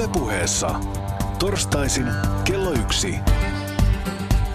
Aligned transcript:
Ylepuheessa 0.00 0.80
torstaisin 1.38 2.06
kello 2.44 2.72
yksi. 2.72 3.14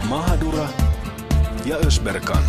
Mahadura 0.09 0.67
ja 1.65 1.75
Ösberkan. 1.75 2.43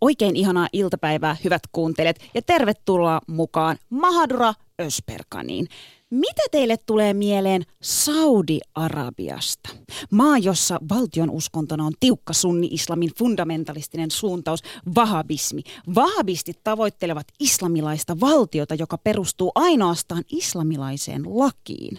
Oikein 0.00 0.36
ihanaa 0.36 0.68
iltapäivää, 0.72 1.36
hyvät 1.44 1.62
kuuntelijat, 1.72 2.16
ja 2.34 2.42
tervetuloa 2.42 3.20
mukaan 3.26 3.76
Mahadura 3.90 4.54
Ösperkaniin. 4.80 5.68
Mitä 6.10 6.42
teille 6.50 6.76
tulee 6.76 7.14
mieleen 7.14 7.62
Saudi-Arabiasta? 7.82 9.68
Maa, 10.10 10.38
jossa 10.38 10.80
valtion 10.88 11.30
uskontona 11.30 11.86
on 11.86 11.92
tiukka 12.00 12.32
sunni-islamin 12.32 13.10
fundamentalistinen 13.18 14.10
suuntaus, 14.10 14.60
vahabismi. 14.94 15.62
Vahabistit 15.94 16.58
tavoittelevat 16.64 17.26
islamilaista 17.40 18.20
valtiota, 18.20 18.74
joka 18.74 18.98
perustuu 18.98 19.52
ainoastaan 19.54 20.24
islamilaiseen 20.32 21.22
lakiin. 21.26 21.98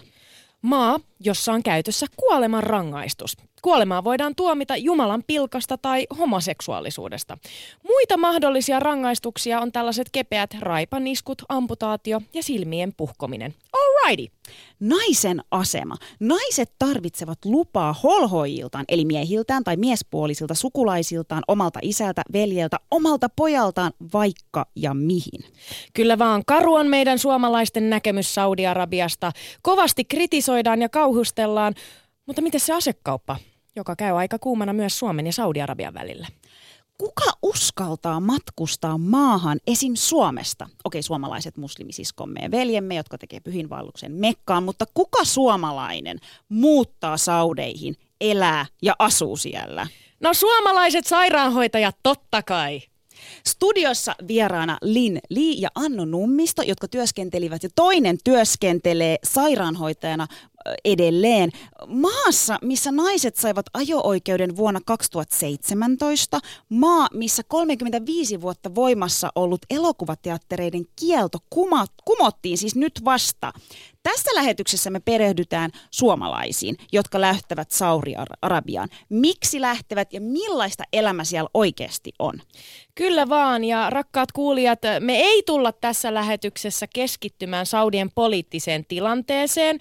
Maa, 0.62 1.00
jossa 1.20 1.52
on 1.52 1.62
käytössä 1.62 2.06
kuoleman 2.16 2.62
rangaistus. 2.62 3.36
Kuolemaa 3.62 4.04
voidaan 4.04 4.34
tuomita 4.34 4.76
Jumalan 4.76 5.22
pilkasta 5.26 5.78
tai 5.78 6.06
homoseksuaalisuudesta. 6.18 7.38
Muita 7.82 8.16
mahdollisia 8.16 8.80
rangaistuksia 8.80 9.60
on 9.60 9.72
tällaiset 9.72 10.08
kepeät 10.12 10.50
raipaniskut, 10.60 11.42
amputaatio 11.48 12.20
ja 12.34 12.42
silmien 12.42 12.92
puhkominen. 12.96 13.54
Alrighty. 13.72 14.36
Naisen 14.80 15.40
asema. 15.50 15.96
Naiset 16.20 16.72
tarvitsevat 16.78 17.38
lupaa 17.44 17.92
holhoijiltaan, 18.02 18.84
eli 18.88 19.04
miehiltään 19.04 19.64
tai 19.64 19.76
miespuolisilta 19.76 20.54
sukulaisiltaan, 20.54 21.42
omalta 21.48 21.78
isältä, 21.82 22.22
veljeltä, 22.32 22.76
omalta 22.90 23.28
pojaltaan, 23.36 23.92
vaikka 24.12 24.66
ja 24.76 24.94
mihin. 24.94 25.52
Kyllä 25.94 26.18
vaan 26.18 26.42
karu 26.46 26.74
on 26.74 26.86
meidän 26.86 27.18
suomalaisten 27.18 27.90
näkemys 27.90 28.34
Saudi-Arabiasta. 28.34 29.32
Kovasti 29.62 30.04
kritisoidaan 30.04 30.82
ja 30.82 30.88
kauhustellaan, 31.06 31.74
mutta 32.26 32.42
miten 32.42 32.60
se 32.60 32.72
asekauppa, 32.72 33.36
joka 33.76 33.96
käy 33.96 34.18
aika 34.18 34.38
kuumana 34.38 34.72
myös 34.72 34.98
Suomen 34.98 35.26
ja 35.26 35.32
Saudi-Arabian 35.32 35.94
välillä? 35.94 36.26
Kuka 36.98 37.24
uskaltaa 37.42 38.20
matkustaa 38.20 38.98
maahan 38.98 39.60
esim. 39.66 39.92
Suomesta? 39.94 40.68
Okei, 40.84 41.02
suomalaiset 41.02 41.56
muslimisiskomme 41.56 42.40
ja 42.40 42.50
veljemme, 42.50 42.94
jotka 42.94 43.18
tekee 43.18 43.40
pyhinvalluksen 43.40 44.12
Mekkaan, 44.12 44.62
mutta 44.62 44.84
kuka 44.94 45.24
suomalainen 45.24 46.18
muuttaa 46.48 47.16
Saudeihin, 47.16 47.96
elää 48.20 48.66
ja 48.82 48.96
asuu 48.98 49.36
siellä? 49.36 49.86
No 50.20 50.34
suomalaiset 50.34 51.06
sairaanhoitajat 51.06 51.96
totta 52.02 52.42
kai. 52.42 52.80
Studiossa 53.46 54.14
vieraana 54.28 54.78
Lin 54.82 55.20
Li 55.30 55.60
ja 55.60 55.68
Anno 55.74 56.04
Nummisto, 56.04 56.62
jotka 56.62 56.88
työskentelivät 56.88 57.62
ja 57.62 57.68
toinen 57.74 58.18
työskentelee 58.24 59.16
sairaanhoitajana 59.24 60.26
edelleen. 60.84 61.50
Maassa, 61.86 62.58
missä 62.62 62.92
naiset 62.92 63.36
saivat 63.36 63.66
ajo-oikeuden 63.74 64.56
vuonna 64.56 64.80
2017, 64.86 66.40
maa, 66.68 67.08
missä 67.14 67.42
35 67.48 68.40
vuotta 68.40 68.74
voimassa 68.74 69.28
ollut 69.34 69.60
elokuvateattereiden 69.70 70.84
kielto 70.96 71.38
kuma, 71.50 71.86
kumottiin 72.04 72.58
siis 72.58 72.76
nyt 72.76 73.04
vasta. 73.04 73.52
Tässä 74.02 74.30
lähetyksessä 74.34 74.90
me 74.90 75.00
perehdytään 75.00 75.70
suomalaisiin, 75.90 76.76
jotka 76.92 77.20
lähtevät 77.20 77.70
Saudi-Arabiaan. 77.70 78.88
Miksi 79.08 79.60
lähtevät 79.60 80.12
ja 80.12 80.20
millaista 80.20 80.84
elämä 80.92 81.24
siellä 81.24 81.50
oikeasti 81.54 82.12
on? 82.18 82.42
Kyllä 82.94 83.28
vaan, 83.28 83.64
ja 83.64 83.90
rakkaat 83.90 84.32
kuulijat, 84.32 84.78
me 85.00 85.16
ei 85.16 85.42
tulla 85.42 85.72
tässä 85.72 86.14
lähetyksessä 86.14 86.86
keskittymään 86.94 87.66
Saudien 87.66 88.10
poliittiseen 88.14 88.84
tilanteeseen, 88.84 89.78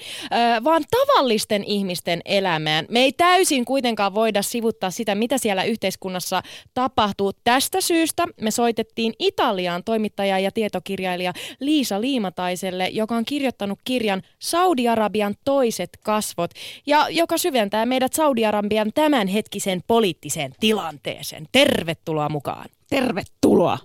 vaan 0.63 0.74
tavallisten 0.91 1.63
ihmisten 1.63 2.21
elämään. 2.25 2.85
Me 2.89 2.99
ei 2.99 3.11
täysin 3.13 3.65
kuitenkaan 3.65 4.13
voida 4.13 4.41
sivuttaa 4.41 4.91
sitä, 4.91 5.15
mitä 5.15 5.37
siellä 5.37 5.63
yhteiskunnassa 5.63 6.41
tapahtuu. 6.73 7.31
Tästä 7.43 7.81
syystä 7.81 8.23
me 8.41 8.51
soitettiin 8.51 9.13
Italiaan 9.19 9.83
toimittaja 9.83 10.39
ja 10.39 10.51
tietokirjailija 10.51 11.33
Liisa 11.59 12.01
Liimataiselle, 12.01 12.87
joka 12.87 13.15
on 13.15 13.25
kirjoittanut 13.25 13.79
kirjan 13.83 14.21
Saudi-Arabian 14.39 15.35
toiset 15.45 15.89
kasvot, 16.03 16.51
ja 16.85 17.09
joka 17.09 17.37
syventää 17.37 17.85
meidät 17.85 18.13
Saudi-Arabian 18.13 18.91
tämänhetkisen 18.95 19.81
poliittiseen 19.87 20.51
tilanteeseen. 20.59 21.45
Tervetuloa 21.51 22.29
mukaan! 22.29 22.65
Tervetuloa! 22.89 23.77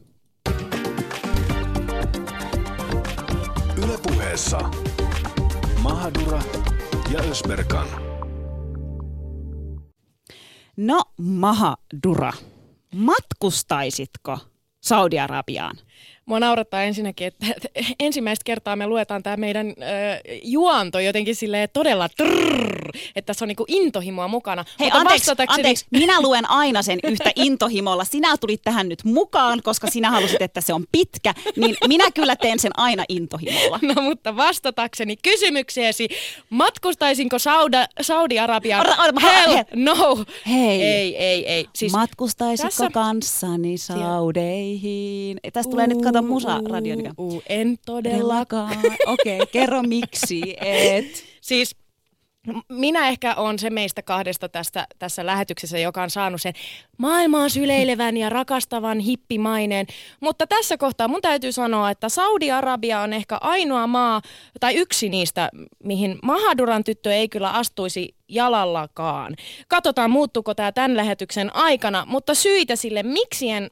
Ylepuheessa 3.84 4.70
Mahadura 5.82 6.42
ja 7.10 7.20
Ösberkan. 7.22 7.86
No, 10.76 11.02
Mahadura, 11.18 12.32
matkustaisitko 12.94 14.38
Saudi-Arabiaan? 14.80 15.76
Mua 16.30 16.40
naurattaa 16.40 16.82
ensinnäkin, 16.82 17.26
että 17.26 17.46
ensimmäistä 18.00 18.42
kertaa 18.44 18.76
me 18.76 18.86
luetaan 18.86 19.22
tämä 19.22 19.36
meidän 19.36 19.66
äh, 19.68 19.74
juonto 20.42 20.98
jotenkin 21.00 21.34
silleen 21.36 21.68
todella 21.72 22.08
trrr, 22.08 22.90
että 23.16 23.26
tässä 23.26 23.44
on 23.44 23.48
niinku 23.48 23.64
intohimoa 23.68 24.28
mukana. 24.28 24.64
Hei, 24.80 24.86
Mutta 24.86 24.98
anteeksi, 24.98 25.30
vastatakseni- 25.30 25.54
anteeksi, 25.54 25.86
minä 25.90 26.20
luen 26.20 26.50
aina 26.50 26.82
sen 26.82 26.98
yhtä 27.04 27.32
intohimolla. 27.36 28.04
Sinä 28.04 28.36
tulit 28.36 28.62
tähän 28.62 28.88
nyt 28.88 29.04
mukaan, 29.04 29.60
koska 29.62 29.90
sinä 29.90 30.10
halusit, 30.10 30.42
että 30.42 30.60
se 30.60 30.72
on 30.74 30.84
pitkä, 30.92 31.34
niin 31.56 31.76
minä 31.88 32.10
kyllä 32.10 32.36
teen 32.36 32.58
sen 32.58 32.72
aina 32.78 33.04
intohimolla. 33.08 33.78
No 33.82 34.02
mutta 34.02 34.36
vastatakseni 34.36 35.16
kysymykseesi, 35.16 36.08
matkustaisinko 36.50 37.38
Sauda, 37.38 37.86
Saudi-Arabiaan? 38.00 38.86
Ota, 38.90 39.20
Hell 39.22 39.56
he- 39.56 39.66
no. 39.74 40.24
Hei. 40.48 40.82
Ei, 40.82 41.16
ei, 41.16 41.46
ei. 41.48 41.66
Siis, 41.74 41.92
Matkustaisitko 41.92 42.68
tässä- 42.70 42.90
kanssani 42.90 43.78
Saudeihin? 43.78 45.38
Tästä 45.52 45.70
tulee 45.70 45.86
nyt 45.86 46.02
kato 46.02 46.19
musa 46.22 46.60
radio. 46.68 46.96
uu, 46.96 47.12
uu, 47.18 47.42
en 47.48 47.76
todellakaan. 47.86 48.78
Okei, 49.06 49.36
okay, 49.36 49.46
kerro 49.52 49.82
miksi 49.82 50.56
et. 50.60 51.24
Siis 51.40 51.76
minä 52.68 53.08
ehkä 53.08 53.34
on 53.34 53.58
se 53.58 53.70
meistä 53.70 54.02
kahdesta 54.02 54.48
tästä, 54.48 54.86
tässä 54.98 55.26
lähetyksessä, 55.26 55.78
joka 55.78 56.02
on 56.02 56.10
saanut 56.10 56.40
sen 56.42 56.54
maailmaa 56.98 57.48
syleilevän 57.48 58.16
ja 58.16 58.28
rakastavan 58.28 58.98
hippimaineen. 58.98 59.86
Mutta 60.20 60.46
tässä 60.46 60.76
kohtaa 60.76 61.08
mun 61.08 61.22
täytyy 61.22 61.52
sanoa, 61.52 61.90
että 61.90 62.08
Saudi-Arabia 62.08 63.00
on 63.00 63.12
ehkä 63.12 63.38
ainoa 63.40 63.86
maa, 63.86 64.22
tai 64.60 64.74
yksi 64.74 65.08
niistä, 65.08 65.50
mihin 65.84 66.18
Mahaduran 66.22 66.84
tyttö 66.84 67.14
ei 67.14 67.28
kyllä 67.28 67.50
astuisi 67.50 68.14
jalallakaan. 68.28 69.36
Katsotaan, 69.68 70.10
muuttuuko 70.10 70.54
tämä 70.54 70.72
tämän 70.72 70.96
lähetyksen 70.96 71.56
aikana, 71.56 72.04
mutta 72.06 72.34
syitä 72.34 72.76
sille, 72.76 73.02
miksi 73.02 73.50
en 73.50 73.70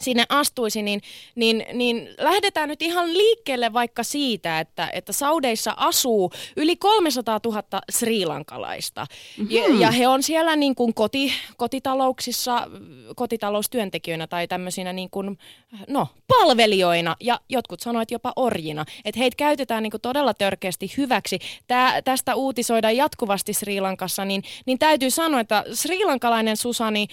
sinne 0.00 0.24
astuisi, 0.28 0.82
niin, 0.82 1.00
niin, 1.34 1.66
niin 1.72 2.08
lähdetään 2.18 2.68
nyt 2.68 2.82
ihan 2.82 3.12
liikkeelle 3.12 3.72
vaikka 3.72 4.02
siitä, 4.02 4.60
että, 4.60 4.90
että 4.92 5.12
Saudeissa 5.12 5.74
asuu 5.76 6.32
yli 6.56 6.76
300 6.76 7.40
000 7.44 7.62
srilankalaista. 7.90 9.06
Mm-hmm. 9.38 9.56
Ja, 9.56 9.64
ja 9.80 9.90
he 9.90 10.08
on 10.08 10.22
siellä 10.22 10.56
niin 10.56 10.74
kuin 10.74 10.94
koti, 10.94 11.32
kotitalouksissa, 11.56 12.68
kotitaloustyöntekijöinä 13.16 14.26
tai 14.26 14.48
tämmöisinä 14.48 14.92
niin 14.92 15.10
kuin, 15.10 15.38
no, 15.88 16.08
palvelijoina 16.28 17.16
ja 17.20 17.40
jotkut 17.48 17.80
sanoivat 17.80 18.10
jopa 18.10 18.32
orjina. 18.36 18.84
Että 19.04 19.18
heitä 19.18 19.36
käytetään 19.36 19.82
niin 19.82 19.90
kuin 19.90 20.00
todella 20.00 20.34
törkeästi 20.34 20.92
hyväksi. 20.96 21.38
Tää, 21.66 22.02
tästä 22.02 22.34
uutisoidaan 22.34 22.96
jatkuvasti 22.96 23.52
Sri 23.52 23.80
Lankassa, 23.80 24.24
niin, 24.24 24.42
niin 24.66 24.78
täytyy 24.78 25.10
sanoa, 25.10 25.40
että 25.40 25.64
srilankalainen 25.72 26.56
Susani 26.56 27.06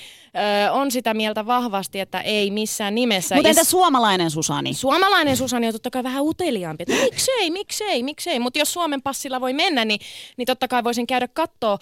ö, 0.67 0.71
on 0.71 0.91
sitä 0.91 1.13
mieltä 1.13 1.45
vahvasti, 1.45 1.99
että 1.99 2.21
ei 2.21 2.51
missään 2.51 2.72
nimessä. 2.91 3.35
Mutta 3.35 3.49
entä 3.49 3.63
suomalainen 3.63 4.31
Susani? 4.31 4.73
Suomalainen 4.73 5.37
Susani 5.37 5.67
on 5.67 5.73
totta 5.73 5.89
kai 5.89 6.03
vähän 6.03 6.23
uteliaampi, 6.23 6.83
että 6.87 7.03
miksei, 7.03 7.51
miksei, 7.51 8.03
miksei. 8.03 8.39
Mutta 8.39 8.59
jos 8.59 8.73
Suomen 8.73 9.01
passilla 9.01 9.41
voi 9.41 9.53
mennä, 9.53 9.85
niin, 9.85 9.99
niin 10.37 10.45
totta 10.45 10.67
kai 10.67 10.83
voisin 10.83 11.07
käydä 11.07 11.27
kattoo, 11.27 11.79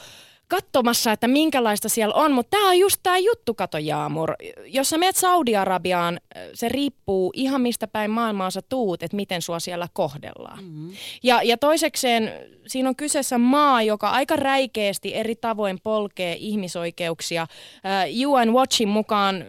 katsomassa, 0.52 1.12
että 1.12 1.28
minkälaista 1.28 1.90
siellä 1.90 2.16
on, 2.16 2.32
mutta 2.32 2.58
tämä 2.58 2.70
on 2.70 2.80
just 2.80 3.00
tämä 3.04 3.18
juttu, 3.18 3.54
kato 3.54 3.78
Jaamur. 3.78 4.34
Jos 4.66 4.90
sä 4.90 4.98
menet 4.98 5.16
Saudi-Arabiaan, 5.16 6.20
se 6.54 6.70
riippuu 6.70 7.32
ihan 7.36 7.62
mistä 7.62 7.88
päin 7.88 8.12
maailmaa 8.12 8.52
sä 8.52 8.62
tuut, 8.70 9.04
että 9.04 9.16
miten 9.16 9.42
sua 9.42 9.60
siellä 9.60 9.88
kohdellaan. 9.94 10.64
Mm-hmm. 10.64 10.92
Ja, 11.24 11.44
ja 11.44 11.58
toisekseen 11.58 12.32
siinä 12.68 12.90
on 12.90 12.96
kyseessä 12.96 13.38
maa, 13.38 13.82
joka 13.82 14.10
aika 14.10 14.36
räikeästi 14.36 15.16
eri 15.16 15.36
tavoin 15.36 15.80
polkee 15.84 16.36
ihmisoikeuksia. 16.40 17.48
UN 18.28 18.54
Watchin 18.54 18.90
mukaan 18.90 19.46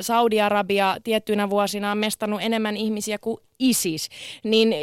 Saudi-Arabia 0.00 0.96
tiettyinä 1.04 1.50
vuosina 1.50 1.90
on 1.90 1.98
mestannut 1.98 2.42
enemmän 2.42 2.76
ihmisiä 2.76 3.18
kuin 3.18 3.40
ISIS. 3.58 4.08
Niin 4.44 4.74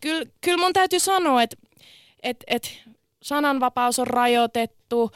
kyllä 0.00 0.24
kyl 0.40 0.56
mun 0.56 0.72
täytyy 0.72 0.98
sanoa, 0.98 1.42
että 1.42 1.56
et, 2.22 2.44
et, 2.46 2.88
sananvapaus 3.22 3.98
on 3.98 4.06
rajoitettu, 4.06 5.10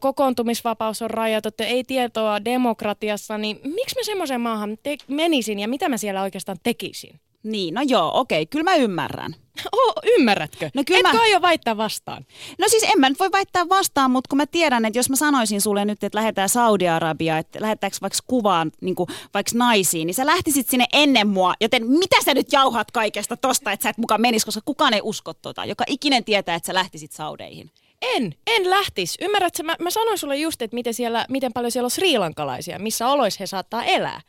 kokoontumisvapaus 0.00 1.02
on 1.02 1.10
rajoitettu, 1.10 1.62
ei 1.62 1.84
tietoa 1.84 2.44
demokratiassa, 2.44 3.38
niin 3.38 3.60
miksi 3.64 3.96
mä 3.96 4.02
semmoiseen 4.02 4.40
maahan 4.40 4.78
te- 4.82 4.96
menisin 5.08 5.58
ja 5.58 5.68
mitä 5.68 5.88
mä 5.88 5.96
siellä 5.96 6.22
oikeastaan 6.22 6.58
tekisin? 6.62 7.20
Niin, 7.42 7.74
no 7.74 7.82
joo, 7.82 8.10
okei, 8.14 8.46
kyllä 8.46 8.64
mä 8.64 8.76
ymmärrän. 8.76 9.34
Oh, 9.72 9.94
ymmärrätkö? 10.18 10.70
No 10.74 10.82
kyllä 10.86 11.00
Etkö 11.00 11.16
mä... 11.16 11.22
aio 11.22 11.42
väittää 11.42 11.76
vastaan? 11.76 12.26
No 12.58 12.68
siis 12.68 12.82
en 12.82 13.00
mä 13.00 13.08
nyt 13.08 13.18
voi 13.18 13.32
väittää 13.32 13.68
vastaan, 13.68 14.10
mutta 14.10 14.28
kun 14.28 14.36
mä 14.36 14.46
tiedän, 14.46 14.84
että 14.84 14.98
jos 14.98 15.10
mä 15.10 15.16
sanoisin 15.16 15.60
sulle 15.60 15.84
nyt, 15.84 16.04
että 16.04 16.18
lähdetään 16.18 16.48
Saudi-Arabia, 16.48 17.38
että 17.38 17.60
lähdetäänkö 17.62 17.96
vaikka 18.02 18.18
kuvaan 18.26 18.72
niin 18.80 18.94
kuin, 18.94 19.08
vaikka 19.34 19.52
naisiin, 19.54 20.06
niin 20.06 20.14
sä 20.14 20.26
lähtisit 20.26 20.68
sinne 20.68 20.86
ennen 20.92 21.28
mua, 21.28 21.54
joten 21.60 21.86
mitä 21.86 22.16
sä 22.24 22.34
nyt 22.34 22.52
jauhat 22.52 22.90
kaikesta 22.90 23.36
tosta, 23.36 23.72
että 23.72 23.82
sä 23.82 23.90
et 23.90 23.98
mukaan 23.98 24.20
menis, 24.20 24.44
koska 24.44 24.60
kukaan 24.64 24.94
ei 24.94 25.00
usko 25.02 25.34
tota. 25.34 25.64
Joka 25.64 25.84
ikinen 25.86 26.24
tietää, 26.24 26.54
että 26.54 26.66
sä 26.66 26.74
lähtisit 26.74 27.12
Saudeihin. 27.12 27.70
En, 28.02 28.34
en 28.46 28.70
lähtis. 28.70 29.16
Ymmärrätkö, 29.20 29.62
mä, 29.62 29.76
mä 29.80 29.90
sanoin 29.90 30.18
sulle 30.18 30.36
just, 30.36 30.62
että 30.62 30.74
miten, 30.74 30.94
siellä, 30.94 31.26
miten 31.28 31.52
paljon 31.52 31.70
siellä 31.70 31.86
on 31.86 31.90
sriilankalaisia, 31.90 32.78
missä 32.78 33.08
oloissa 33.08 33.38
he 33.40 33.46
saattaa 33.46 33.84
elää. 33.84 34.20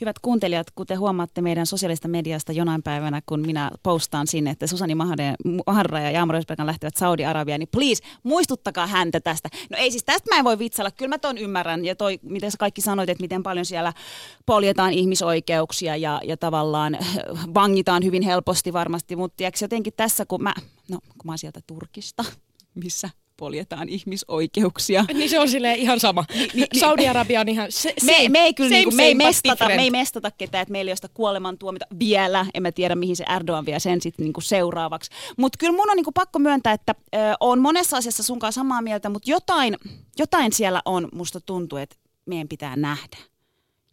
Hyvät 0.00 0.18
kuuntelijat, 0.18 0.70
kuten 0.70 0.98
huomaatte 0.98 1.40
meidän 1.40 1.66
sosiaalista 1.66 2.08
mediasta 2.08 2.52
jonain 2.52 2.82
päivänä, 2.82 3.22
kun 3.26 3.40
minä 3.40 3.70
postaan 3.82 4.26
sinne, 4.26 4.50
että 4.50 4.66
Susani 4.66 4.94
Mahara 5.66 6.00
ja 6.00 6.10
Jaamur 6.10 6.34
lähtevät 6.64 6.96
Saudi-Arabiaan, 6.96 7.58
niin 7.58 7.68
please, 7.72 8.02
muistuttakaa 8.22 8.86
häntä 8.86 9.20
tästä. 9.20 9.48
No 9.70 9.76
ei 9.78 9.90
siis 9.90 10.04
tästä 10.04 10.34
mä 10.34 10.38
en 10.38 10.44
voi 10.44 10.58
vitsalla, 10.58 10.90
kyllä 10.90 11.08
mä 11.08 11.18
ton 11.18 11.38
ymmärrän. 11.38 11.84
Ja 11.84 11.96
toi, 11.96 12.18
miten 12.22 12.50
sä 12.50 12.58
kaikki 12.58 12.80
sanoit, 12.80 13.10
että 13.10 13.22
miten 13.22 13.42
paljon 13.42 13.66
siellä 13.66 13.92
poljetaan 14.46 14.92
ihmisoikeuksia 14.92 15.96
ja, 15.96 16.20
ja 16.24 16.36
tavallaan 16.36 16.98
vangitaan 17.54 18.04
hyvin 18.04 18.22
helposti 18.22 18.72
varmasti. 18.72 19.16
Mutta 19.16 19.42
jotenkin 19.60 19.92
tässä, 19.96 20.26
kun 20.26 20.42
mä, 20.42 20.54
no 20.90 20.98
kun 21.00 21.24
mä 21.24 21.32
oon 21.32 21.38
sieltä 21.38 21.60
Turkista, 21.66 22.24
missä 22.74 23.10
poljetaan 23.40 23.88
ihmisoikeuksia. 23.88 25.04
Niin 25.14 25.30
se 25.30 25.38
on 25.38 25.48
sille 25.48 25.74
ihan 25.74 26.00
sama. 26.00 26.24
Ni, 26.34 26.48
ni, 26.54 26.80
Saudi-Arabia 26.80 27.40
on 27.40 27.48
ihan 27.48 27.66
se, 27.70 27.94
me, 28.04 28.28
me, 28.28 28.38
ei 28.38 28.54
kyllä, 28.54 28.68
same, 28.68 28.78
niin 28.78 28.84
kuin, 28.84 28.96
me, 28.96 29.04
ei 29.04 29.14
mestata, 29.14 29.66
me 29.66 29.82
ei 29.82 29.90
mestata 29.90 30.30
ketään, 30.30 30.62
että 30.62 30.72
meillä 30.72 30.88
ei 30.88 30.92
ole 30.92 30.96
sitä 30.96 31.08
kuolemantuomita 31.14 31.86
vielä. 31.98 32.46
En 32.54 32.62
mä 32.62 32.72
tiedä, 32.72 32.94
mihin 32.94 33.16
se 33.16 33.24
Erdogan 33.36 33.66
vie 33.66 33.80
sen 33.80 34.00
sitten 34.00 34.24
niin 34.24 34.42
seuraavaksi. 34.42 35.10
Mutta 35.36 35.56
kyllä 35.58 35.76
mun 35.76 35.90
on 35.90 35.96
niin 35.96 36.04
kuin 36.04 36.14
pakko 36.14 36.38
myöntää, 36.38 36.72
että 36.72 36.94
ö, 37.14 37.18
on 37.40 37.60
monessa 37.60 37.96
asiassa 37.96 38.22
sunkaan 38.22 38.52
samaa 38.52 38.82
mieltä, 38.82 39.08
mutta 39.08 39.30
jotain, 39.30 39.76
jotain 40.18 40.52
siellä 40.52 40.82
on, 40.84 41.08
musta 41.12 41.40
tuntuu, 41.40 41.78
että 41.78 41.96
meidän 42.26 42.48
pitää 42.48 42.76
nähdä 42.76 43.29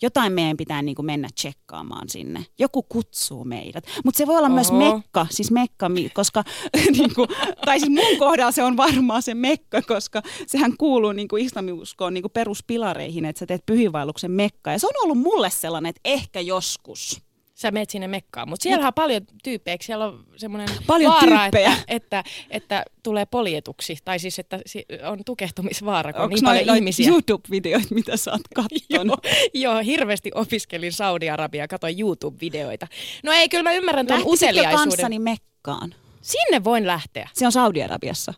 jotain 0.01 0.33
meidän 0.33 0.57
pitää 0.57 0.81
niin 0.81 0.95
kuin 0.95 1.05
mennä 1.05 1.29
tsekkaamaan 1.35 2.09
sinne. 2.09 2.45
Joku 2.59 2.83
kutsuu 2.83 3.43
meidät. 3.43 3.85
Mutta 4.05 4.17
se 4.17 4.27
voi 4.27 4.37
olla 4.37 4.47
Oho. 4.47 4.55
myös 4.55 4.71
mekka, 4.71 5.27
siis 5.29 5.51
mekka, 5.51 5.89
koska, 6.13 6.43
niin 6.97 7.15
kuin, 7.15 7.29
tai 7.65 7.79
siis 7.79 7.91
mun 7.91 8.19
kohdalla 8.19 8.51
se 8.51 8.63
on 8.63 8.77
varmaan 8.77 9.21
se 9.21 9.33
mekka, 9.33 9.81
koska 9.81 10.21
sehän 10.47 10.77
kuuluu 10.77 11.11
niin 11.11 11.27
kuin 11.27 11.45
islamiuskoon 11.45 12.13
niin 12.13 12.21
kuin 12.21 12.31
peruspilareihin, 12.31 13.25
että 13.25 13.39
sä 13.39 13.45
teet 13.45 13.65
pyhiinvaelluksen 13.65 14.31
mekka. 14.31 14.71
Ja 14.71 14.79
se 14.79 14.87
on 14.87 15.03
ollut 15.03 15.17
mulle 15.17 15.49
sellainen, 15.49 15.89
että 15.89 16.01
ehkä 16.03 16.39
joskus 16.39 17.26
sä 17.57 17.71
meet 17.71 17.89
sinne 17.89 18.07
mekkaan. 18.07 18.49
Mutta 18.49 18.63
siellä 18.63 18.87
on 18.87 18.93
paljon 18.93 19.21
tyyppejä, 19.43 19.77
siellä 19.81 20.05
on 20.05 20.25
semmoinen 20.35 20.69
paljon 20.87 21.13
vaara, 21.13 21.45
että, 21.45 21.77
että, 21.87 22.23
että, 22.49 22.85
tulee 23.03 23.25
poljetuksi, 23.25 23.97
tai 24.05 24.19
siis 24.19 24.39
että 24.39 24.59
on 25.03 25.19
tukehtumisvaara, 25.25 26.13
kun 26.13 26.21
Onks 26.21 26.33
niin 26.33 26.43
paljon 26.43 26.75
ihmisiä. 26.75 27.09
YouTube-videoita, 27.09 27.95
mitä 27.95 28.17
sä 28.17 28.31
oot 28.31 28.41
katsonut? 28.55 29.19
joo, 29.53 29.73
joo, 29.73 29.79
hirveästi 29.79 30.31
opiskelin 30.35 30.93
Saudi-Arabia, 30.93 31.67
katsoin 31.67 31.99
YouTube-videoita. 31.99 32.87
No 33.23 33.31
ei, 33.31 33.49
kyllä 33.49 33.63
mä 33.63 33.73
ymmärrän 33.73 34.07
tuon 34.07 34.23
uteliaisuuden. 34.25 34.89
kanssani 34.89 35.19
mekkaan? 35.19 35.95
Sinne 36.21 36.63
voin 36.63 36.87
lähteä. 36.87 37.29
Se 37.33 37.45
on 37.45 37.51
Saudi-Arabiassa. 37.51 38.33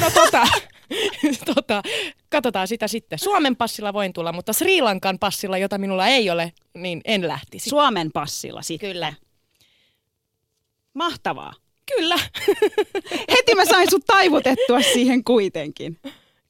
No 0.00 0.10
tota, 0.10 0.48
tota, 1.54 1.82
katsotaan 2.28 2.68
sitä 2.68 2.88
sitten. 2.88 3.18
Suomen 3.18 3.56
passilla 3.56 3.92
voin 3.92 4.12
tulla, 4.12 4.32
mutta 4.32 4.52
Sri 4.52 4.82
Lankan 4.82 5.18
passilla, 5.18 5.58
jota 5.58 5.78
minulla 5.78 6.06
ei 6.06 6.30
ole, 6.30 6.52
niin 6.74 7.00
en 7.04 7.28
lähtisi. 7.28 7.70
Suomen 7.70 8.12
passilla 8.12 8.62
sitten. 8.62 8.90
Kyllä. 8.90 9.12
Mahtavaa. 10.94 11.52
Kyllä. 11.96 12.16
Heti 13.36 13.54
mä 13.54 13.64
sain 13.64 13.90
sut 13.90 14.04
taivutettua 14.06 14.82
siihen 14.82 15.24
kuitenkin. 15.24 15.98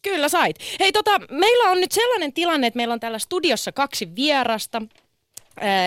Kyllä 0.03 0.29
sait. 0.29 0.57
Hei 0.81 0.93
tota, 0.93 1.21
meillä 1.31 1.71
on 1.71 1.81
nyt 1.81 1.93
sellainen 1.93 2.33
tilanne, 2.33 2.67
että 2.67 2.77
meillä 2.77 2.95
on 2.95 3.01
täällä 3.01 3.19
studiossa 3.19 3.73
kaksi 3.73 4.15
vierasta 4.17 4.83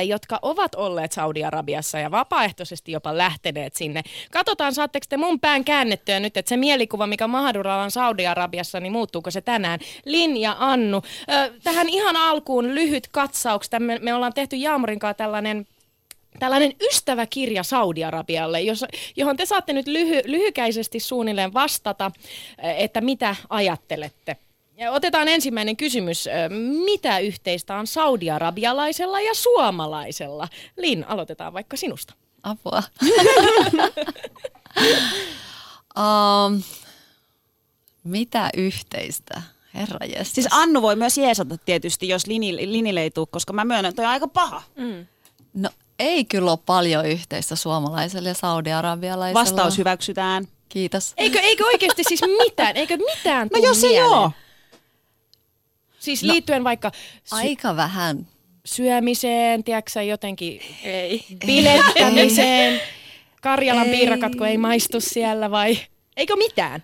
jotka 0.06 0.40
ovat 0.42 0.76
olleet 0.76 1.12
Saudi-Arabiassa 1.12 2.00
ja 2.00 2.12
vapaaehtoisesti 2.12 2.92
jopa 2.92 3.18
lähteneet 3.18 3.76
sinne. 3.76 4.04
Katsotaan, 4.32 4.74
saatteko 4.74 5.06
te 5.10 5.18
mun 5.18 5.40
pään 5.40 5.66
käännettyä 5.66 6.20
nyt, 6.20 6.38
että 6.38 6.50
se 6.50 6.58
mielikuva, 6.58 7.08
mikä 7.08 7.28
Mahaduralla 7.28 7.84
on 7.84 7.92
Saudi-Arabiassa, 7.92 8.80
niin 8.80 8.92
muuttuuko 8.92 9.32
se 9.32 9.42
tänään? 9.42 9.80
Lin 10.06 10.38
ja 10.38 10.56
Annu, 10.60 11.02
tähän 11.64 11.90
ihan 11.90 12.16
alkuun 12.16 12.76
lyhyt 12.76 13.08
katsaus. 13.08 13.70
Me, 14.02 14.14
ollaan 14.14 14.34
tehty 14.34 14.56
Jaamorinkaan 14.56 15.16
tällainen 15.16 15.66
tällainen 16.40 16.74
ystäväkirja 16.82 17.64
Saudi-Arabialle, 17.64 18.60
johon 19.16 19.38
te 19.38 19.46
saatte 19.46 19.74
nyt 19.74 19.88
lyhy, 19.88 20.22
lyhykäisesti 20.26 21.00
suunnilleen 21.00 21.54
vastata, 21.54 22.12
että 22.78 23.02
mitä 23.02 23.36
ajattelette. 23.50 24.38
Ja 24.80 24.92
otetaan 24.92 25.28
ensimmäinen 25.28 25.78
kysymys. 25.78 26.26
Mitä 26.86 27.20
yhteistä 27.20 27.76
on 27.76 27.88
saudiarabialaisella 27.88 29.22
ja 29.22 29.34
suomalaisella? 29.34 30.48
Lin, 30.78 31.06
aloitetaan 31.08 31.54
vaikka 31.54 31.78
sinusta. 31.78 32.14
Apua. 32.44 32.84
um, 36.00 36.64
mitä 38.04 38.50
yhteistä? 38.58 39.42
Herra 39.76 40.06
jestas. 40.06 40.32
Siis 40.36 40.48
Annu 40.52 40.82
voi 40.82 40.96
myös 40.96 41.18
jeesata 41.18 41.58
tietysti, 41.58 42.08
jos 42.08 42.28
Lini, 42.28 42.72
Linille 42.72 43.02
ei 43.02 43.12
tule, 43.12 43.28
koska 43.32 43.54
mä 43.54 43.66
myönnän, 43.66 43.90
että 43.90 44.02
toi 44.02 44.06
on 44.06 44.12
aika 44.12 44.28
paha. 44.28 44.62
Mm. 44.76 45.06
No 45.54 45.70
ei 46.00 46.26
kyllä 46.26 46.52
ole 46.52 46.60
paljon 46.66 47.06
yhteistä 47.06 47.56
suomalaisella 47.56 48.30
ja 48.30 48.36
saudiarabialaisella. 48.36 49.40
Vastaus 49.40 49.78
hyväksytään. 49.78 50.48
Kiitos. 50.70 51.14
Eikö, 51.18 51.40
eikö 51.40 51.66
oikeasti 51.66 52.04
siis 52.08 52.22
mitään? 52.38 52.78
Eikö 52.78 52.98
mitään 52.98 53.50
No 53.54 53.60
jos 53.60 53.84
ei 53.84 54.02
ole. 54.02 54.32
Siis 56.10 56.24
no, 56.24 56.34
liittyen 56.34 56.64
vaikka... 56.64 56.92
Sy- 57.24 57.36
aika 57.36 57.76
vähän. 57.76 58.28
Syömiseen, 58.66 59.64
tiedätkö 59.64 60.02
jotenkin 60.02 60.62
ei. 60.84 61.26
bilettämiseen. 61.46 62.82
Karjalan 63.42 63.88
ei. 63.88 63.92
piirakat, 63.92 64.36
kun 64.36 64.48
ei 64.48 64.58
maistu 64.58 65.02
siellä 65.02 65.52
vai... 65.52 65.78
Eikö 66.18 66.36
mitään? 66.36 66.84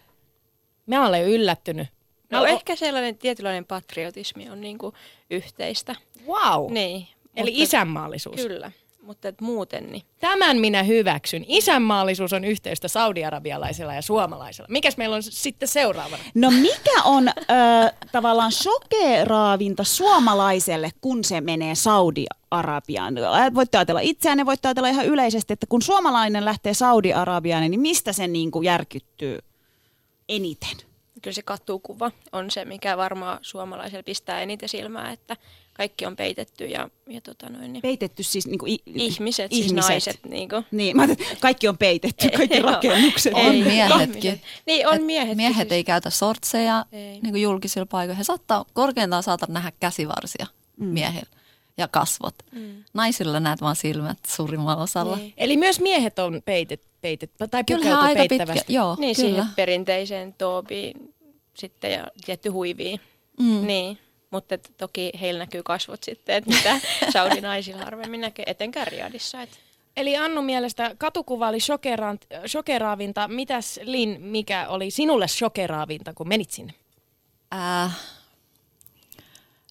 Mä 0.86 1.08
olen 1.08 1.30
yllättynyt. 1.30 1.88
No, 2.32 2.40
no 2.40 2.46
ehkä 2.46 2.76
sellainen 2.76 3.18
tietynlainen 3.18 3.66
patriotismi 3.66 4.50
on 4.50 4.62
niinku 4.62 4.94
yhteistä. 5.30 5.96
Wow. 6.28 6.74
Niin. 6.74 7.08
Eli 7.36 7.52
mutta, 7.52 7.64
isänmaallisuus. 7.64 8.36
Kyllä 8.36 8.72
mutta 9.06 9.28
et 9.28 9.42
muuten 9.42 9.92
niin. 9.92 10.04
Tämän 10.20 10.58
minä 10.58 10.84
hyväksyn. 10.84 11.46
Isänmaallisuus 11.48 12.34
on 12.34 12.44
yhteistä 12.44 12.88
saudiarabialaisella 12.88 13.94
ja 13.94 14.02
suomalaisella. 14.02 14.68
Mikäs 14.72 14.98
meillä 14.98 15.16
on 15.16 15.24
sitten 15.24 15.68
seuraavana? 15.68 16.24
No 16.36 16.52
mikä 16.52 17.04
on 17.06 17.28
ö, 17.28 17.32
tavallaan 18.12 18.52
shokeraavinta 18.52 19.84
suomalaiselle, 19.84 20.92
kun 21.02 21.24
se 21.24 21.42
menee 21.42 21.76
Saudi-Arabiaan? 21.76 23.16
Voitte 23.54 23.78
ajatella 23.78 24.00
itseään 24.00 24.46
voitte 24.46 24.68
ajatella 24.68 24.90
ihan 24.90 25.06
yleisesti, 25.06 25.54
että 25.54 25.66
kun 25.70 25.82
suomalainen 25.82 26.46
lähtee 26.46 26.74
Saudi-Arabiaan, 26.74 27.62
niin 27.62 27.80
mistä 27.80 28.14
se 28.14 28.28
niin 28.28 28.52
kuin 28.52 28.66
järkyttyy 28.66 29.40
eniten? 30.30 30.78
Kyllä 31.22 31.36
se 31.36 31.42
kattukuva 31.42 32.12
on 32.32 32.52
se, 32.52 32.66
mikä 32.66 32.98
varmaan 32.98 33.40
suomalaiselle 33.42 34.04
pistää 34.04 34.42
eniten 34.42 34.70
silmää, 34.70 35.12
että 35.12 35.38
kaikki 35.78 36.06
on 36.06 36.16
peitetty 36.16 36.66
ja, 36.66 36.90
ja 37.10 37.22
tota 37.22 37.50
noin, 37.50 37.74
niin 37.74 37.82
Peitetty 37.82 38.24
siis 38.24 38.48
niin 38.48 38.60
kuin 38.60 38.72
i- 38.72 38.80
ihmiset, 38.86 39.14
ihmiset, 39.52 39.52
siis 39.52 39.74
naiset. 39.74 40.20
Niin, 40.30 40.50
kuin. 40.50 40.66
niin 40.72 40.96
mä 40.98 41.08
kaikki 41.40 41.68
on 41.68 41.78
peitetty, 41.78 42.30
kaikki 42.38 42.60
rakennukset. 42.62 43.34
on 43.34 43.56
miehetkin. 43.56 44.42
Niin, 44.66 44.88
on 44.88 45.04
miehet. 45.04 45.38
Miehet 45.38 45.72
ei 45.72 45.84
käytä 45.84 46.10
sortseja 46.10 46.86
ei. 46.92 47.20
niin 47.22 47.32
kuin 47.32 47.42
julkisilla 47.42 47.86
paikoilla. 47.86 48.18
He 48.18 48.24
saattaa 48.24 48.66
korkeintaan 48.74 49.24
saattaa 49.24 49.50
nähdä 49.52 49.72
käsivarsia 49.80 50.48
mm. 50.78 50.86
miehillä 50.88 51.30
ja 51.78 51.88
kasvot. 51.88 52.36
Mm. 52.52 52.84
Naisilla 52.94 53.40
näet 53.40 53.62
vain 53.62 53.76
silmät 53.76 54.18
suurimmalla 54.28 54.84
osalla. 54.84 55.16
Niin. 55.18 55.34
Eli 55.38 55.58
myös 55.58 55.80
miehet 55.80 56.20
on 56.20 56.42
peitetty, 56.46 56.88
peitet, 57.02 57.32
tai 57.52 57.64
kyllä 57.64 58.00
aika 58.00 58.22
pitkä, 58.30 58.56
joo, 58.68 58.96
Niin, 59.00 59.16
kyllä. 59.16 59.30
siihen 59.30 59.46
perinteiseen 59.56 60.34
toobiin 60.34 61.14
sitten 61.54 61.92
ja 61.92 62.08
tietty 62.26 62.50
huivii. 62.50 63.00
Mm. 63.40 63.68
Niin, 63.68 63.98
mutta 64.36 64.58
toki 64.78 65.12
heillä 65.22 65.40
näkyy 65.40 65.64
kasvot 65.64 66.04
sitten, 66.04 66.36
että 66.36 66.50
mitä 66.50 66.80
Saudi-naisilla 67.14 67.84
harvemmin 67.84 68.22
näkee, 68.22 68.46
etenkään 68.48 68.88
Riadissa. 68.88 69.42
Et. 69.42 69.60
Eli 69.98 70.18
Annu 70.18 70.42
mielestä 70.42 70.96
katukuva 70.98 71.48
oli 71.48 71.58
shokeraan- 71.60 72.48
shokeraavinta. 72.48 73.28
Mitäs 73.28 73.80
Lin, 73.84 74.22
mikä 74.22 74.68
oli 74.70 74.92
sinulle 74.92 75.28
shokeraavinta, 75.28 76.14
kun 76.14 76.28
menit 76.28 76.52
sinne? 76.52 76.74
Äh, 77.54 77.98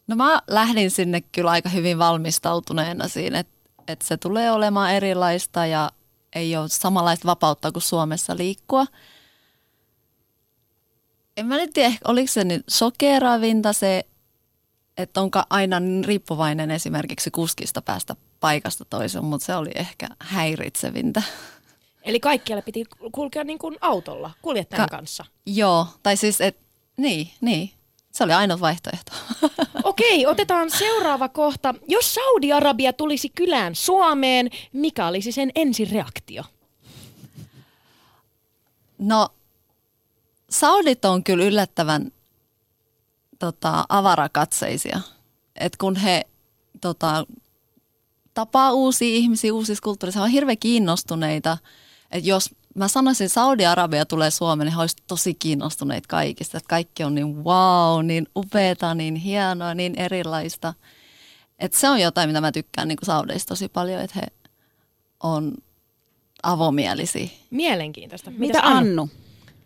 no 0.07 0.17
mä 0.17 0.43
lähdin 0.47 0.91
sinne 0.91 1.21
kyllä 1.21 1.51
aika 1.51 1.69
hyvin 1.69 1.99
valmistautuneena 1.99 3.09
siinä, 3.09 3.39
että 3.39 3.55
et 3.89 4.03
se 4.03 4.17
tulee 4.17 4.53
olemaan 4.53 4.95
erilaista 4.95 5.67
ja 5.67 5.91
ei 6.35 6.57
ole 6.57 6.69
samanlaista 6.69 7.27
vapautta 7.27 7.73
kuin 7.73 7.83
Suomessa 7.83 8.37
liikkua. 8.37 8.87
En 11.37 11.47
mä 11.47 11.57
nyt 11.57 11.71
tiedä, 11.73 11.95
oliko 12.05 12.33
se 12.33 12.45
nyt 12.45 12.65
sokeravinta 12.69 13.73
se, 13.73 14.05
että 14.99 15.21
onko 15.21 15.43
aina 15.51 15.77
riippuvainen 16.05 16.71
esimerkiksi 16.71 17.31
kuskista 17.31 17.83
päästä 17.83 18.17
paikasta 18.41 18.85
toiseen, 18.85 19.25
mutta 19.25 19.47
se 19.47 19.55
oli 19.57 19.71
ehkä 19.75 20.09
häiritsevintä. 20.21 21.23
Eli 22.03 22.21
kaikkialle 22.21 22.63
piti 22.63 22.85
kulkea 23.13 23.45
niin 23.45 23.59
kuin 23.59 23.77
autolla, 23.81 24.31
kuljettajan 24.43 24.89
Ka- 24.89 24.97
kanssa. 24.97 25.25
Joo, 25.47 25.87
tai 26.03 26.17
siis, 26.17 26.41
et, 26.41 26.57
niin, 26.97 27.31
niin. 27.41 27.71
Se 28.13 28.25
oli 28.25 28.33
ainut 28.33 28.61
vaihtoehto. 28.61 29.13
Okei, 29.85 30.27
otetaan 30.27 30.71
seuraava 30.71 31.29
kohta. 31.29 31.75
Jos 31.89 32.15
Saudi-Arabia 32.15 32.93
tulisi 32.93 33.29
kylään 33.29 33.75
Suomeen, 33.75 34.51
mikä 34.73 35.07
olisi 35.07 35.33
sen 35.33 35.51
ensireaktio? 35.55 36.45
No, 38.99 39.29
Saudit 40.51 41.05
on 41.05 41.25
kyllä 41.25 41.45
yllättävän 41.45 42.13
tota, 43.39 43.85
avarakatseisia. 43.89 45.01
Et 45.57 45.77
kun 45.77 45.97
he 45.97 46.25
tota, 46.81 47.27
tapaa 48.35 48.73
uusia 48.73 49.15
ihmisiä 49.15 49.55
uusissa 49.55 49.83
kulttuureissa, 49.83 50.21
he 50.21 50.25
on 50.25 50.31
hirveän 50.31 50.59
kiinnostuneita. 50.59 51.59
Et 52.11 52.25
jos 52.25 52.55
mä 52.75 52.89
sanoisin, 52.89 53.25
että 53.25 53.35
Saudi-Arabia 53.35 54.07
tulee 54.07 54.31
Suomeen, 54.31 54.67
niin 54.67 54.75
he 54.75 54.81
olisivat 54.81 55.07
tosi 55.07 55.35
kiinnostuneita 55.35 56.09
kaikista. 56.09 56.59
Et 56.59 56.67
kaikki 56.67 57.05
on 57.05 57.15
niin 57.15 57.45
wow, 57.45 58.07
niin 58.07 58.27
upeata, 58.37 58.95
niin 58.95 59.15
hienoa, 59.15 59.75
niin 59.75 59.95
erilaista. 59.97 60.75
Et 61.59 61.73
se 61.73 61.89
on 61.89 62.01
jotain, 62.01 62.29
mitä 62.29 62.41
mä 62.41 62.53
tykkään 62.53 62.89
niin 62.89 62.99
Saudeista 63.03 63.49
tosi 63.49 63.69
paljon, 63.69 64.01
että 64.01 64.21
he 64.21 64.27
on 65.23 65.55
avomielisiä. 66.43 67.29
Mielenkiintoista. 67.51 68.31
Mitä 68.31 68.41
Mitäs 68.41 68.63
Annu? 68.65 69.09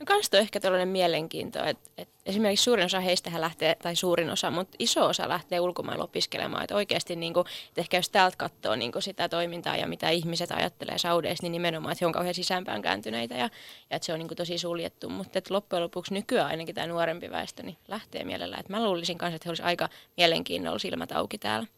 No 0.01 0.07
kans 0.07 0.31
on 0.35 0.41
ehkä 0.41 0.61
tällainen 0.61 0.89
mielenkiinto, 0.89 1.65
että, 1.65 1.91
että 1.99 2.15
esimerkiksi 2.27 2.63
suurin 2.63 2.85
osa 2.85 3.01
heistähän 3.01 3.41
lähtee, 3.41 3.75
tai 3.83 3.97
suurin 3.97 4.31
osa, 4.31 4.51
mutta 4.51 4.77
iso 4.79 5.07
osa 5.07 5.29
lähtee 5.29 5.61
ulkomailla 5.61 6.05
opiskelemaan. 6.05 6.63
Että 6.65 6.75
oikeasti 6.75 7.17
niin 7.17 7.35
kuin, 7.35 7.47
että 7.69 7.81
ehkä 7.81 7.97
jos 7.97 8.11
täältä 8.11 8.37
katsoo 8.37 8.77
niin 8.77 8.93
kuin 8.93 9.03
sitä 9.03 9.29
toimintaa 9.29 9.77
ja 9.77 9.87
mitä 9.87 10.11
ihmiset 10.11 10.51
ajattelee 10.51 10.99
Saudeista, 10.99 11.45
niin 11.45 11.53
nimenomaan, 11.53 11.93
että 11.93 12.03
he 12.03 12.07
on 12.07 12.13
kauhean 12.13 12.35
sisäänpään 12.35 12.83
kääntyneitä 12.83 13.35
ja, 13.35 13.51
ja 13.91 13.97
että 13.97 14.07
se 14.07 14.13
on 14.13 14.19
niin 14.19 14.29
kuin 14.29 14.37
tosi 14.37 14.59
suljettu. 14.59 15.09
Mutta 15.09 15.39
että 15.39 15.55
loppujen 15.55 15.83
lopuksi 15.83 16.15
nykyään 16.15 16.51
ainakin 16.51 16.75
tämä 16.75 16.87
nuorempi 16.87 17.31
väestö 17.31 17.63
niin 17.63 17.77
lähtee 17.89 18.25
mielellään. 18.25 18.61
Että 18.61 18.73
mä 18.73 18.85
luulisin 18.85 19.19
kanssa, 19.19 19.37
että 19.37 19.47
he 19.47 19.51
olisivat 19.51 19.69
aika 19.69 19.89
mielenkiinnolla 20.17 20.79
silmät 20.79 21.13
auki 21.13 21.39
täällä. 21.39 21.78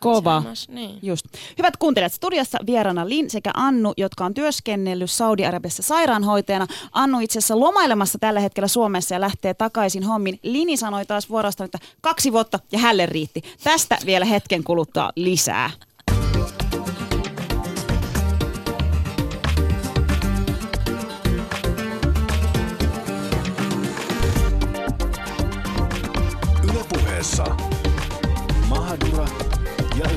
Kova. 0.00 0.42
Niin. 0.68 0.98
Just. 1.02 1.24
Hyvät 1.58 1.76
kuuntelijat, 1.76 2.12
studiossa 2.12 2.58
vieraana 2.66 3.08
Lin 3.08 3.30
sekä 3.30 3.50
Annu, 3.54 3.92
jotka 3.96 4.24
on 4.24 4.34
työskennellyt 4.34 5.10
Saudi-Arabiassa 5.10 5.82
sairaanhoitajana. 5.82 6.66
Annu 6.92 7.20
itse 7.20 7.38
asiassa 7.38 7.60
lomailemassa 7.60 8.18
tällä 8.18 8.40
hetkellä 8.40 8.68
Suomessa 8.68 9.14
ja 9.14 9.20
lähtee 9.20 9.54
takaisin 9.54 10.02
hommin. 10.02 10.38
Lini 10.42 10.76
sanoi 10.76 11.06
taas 11.06 11.28
vuorostaan, 11.28 11.64
että 11.64 11.78
kaksi 12.00 12.32
vuotta 12.32 12.58
ja 12.72 12.78
hälle 12.78 13.06
riitti. 13.06 13.42
Tästä 13.64 13.98
vielä 14.06 14.24
hetken 14.24 14.64
kuluttua 14.64 15.10
lisää. 15.16 15.70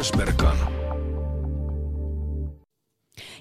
Ja 0.06 0.10
Ösberkan. 0.10 0.58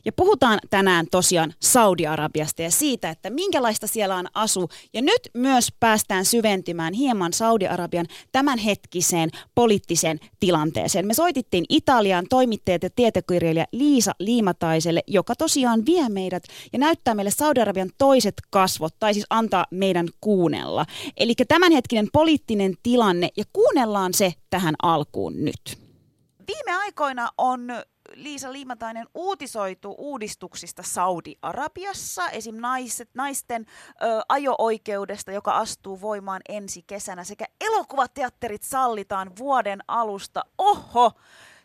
Ja 0.04 0.12
puhutaan 0.12 0.58
tänään 0.70 1.06
tosiaan 1.10 1.54
Saudi-Arabiasta 1.60 2.62
ja 2.62 2.70
siitä, 2.70 3.10
että 3.10 3.30
minkälaista 3.30 3.86
siellä 3.86 4.16
on 4.16 4.26
asu. 4.34 4.68
Ja 4.92 5.02
nyt 5.02 5.30
myös 5.34 5.68
päästään 5.80 6.24
syventymään 6.24 6.94
hieman 6.94 7.32
Saudi-Arabian 7.32 8.06
tämänhetkiseen 8.32 9.30
poliittiseen 9.54 10.20
tilanteeseen. 10.40 11.06
Me 11.06 11.14
soitittiin 11.14 11.64
Italian 11.68 12.26
toimittajat 12.30 12.82
ja 12.82 12.90
tietokirjailija 12.96 13.66
Liisa 13.72 14.12
Liimataiselle, 14.18 15.00
joka 15.06 15.36
tosiaan 15.36 15.86
vie 15.86 16.08
meidät 16.08 16.42
ja 16.72 16.78
näyttää 16.78 17.14
meille 17.14 17.30
Saudi-Arabian 17.30 17.90
toiset 17.98 18.34
kasvot, 18.50 18.94
tai 18.98 19.14
siis 19.14 19.26
antaa 19.30 19.66
meidän 19.70 20.08
kuunnella. 20.20 20.86
Eli 21.16 21.34
tämänhetkinen 21.48 22.08
poliittinen 22.12 22.74
tilanne, 22.82 23.28
ja 23.36 23.44
kuunnellaan 23.52 24.14
se 24.14 24.32
tähän 24.50 24.74
alkuun 24.82 25.44
nyt. 25.44 25.83
Viime 26.46 26.78
aikoina 26.78 27.28
on 27.38 27.68
Liisa 28.14 28.52
Liimatainen 28.52 29.06
uutisoitu 29.14 29.94
uudistuksista 29.98 30.82
Saudi-Arabiassa, 30.82 32.28
esim. 32.28 32.54
Naiset, 32.58 33.10
naisten 33.14 33.66
ö, 34.02 34.20
ajo-oikeudesta, 34.28 35.32
joka 35.32 35.52
astuu 35.56 36.00
voimaan 36.00 36.40
ensi 36.48 36.82
kesänä, 36.86 37.24
sekä 37.24 37.44
elokuvateatterit 37.60 38.62
sallitaan 38.62 39.32
vuoden 39.38 39.80
alusta. 39.88 40.44
Oho! 40.58 41.12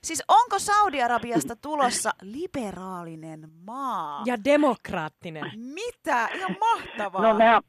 Siis 0.04 0.24
onko 0.28 0.60
Saudi-Arabiasta 0.60 1.56
tulossa 1.56 2.12
liberaalinen 2.22 3.50
maa? 3.66 4.22
Ja 4.26 4.44
demokraattinen. 4.44 5.52
Mitä? 5.56 6.30
Ihan 6.34 6.56
mahtavaa! 6.60 7.22
No 7.22 7.38
nämä, 7.38 7.62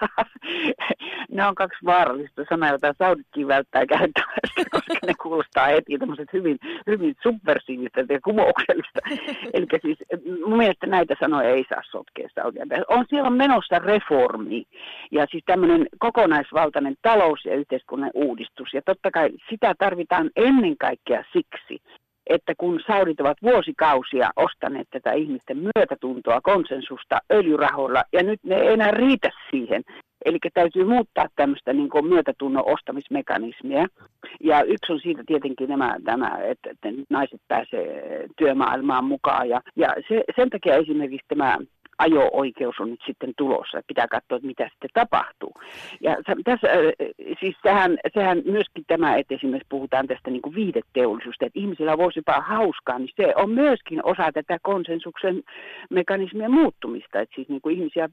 nämä 1.34 1.48
on 1.48 1.54
kaksi 1.54 1.78
vaarallista 1.84 2.44
sanaa, 2.48 2.68
joita 2.68 2.94
Sauditkin 2.98 3.48
välttää 3.48 3.86
käyttämästä, 3.86 4.70
koska 4.70 5.06
ne 5.06 5.14
kuulostaa 5.22 5.66
heti 5.66 5.98
tämmöiset 5.98 6.32
hyvin, 6.32 6.58
hyvin 6.86 7.14
subversiivista 7.22 8.00
ja 8.00 8.20
kumouksellista. 8.24 9.00
Eli 9.54 9.66
siis 9.82 9.98
mun 10.46 10.58
mielestä 10.58 10.86
näitä 10.86 11.14
sanoja 11.20 11.50
ei 11.50 11.64
saa 11.68 11.82
sotkea 11.90 12.28
saudi 12.34 12.58
On 12.88 13.04
siellä 13.08 13.30
menossa 13.30 13.78
reformi 13.78 14.64
ja 15.10 15.26
siis 15.30 15.44
tämmöinen 15.46 15.86
kokonaisvaltainen 15.98 16.94
talous- 17.02 17.44
ja 17.44 17.56
yhteiskunnan 17.56 18.10
uudistus. 18.14 18.74
Ja 18.74 18.82
totta 18.82 19.10
kai 19.10 19.30
sitä 19.50 19.74
tarvitaan 19.78 20.30
ennen 20.36 20.76
kaikkea 20.78 21.24
siksi, 21.32 21.82
että 22.30 22.52
kun 22.58 22.80
saudit 22.86 23.20
ovat 23.20 23.42
vuosikausia 23.42 24.30
ostaneet 24.36 24.88
tätä 24.90 25.12
ihmisten 25.12 25.56
myötätuntoa, 25.56 26.40
konsensusta 26.40 27.18
öljyrahoilla, 27.32 28.02
ja 28.12 28.22
nyt 28.22 28.40
ne 28.44 28.54
ei 28.54 28.72
enää 28.72 28.90
riitä 28.90 29.30
siihen. 29.50 29.82
Eli 30.24 30.38
täytyy 30.54 30.84
muuttaa 30.84 31.26
tämmöistä 31.36 31.72
niin 31.72 31.90
kuin 31.90 32.06
myötätunnon 32.06 32.66
ostamismekanismia. 32.66 33.86
Ja 34.40 34.62
yksi 34.62 34.92
on 34.92 35.00
siitä 35.00 35.22
tietenkin 35.26 35.68
nämä, 35.68 35.96
tämä, 36.04 36.38
että, 36.44 36.70
että 36.70 36.88
naiset 37.10 37.40
pääsee 37.48 38.26
työmaailmaan 38.36 39.04
mukaan. 39.04 39.48
Ja, 39.48 39.60
ja 39.76 39.88
se, 40.08 40.24
sen 40.36 40.50
takia 40.50 40.76
esimerkiksi 40.76 41.26
tämä 41.28 41.58
ajo-oikeus 42.00 42.80
on 42.80 42.90
nyt 42.90 43.00
sitten 43.06 43.32
tulossa. 43.36 43.82
Pitää 43.86 44.08
katsoa, 44.08 44.36
että 44.36 44.46
mitä 44.46 44.68
sitten 44.72 44.90
tapahtuu. 44.94 45.54
Ja 46.00 46.16
tässä, 46.44 46.68
siis 47.40 47.56
sehän, 47.62 47.98
sehän 48.14 48.42
myöskin 48.44 48.84
tämä, 48.86 49.16
että 49.16 49.34
esimerkiksi 49.34 49.66
puhutaan 49.68 50.06
tästä 50.06 50.30
niin 50.30 50.42
kuin 50.42 50.54
viihdeteollisuudesta, 50.54 51.46
että 51.46 51.60
ihmisillä 51.60 51.98
voisi 51.98 52.18
jopa 52.18 52.40
hauskaa, 52.40 52.98
niin 52.98 53.14
se 53.16 53.32
on 53.36 53.50
myöskin 53.50 54.00
osa 54.04 54.32
tätä 54.34 54.58
konsensuksen 54.62 55.42
mekanismien 55.90 56.50
muuttumista. 56.50 57.20
Että 57.20 57.34
siis 57.34 57.48
niin 57.48 57.60
kuin 57.60 57.76
ihmisiä 57.76 58.08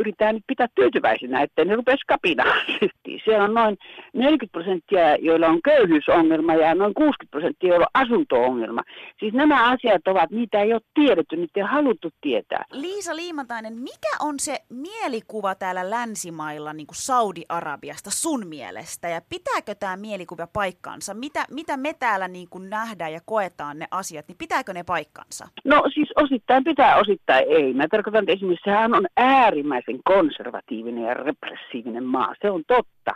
yritetään 0.00 0.34
nyt 0.34 0.44
pitää 0.46 0.66
tyytyväisinä, 0.74 1.42
että 1.42 1.64
ne 1.64 1.76
rupesi 1.76 2.06
kapinaan. 2.06 2.60
Siellä 3.24 3.44
on 3.44 3.54
noin 3.54 3.76
40 4.12 4.52
prosenttia, 4.52 5.16
joilla 5.16 5.46
on 5.46 5.62
köyhyysongelma 5.62 6.54
ja 6.54 6.74
noin 6.74 6.94
60 6.94 7.30
prosenttia, 7.30 7.68
joilla 7.68 7.86
on 7.94 8.02
asunto-ongelma. 8.02 8.82
Siis 9.20 9.34
nämä 9.34 9.68
asiat 9.70 10.08
ovat, 10.08 10.30
niitä 10.30 10.62
ei 10.62 10.72
ole 10.72 10.80
tiedetty, 10.94 11.36
niitä 11.36 11.52
ei 11.56 11.62
ole 11.62 11.70
haluttu 11.70 12.10
tietää. 12.20 12.64
Liisa 12.72 13.16
Liimatainen, 13.26 13.72
mikä 13.74 14.12
on 14.20 14.34
se 14.38 14.58
mielikuva 14.70 15.54
täällä 15.54 15.90
länsimailla 15.90 16.72
niin 16.72 16.86
kuin 16.86 16.96
Saudi-Arabiasta 16.96 18.10
sun 18.10 18.46
mielestä? 18.46 19.08
Ja 19.08 19.20
pitääkö 19.28 19.74
tämä 19.80 19.96
mielikuva 19.96 20.46
paikkansa? 20.52 21.14
Mitä, 21.14 21.44
mitä 21.50 21.76
me 21.76 21.92
täällä 21.98 22.28
niin 22.28 22.48
kuin 22.50 22.70
nähdään 22.70 23.12
ja 23.12 23.20
koetaan 23.24 23.78
ne 23.78 23.86
asiat, 23.90 24.28
niin 24.28 24.38
pitääkö 24.38 24.72
ne 24.72 24.84
paikkansa? 24.84 25.48
No 25.64 25.82
siis 25.94 26.08
osittain 26.16 26.64
pitää, 26.64 26.96
osittain 26.96 27.44
ei. 27.48 27.74
Mä 27.74 27.88
tarkoitan, 27.90 28.22
että 28.22 28.32
esimerkiksi 28.32 28.70
sehän 28.70 28.94
on 28.94 29.06
äärimmäisen 29.16 30.00
konservatiivinen 30.04 31.04
ja 31.04 31.14
repressiivinen 31.14 32.04
maa. 32.04 32.34
Se 32.42 32.50
on 32.50 32.62
totta. 32.66 33.12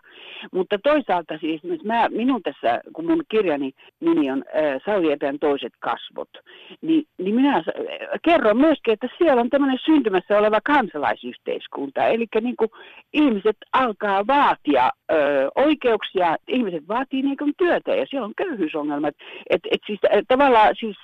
Mutta 0.53 0.79
toisaalta 0.83 1.39
siis 1.39 1.61
mä, 1.85 2.09
minun 2.09 2.43
tässä, 2.43 2.81
kun 2.93 3.07
mun 3.07 3.23
kirjani 3.29 3.73
nimi 4.01 4.31
on 4.31 4.45
äh, 4.49 4.81
Saudi-Arabian 4.85 5.39
toiset 5.39 5.73
kasvot, 5.79 6.29
niin, 6.81 7.05
niin 7.19 7.35
minä 7.35 7.63
kerron 8.25 8.57
myöskin, 8.57 8.93
että 8.93 9.09
siellä 9.19 9.41
on 9.41 9.51
tämmöinen 9.51 9.79
syntymässä 10.01 10.39
oleva 10.39 10.61
kansalaisyhteiskunta. 10.65 12.07
Eli 12.07 12.27
niin 12.41 12.57
kuin 12.57 12.71
ihmiset 13.13 13.57
alkaa 13.73 14.27
vaatia 14.27 14.91
ö, 15.13 15.15
oikeuksia, 15.55 16.37
ihmiset 16.49 16.89
vaatii 16.89 17.23
niin 17.23 17.37
kuin 17.37 17.53
työtä 17.59 17.95
ja 17.95 18.07
siellä 18.11 18.27
on 18.27 18.35
köyhyysongelmat. 18.37 19.15
Et, 19.51 19.61
et 19.71 19.81
siis, 19.87 20.01
tavallaan 20.29 20.75
siis 20.81 20.97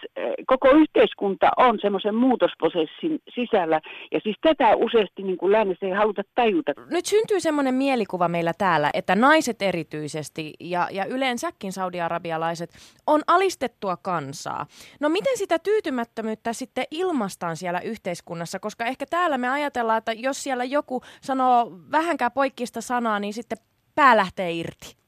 koko 0.46 0.70
yhteiskunta 0.70 1.50
on 1.56 1.78
semmoisen 1.80 2.14
muutosprosessin 2.14 3.18
sisällä 3.34 3.80
ja 4.12 4.20
siis 4.22 4.36
tätä 4.40 4.76
useasti 4.76 5.22
niin 5.22 5.38
kuin 5.38 5.52
lännessä 5.52 5.86
ei 5.86 5.92
haluta 5.92 6.22
tajuta. 6.34 6.72
Nyt 6.90 7.06
syntyy 7.06 7.40
semmoinen 7.40 7.74
mielikuva 7.74 8.28
meillä 8.28 8.52
täällä, 8.58 8.90
että 8.94 9.14
naiset 9.14 9.62
erityisesti 9.62 10.52
ja, 10.60 10.88
ja 10.92 11.04
yleensäkin 11.04 11.72
saudiarabialaiset 11.72 12.70
on 13.06 13.20
alistettua 13.26 13.96
kansaa. 13.96 14.66
No 15.00 15.08
miten 15.08 15.38
sitä 15.38 15.58
tyytymättömyyttä 15.58 16.52
sitten 16.52 16.84
ilmastaan 16.90 17.56
siellä 17.56 17.80
yhteiskunnassa, 17.80 18.58
koska 18.58 18.75
ehkä 18.84 19.06
täällä 19.06 19.38
me 19.38 19.48
ajatellaan, 19.48 19.98
että 19.98 20.12
jos 20.12 20.42
siellä 20.42 20.64
joku 20.64 21.02
sanoo 21.22 21.78
vähänkään 21.92 22.32
poikkista 22.32 22.80
sanaa, 22.80 23.20
niin 23.20 23.34
sitten 23.34 23.58
pää 23.94 24.16
lähtee 24.16 24.52
irti. 24.52 25.05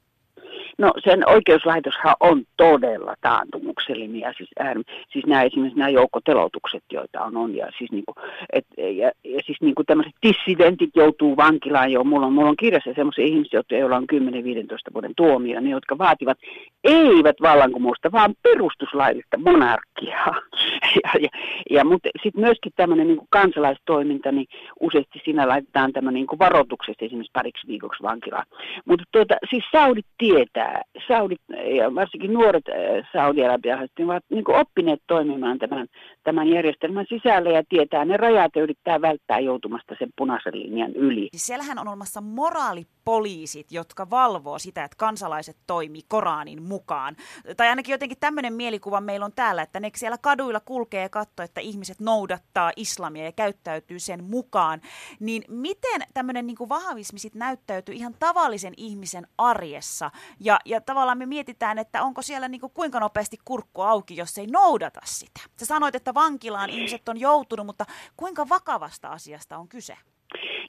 No 0.78 0.92
sen 1.04 1.28
oikeuslaitoshan 1.28 2.14
on 2.20 2.42
todella 2.56 3.14
taantumuksellinen 3.20 4.20
ja 4.20 4.32
siis, 4.37 4.49
äärim, 4.58 4.85
siis 5.12 5.26
nämä 5.26 5.42
esimerkiksi 5.42 5.78
nämä 5.78 5.88
joukkotelotukset, 5.88 6.82
joita 6.92 7.23
on, 7.25 7.37
on 7.37 7.56
ja 7.56 7.68
siis, 7.78 7.92
niinku, 7.92 8.14
et, 8.52 8.66
ja, 8.76 9.11
ja 9.25 9.40
siis 9.47 9.61
niinku 9.61 9.85
tämmöiset 9.85 10.14
dissidentit 10.26 10.90
joutuu 10.94 11.37
vankilaan 11.37 11.92
jo. 11.92 12.04
Mulla 12.04 12.26
on, 12.26 12.32
mulla 12.32 12.49
on 12.49 12.56
kirjassa 12.56 12.90
sellaisia 12.94 13.25
ihmisiä, 13.25 13.62
joilla 13.70 13.97
on 13.97 14.06
10-15 14.12 14.16
vuoden 14.94 15.12
tuomio, 15.16 15.61
ne 15.61 15.70
jotka 15.70 15.99
vaativat 15.99 16.38
eivät 16.85 17.37
vallankumousta, 17.42 18.12
vaan 18.12 18.35
perustuslaillista 18.42 19.38
monarkiaa. 19.38 20.35
ja, 21.04 21.11
ja, 21.20 21.28
ja, 21.70 21.85
mutta 21.85 22.08
sitten 22.23 22.40
myöskin 22.40 22.73
tämmöinen 22.76 23.06
niinku 23.06 23.26
kansalaistoiminta, 23.30 24.32
niin 24.32 24.47
useasti 24.80 25.20
siinä 25.25 25.49
laitetaan 25.49 25.92
tämmöinen 25.92 26.14
niinku 26.14 26.38
varoituksesta 26.38 27.04
esimerkiksi 27.04 27.32
pariksi 27.32 27.66
viikoksi 27.66 28.02
vankilaan. 28.02 28.47
Mutta 28.85 29.04
tuota, 29.12 29.35
siis 29.50 29.64
Saudit 29.73 30.06
tietää, 30.18 30.67
Saudit 31.08 31.40
ja 31.76 31.94
varsinkin 31.94 32.32
nuoret 32.32 32.64
saudi-arabialaiset 33.12 33.98
ovat 34.04 34.25
niin 34.30 34.50
oppineet 34.50 35.02
toimimaan 35.06 35.58
tämän, 35.58 35.87
tämän 36.25 36.48
järjestelmän 36.48 37.06
sisällä 37.08 37.50
ja 37.50 37.62
tietää 37.68 38.04
ne 38.04 38.16
rajat 38.16 38.52
ja 38.56 38.62
yrittää 38.62 39.00
välttää 39.00 39.38
joutumasta 39.38 39.94
sen 39.98 40.08
punaisen 40.16 40.58
linjan 40.58 40.92
yli. 40.92 41.28
Siellähän 41.32 41.78
on 41.78 41.88
olemassa 41.88 42.20
moraalipoliisit, 43.08 43.72
jotka 43.72 44.10
valvoo 44.10 44.58
sitä, 44.58 44.84
että 44.84 44.96
kansalaiset 44.96 45.56
toimii 45.66 46.02
Koranin 46.08 46.62
mukaan. 46.62 47.16
Tai 47.56 47.68
ainakin 47.68 47.92
jotenkin 47.92 48.18
tämmöinen 48.18 48.52
mielikuva 48.52 49.00
meillä 49.00 49.26
on 49.26 49.32
täällä, 49.32 49.62
että 49.62 49.80
ne 49.80 49.90
siellä 49.96 50.18
kaduilla 50.18 50.60
kulkee 50.60 51.02
ja 51.02 51.08
katsoo, 51.08 51.44
että 51.44 51.60
ihmiset 51.60 52.00
noudattaa 52.00 52.72
islamia 52.76 53.24
ja 53.24 53.32
käyttäytyy 53.32 53.98
sen 54.00 54.24
mukaan. 54.24 54.80
Niin 55.20 55.44
miten 55.48 56.02
tämmöinen 56.14 56.46
niin 56.46 56.68
vahvismi 56.68 57.18
sit 57.18 57.34
näyttäytyy 57.34 57.94
ihan 57.94 58.14
tavallisen 58.18 58.74
ihmisen 58.76 59.26
arjessa 59.38 60.10
ja, 60.40 60.58
ja 60.64 60.80
tavallaan 60.80 61.18
me 61.18 61.26
mietitään, 61.26 61.78
että 61.78 62.02
onko 62.02 62.22
siellä 62.22 62.48
niin 62.48 62.60
kuin 62.60 62.72
kuinka 62.72 63.00
nopeasti 63.00 63.38
kurkku 63.44 63.82
auki, 63.82 64.16
jos 64.16 64.38
ei 64.38 64.46
noudata 64.46 65.00
sitä. 65.04 65.40
Sä 65.56 65.66
sanoit, 65.66 65.94
että 65.94 66.14
vankilaan 66.14 66.70
ihmiset 66.70 67.08
on 67.08 67.20
joutunut, 67.20 67.66
mutta 67.66 67.86
kuinka 68.16 68.48
vakavasta 68.48 69.08
asiasta 69.08 69.58
on 69.58 69.68
kyse? 69.68 69.96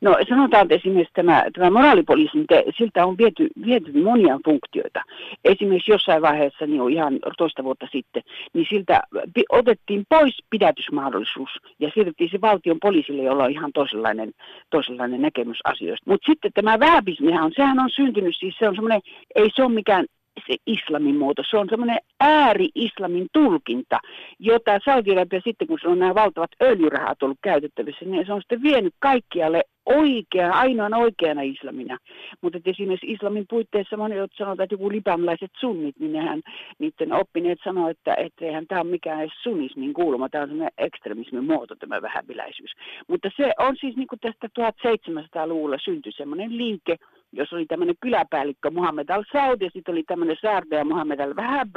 No 0.01 0.15
sanotaan, 0.29 0.63
että 0.63 0.75
esimerkiksi 0.75 1.13
tämä, 1.13 1.45
tämä 1.53 1.69
moraalipoliisin, 1.69 2.45
siltä 2.77 3.05
on 3.05 3.17
viety, 3.17 3.47
viety 3.65 4.03
monia 4.03 4.39
funktioita. 4.45 5.01
Esimerkiksi 5.45 5.91
jossain 5.91 6.21
vaiheessa, 6.21 6.65
niin 6.65 6.81
on 6.81 6.91
ihan 6.91 7.19
toista 7.37 7.63
vuotta 7.63 7.87
sitten, 7.91 8.23
niin 8.53 8.65
siltä 8.69 9.01
otettiin 9.49 10.03
pois 10.09 10.37
pidätysmahdollisuus 10.49 11.49
ja 11.79 11.91
siirrettiin 11.93 12.29
se 12.29 12.41
valtion 12.41 12.77
poliisille, 12.81 13.23
jolla 13.23 13.43
on 13.43 13.51
ihan 13.51 13.71
toisenlainen, 13.73 14.31
toisenlainen 14.69 15.21
näkemys 15.21 15.59
asioista. 15.63 16.11
Mutta 16.11 16.25
sitten 16.31 16.51
tämä 16.53 16.79
vähäbismihän 16.79 17.43
on, 17.43 17.51
sehän 17.55 17.79
on 17.79 17.89
syntynyt, 17.89 18.35
siis 18.39 18.55
se 18.59 18.67
on 18.67 18.75
semmoinen, 18.75 19.01
ei 19.35 19.49
se 19.55 19.63
ole 19.63 19.73
mikään 19.73 20.05
se 20.47 20.55
islamin 20.65 21.15
muoto. 21.15 21.43
Se 21.49 21.57
on 21.57 21.67
semmoinen 21.69 21.97
ääri-islamin 22.19 23.27
tulkinta, 23.33 23.99
jota 24.39 24.79
Saudi-Arabia 24.85 25.41
sitten, 25.43 25.67
kun 25.67 25.79
se 25.81 25.87
on 25.87 25.99
nämä 25.99 26.15
valtavat 26.15 26.51
öljyrahat 26.61 27.23
ollut 27.23 27.37
käytettävissä, 27.41 28.05
niin 28.05 28.25
se 28.25 28.33
on 28.33 28.41
sitten 28.41 28.63
vienyt 28.63 28.93
kaikkialle 28.99 29.63
oikea, 29.85 30.51
ainoan 30.51 30.93
oikeana 30.93 31.41
islamina. 31.41 31.97
Mutta 32.41 32.59
esimerkiksi 32.65 33.11
islamin 33.11 33.45
puitteissa 33.49 33.97
monet 33.97 34.31
sanotaan, 34.37 34.63
että 34.63 34.73
joku 34.73 34.89
libamlaiset 34.89 35.51
sunnit, 35.59 35.99
niin 35.99 36.13
nehän, 36.13 36.41
niiden 36.79 37.13
oppineet 37.13 37.59
sanoo, 37.63 37.89
että 37.89 38.13
eihän 38.41 38.67
tämä 38.67 38.81
ole 38.81 38.89
mikään 38.89 39.19
edes 39.19 39.43
sunnismin 39.43 39.93
kuuluma, 39.93 40.29
tämä 40.29 40.41
on 40.41 40.49
semmoinen 40.49 40.73
ekstremismin 40.77 41.45
muoto, 41.45 41.75
tämä 41.75 42.01
vähäviläisyys. 42.01 42.71
Mutta 43.07 43.29
se 43.37 43.51
on 43.59 43.75
siis 43.79 43.95
niin 43.95 44.07
kuin 44.07 44.19
tästä 44.19 44.47
1700-luvulla 44.59 45.77
syntyi 45.85 46.11
semmoinen 46.11 46.57
liike, 46.57 46.97
jos 47.31 47.53
oli 47.53 47.65
tämmöinen 47.65 47.95
kyläpäällikkö 48.01 48.71
Muhammed 48.71 49.09
al-Saud 49.09 49.61
ja 49.61 49.69
sitten 49.73 49.91
oli 49.91 50.03
tämmöinen 50.03 50.37
ja 50.71 50.85
Muhammed 50.85 51.19
al-Wahab, 51.19 51.69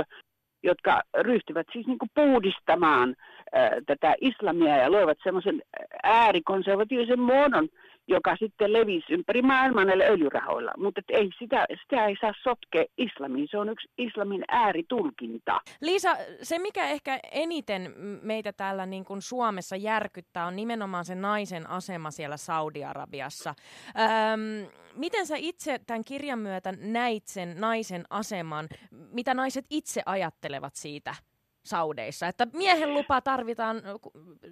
jotka 0.63 1.03
ryhtyvät 1.21 1.67
siis 1.73 1.87
niin 1.87 1.99
kuin 1.99 2.11
puhdistamaan 2.15 3.17
ää, 3.53 3.71
tätä 3.87 4.15
islamia 4.21 4.77
ja 4.77 4.93
loivat 4.93 5.19
semmoisen 5.25 5.63
äärikonservatiivisen 6.03 7.21
muodon, 7.21 7.69
joka 8.09 8.37
sitten 8.37 8.73
levisi 8.73 9.13
ympäri 9.13 9.43
maailmaa 9.43 9.85
näillä 9.85 10.05
öljyrahoilla. 10.05 10.73
Mutta 10.77 11.01
ei 11.09 11.31
sitä, 11.39 11.67
sitä 11.83 12.07
ei 12.07 12.17
saa 12.21 12.33
sotkea 12.43 12.85
islamiin. 12.99 13.49
Se 13.51 13.59
on 13.59 13.69
yksi 13.69 13.89
islamin 13.99 14.45
ääritulkinta. 14.49 15.61
Liisa, 15.81 16.17
se 16.43 16.59
mikä 16.59 16.89
ehkä 16.89 17.21
eniten 17.33 17.95
meitä 18.23 18.53
täällä 18.53 18.87
niin 18.87 19.05
kuin 19.05 19.23
Suomessa 19.23 19.77
järkyttää 19.77 20.47
on 20.47 20.57
nimenomaan 20.57 21.05
se 21.05 21.15
naisen 21.15 21.71
asema 21.71 22.11
siellä 22.11 22.37
Saudi-Arabiassa. 22.37 23.55
Öm, 23.89 24.69
miten 24.97 25.27
sä 25.27 25.37
itse 25.39 25.81
tämän 25.87 26.05
kirjan 26.05 26.39
myötä 26.39 26.73
näit 26.73 27.27
sen 27.27 27.55
naisen 27.61 28.05
aseman? 28.11 28.69
Mitä 28.91 29.35
naiset 29.35 29.65
itse 29.71 30.03
ajattelevat 30.07 30.75
siitä? 30.75 31.15
Saudeissa. 31.65 32.29
Että 32.29 32.47
miehen 32.53 32.95
lupa 32.95 33.21
tarvitaan 33.21 33.83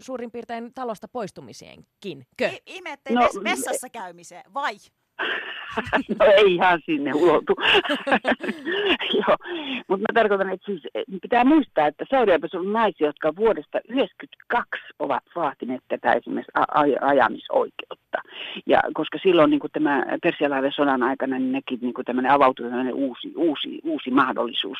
suurin 0.01 0.31
piirtein 0.31 0.75
talosta 0.75 1.09
poistumiseenkin. 1.09 2.27
I- 2.43 2.63
ihme, 2.67 2.93
ettei 2.93 3.15
no, 3.15 3.29
vessassa 3.45 3.89
käymiseen, 3.89 4.55
vai? 4.55 4.77
No 6.19 6.27
ei 6.37 6.55
ihan 6.55 6.81
sinne 6.87 7.13
ulotu. 7.15 7.55
Joo, 9.19 9.37
mutta 9.89 10.05
mä 10.09 10.15
tarkoitan, 10.15 10.51
että 10.51 10.67
siis 10.67 10.83
pitää 11.23 11.45
muistaa, 11.45 11.87
että 11.87 12.05
saudi 12.11 12.33
on 12.55 12.73
naisia, 12.73 13.07
jotka 13.07 13.37
vuodesta 13.37 13.79
1992 13.87 14.95
ovat 14.99 15.25
vaatineet 15.37 15.83
tätä 15.89 16.13
esimerkiksi 16.13 16.53
aj- 16.59 16.99
ajamisoikeutta. 17.01 18.19
Ja 18.67 18.81
koska 18.95 19.19
silloin 19.23 19.51
niin 19.51 19.61
tämä 19.73 20.05
persialainen 20.23 20.73
sodan 20.73 21.03
aikana 21.03 21.39
niin 21.39 21.53
nekin 21.53 21.79
niin 21.83 21.95
tämmöinen 22.07 22.33
avautui 22.33 22.71
uusi, 22.93 23.33
uusi, 23.37 23.81
uusi 23.85 24.11
mahdollisuus. 24.11 24.79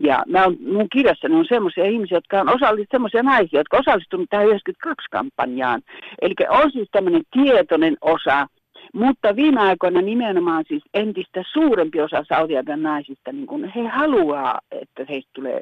Ja 0.00 0.22
mä 0.26 0.44
on, 0.44 0.56
mun 0.60 0.88
kirjassani 0.92 1.34
on 1.34 1.46
semmoisia 1.48 1.84
ihmisiä, 1.84 2.16
jotka 2.16 2.40
on 2.40 2.48
osallistuneet, 2.48 2.90
semmoisia 2.90 3.22
naisia, 3.22 3.60
jotka 3.60 3.78
osallistuneet 3.78 4.30
tähän 4.30 4.46
92-kampanjaan. 4.46 5.82
Eli 6.22 6.34
on 6.48 6.72
siis 6.72 6.88
tämmöinen 6.92 7.22
tietoinen 7.32 7.96
osa 8.00 8.46
mutta 8.94 9.36
viime 9.36 9.60
aikoina 9.60 10.02
nimenomaan 10.02 10.64
siis 10.68 10.82
entistä 10.94 11.42
suurempi 11.52 12.00
osa 12.00 12.24
saudi 12.28 12.54
naisista, 12.76 13.32
niin 13.32 13.46
kun 13.46 13.64
he 13.64 13.88
haluaa, 13.88 14.60
että 14.70 15.04
heistä 15.08 15.30
tulee 15.34 15.60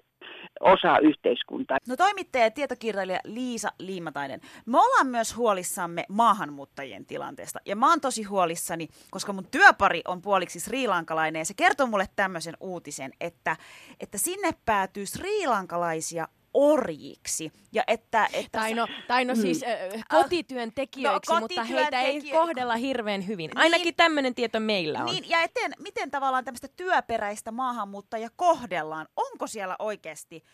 osa 0.61 0.99
yhteiskuntaa. 0.99 1.79
No 1.89 1.97
toimittaja 1.97 2.45
ja 2.45 2.51
tietokirjailija 2.51 3.21
Liisa 3.25 3.73
Liimatainen, 3.79 4.41
me 4.67 4.79
ollaan 4.79 5.07
myös 5.07 5.37
huolissamme 5.37 6.05
maahanmuuttajien 6.09 7.07
tilanteesta. 7.07 7.59
Ja 7.67 7.77
mä 7.77 7.89
oon 7.89 8.01
tosi 8.01 8.23
huolissani, 8.23 8.89
koska 9.11 9.33
mun 9.33 9.47
työpari 9.51 10.03
on 10.09 10.23
puoliksi 10.23 10.61
sriilankalainen 10.61 11.41
ja 11.41 11.45
se 11.45 11.55
kertoo 11.55 11.87
mulle 11.87 12.07
tämmöisen 12.17 12.55
uutisen, 12.61 13.13
että, 13.21 13.57
että 14.01 14.19
sinne 14.19 14.51
päätyy 14.67 15.07
sriilankalaisia 15.07 16.29
orjiksi. 16.55 17.53
Ja 17.73 17.85
että, 17.87 18.29
että 18.33 18.59
tai 18.59 18.75
no, 18.75 18.87
tai 19.09 19.25
no 19.25 19.35
mm. 19.35 19.41
siis 19.41 19.63
äh, 19.63 20.05
kotityöntekijöiksi, 20.09 21.33
no, 21.33 21.41
mutta 21.41 21.65
heitä 21.65 22.01
ei 22.01 22.31
kohdella 22.31 22.77
hirveän 22.77 23.27
hyvin. 23.27 23.51
Ainakin 23.55 23.85
niin, 23.85 23.95
tämmöinen 23.95 24.35
tieto 24.35 24.61
meillä 24.61 24.99
on. 24.99 25.05
Niin, 25.05 25.29
ja 25.29 25.43
eten, 25.43 25.73
miten 25.79 26.11
tavallaan 26.11 26.45
tämmöistä 26.45 26.69
työperäistä 26.77 27.51
maahanmuuttajia 27.51 28.29
kohdellaan? 28.37 29.07
Onko 29.17 29.47
siellä 29.47 29.77
oikeasti 29.79 30.45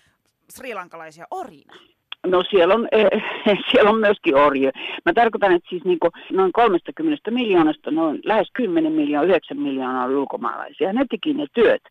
srilankalaisia 0.50 1.26
orjina? 1.30 1.74
No 2.26 2.44
siellä 2.50 2.74
on, 2.74 2.88
eh, 2.92 3.22
siellä 3.70 3.90
on 3.90 4.00
myöskin 4.00 4.36
orje. 4.36 4.70
Mä 5.04 5.12
tarkoitan, 5.12 5.52
että 5.52 5.68
siis 5.68 5.84
niin 5.84 5.98
noin 6.32 6.52
30 6.52 7.30
miljoonasta 7.30 7.90
noin 7.90 8.20
lähes 8.24 8.48
10 8.52 8.92
miljoonaa, 8.92 9.28
9 9.28 9.58
miljoonaa 9.58 10.04
on 10.04 10.16
ulkomaalaisia. 10.16 10.92
Ne 10.92 11.04
teki 11.10 11.34
ne 11.34 11.46
työt. 11.54 11.82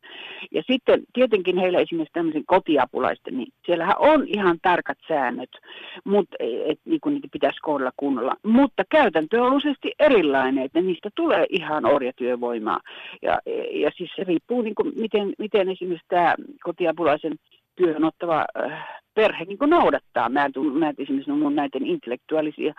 Ja 0.52 0.64
sitten 0.72 1.04
tietenkin 1.14 1.58
heillä 1.58 1.80
esimerkiksi 1.80 2.14
tämmöisen 2.14 2.46
kotiapulaisten, 2.46 3.38
niin 3.38 3.48
siellähän 3.66 3.96
on 4.00 4.28
ihan 4.28 4.58
tarkat 4.62 4.98
säännöt, 5.08 5.50
mutta 6.04 6.36
et, 6.40 6.80
niin 6.86 7.02
kuin 7.02 7.14
niitä 7.14 7.28
pitäisi 7.32 7.60
kohdella 7.62 7.92
kunnolla. 7.98 8.36
Mutta 8.44 8.84
käytäntö 8.90 9.44
on 9.44 9.54
useasti 9.54 9.92
erilainen, 10.00 10.66
että 10.66 10.82
niistä 10.82 11.10
tulee 11.16 11.46
ihan 11.50 11.86
orjatyövoimaa. 11.86 12.80
Ja, 13.22 13.40
ja 13.72 13.92
siis 13.98 14.12
se 14.16 14.24
riippuu, 14.24 14.62
niin 14.62 14.76
kuin, 14.76 14.94
miten, 14.96 15.34
miten 15.38 15.70
esimerkiksi 15.70 16.08
tämä 16.08 16.36
kotiapulaisen 16.64 17.36
työhön 17.76 18.04
ottava 18.04 18.46
äh, 18.66 19.05
perhe 19.16 19.46
niin 19.46 19.58
noudattaa. 19.68 20.30
Mä, 20.30 20.50
mä 20.74 20.94
esimerkiksi 20.98 21.32
mun 21.32 21.56
näiden 21.56 21.86
intellektuaalisia 21.86 22.74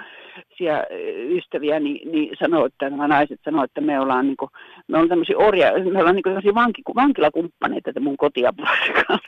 ystäviä, 1.30 1.80
niin, 1.80 2.12
niin 2.12 2.36
sanoo, 2.38 2.66
että 2.66 2.90
nämä 2.90 3.08
naiset 3.08 3.40
sanoo, 3.44 3.64
että 3.64 3.80
me 3.80 4.00
ollaan, 4.00 4.26
niin 4.26 4.36
kuin, 4.36 4.50
me 4.88 4.96
ollaan 4.96 5.08
tämmöisiä 5.08 5.38
orja, 5.38 5.72
me 5.92 5.98
ollaan 5.98 6.14
niin 6.14 6.22
tämmöisiä 6.22 6.54
vanki, 6.54 6.82
vankilakumppaneita, 6.94 7.90
että 7.90 8.00
mun 8.00 8.16
kotiapulaisen 8.16 8.94
kanssa. 8.94 9.26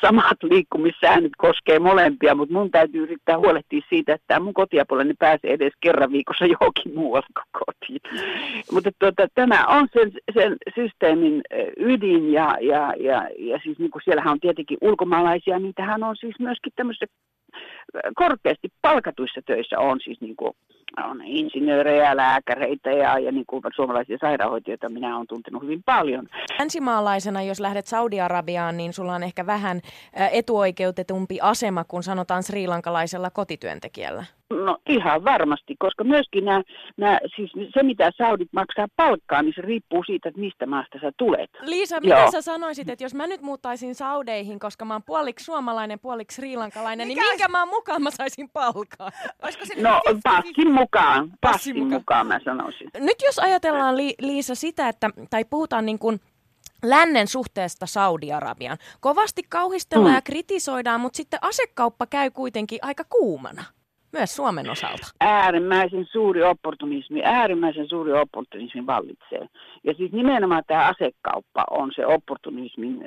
Samat 0.00 0.42
liikkumissäännöt 0.42 1.32
koskee 1.38 1.78
molempia, 1.78 2.34
mutta 2.34 2.54
mun 2.54 2.70
täytyy 2.70 3.02
yrittää 3.02 3.38
huolehtia 3.38 3.80
siitä, 3.88 4.14
että 4.14 4.40
mun 4.40 4.54
kotiapulainen 4.54 5.16
pääsee 5.18 5.52
edes 5.52 5.72
kerran 5.80 6.12
viikossa 6.12 6.46
johonkin 6.46 6.94
muualle 6.94 7.26
kuin 7.34 7.64
kotiin. 7.66 8.00
Mutta 8.72 8.90
tuota, 8.98 9.26
tämä 9.34 9.64
on 9.66 9.88
sen, 9.92 10.12
sen 10.34 10.56
systeemin 10.74 11.42
ydin 11.76 12.32
ja, 12.32 12.56
ja, 12.60 12.94
ja, 13.00 13.28
ja 13.38 13.58
siis 13.62 13.78
niin 13.78 13.90
kuin 13.90 14.02
siellähän 14.04 14.32
on 14.32 14.40
tietenkin 14.40 14.78
ulkomaalaisia, 14.80 15.58
niitähän 15.58 16.01
on 16.08 16.16
siis 16.16 16.34
myöskin 16.38 16.72
tämmöisissä 16.76 17.06
korkeasti 18.14 18.68
palkatuissa 18.82 19.40
töissä 19.46 19.78
on 19.78 20.00
siis 20.04 20.20
niin 20.20 20.36
kuin, 20.36 20.52
on 21.04 21.22
insinöörejä, 21.24 22.16
lääkäreitä 22.16 22.90
ja, 22.90 23.18
ja 23.18 23.32
niin 23.32 23.46
kuin 23.46 23.62
suomalaisia 23.76 24.18
sairaanhoitajoita 24.20 24.88
minä 24.88 25.16
olen 25.16 25.26
tuntenut 25.26 25.62
hyvin 25.62 25.82
paljon. 25.82 26.28
Länsimaalaisena, 26.58 27.42
jos 27.42 27.60
lähdet 27.60 27.86
Saudi-Arabiaan, 27.86 28.76
niin 28.76 28.92
sulla 28.92 29.14
on 29.14 29.22
ehkä 29.22 29.46
vähän 29.46 29.80
etuoikeutetumpi 30.32 31.38
asema 31.40 31.84
kuin 31.84 32.02
sanotaan 32.02 32.42
srilankalaisella 32.42 33.30
kotityöntekijällä. 33.30 34.24
No 34.64 34.78
ihan 34.88 35.24
varmasti, 35.24 35.76
koska 35.78 36.04
myöskin 36.04 36.44
nämä, 36.44 36.62
nämä, 36.96 37.20
siis 37.36 37.50
se 37.74 37.82
mitä 37.82 38.10
Saudit 38.18 38.48
maksaa 38.52 38.86
palkkaa, 38.96 39.42
niin 39.42 39.52
se 39.56 39.62
riippuu 39.62 40.04
siitä, 40.04 40.28
että 40.28 40.40
mistä 40.40 40.66
maasta 40.66 40.98
sä 41.00 41.12
tulet. 41.18 41.50
Liisa, 41.60 42.00
mitä 42.00 42.14
Joo. 42.14 42.30
sä 42.30 42.42
sanoisit, 42.42 42.88
että 42.88 43.04
jos 43.04 43.14
mä 43.14 43.26
nyt 43.26 43.42
muuttaisin 43.42 43.94
Saudeihin, 43.94 44.58
koska 44.58 44.84
mä 44.84 44.94
oon 44.94 45.02
puoliksi 45.02 45.44
suomalainen, 45.44 46.00
puoliksi 46.00 46.34
srilankalainen, 46.34 47.08
niin 47.08 47.18
minkä 47.18 47.48
maan 47.48 47.68
mukaan 47.68 48.02
mä 48.02 48.10
saisin 48.10 48.48
palkaa? 48.52 49.10
no 49.82 50.00
passin 50.24 50.72
mukaan, 50.72 51.30
passin 51.40 51.78
mukaan. 51.78 52.00
mukaan 52.00 52.26
mä 52.26 52.40
sanoisin. 52.44 52.90
Nyt 52.98 53.22
jos 53.22 53.38
ajatellaan 53.38 53.96
Li- 53.96 54.14
Liisa 54.20 54.54
sitä, 54.54 54.88
että, 54.88 55.10
tai 55.30 55.44
puhutaan 55.44 55.86
niin 55.86 55.98
kuin 55.98 56.20
lännen 56.84 57.28
suhteesta 57.28 57.86
Saudi-Arabiaan. 57.86 58.78
Kovasti 59.00 59.42
kauhistellaan 59.48 60.10
mm. 60.10 60.14
ja 60.14 60.22
kritisoidaan, 60.22 61.00
mutta 61.00 61.16
sitten 61.16 61.38
asekauppa 61.42 62.06
käy 62.06 62.30
kuitenkin 62.30 62.78
aika 62.82 63.04
kuumana 63.04 63.64
myös 64.12 64.36
Suomen 64.36 64.70
osalta? 64.70 65.06
Äärimmäisen 65.20 66.06
suuri 66.12 66.42
opportunismi, 66.42 67.22
äärimmäisen 67.24 67.88
suuri 67.88 68.12
opportunismi 68.12 68.86
vallitsee. 68.86 69.48
Ja 69.84 69.94
siis 69.94 70.12
nimenomaan 70.12 70.62
tämä 70.66 70.86
asekauppa 70.88 71.64
on 71.70 71.92
se 71.96 72.06
opportunismin 72.06 73.02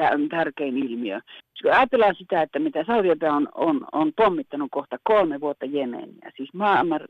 äh, 0.00 0.28
tärkein 0.30 0.76
ilmiö. 0.76 1.20
Kun 1.62 1.72
ajatellaan 1.72 2.14
sitä, 2.14 2.42
että 2.42 2.58
mitä 2.58 2.84
saudi 2.84 3.08
on, 3.08 3.48
on, 3.54 3.86
on 3.92 4.12
pommittanut 4.16 4.68
kohta 4.70 4.96
kolme 5.02 5.40
vuotta 5.40 5.66
Jemeniä, 5.66 6.32
siis 6.36 6.54
maailman 6.54 7.00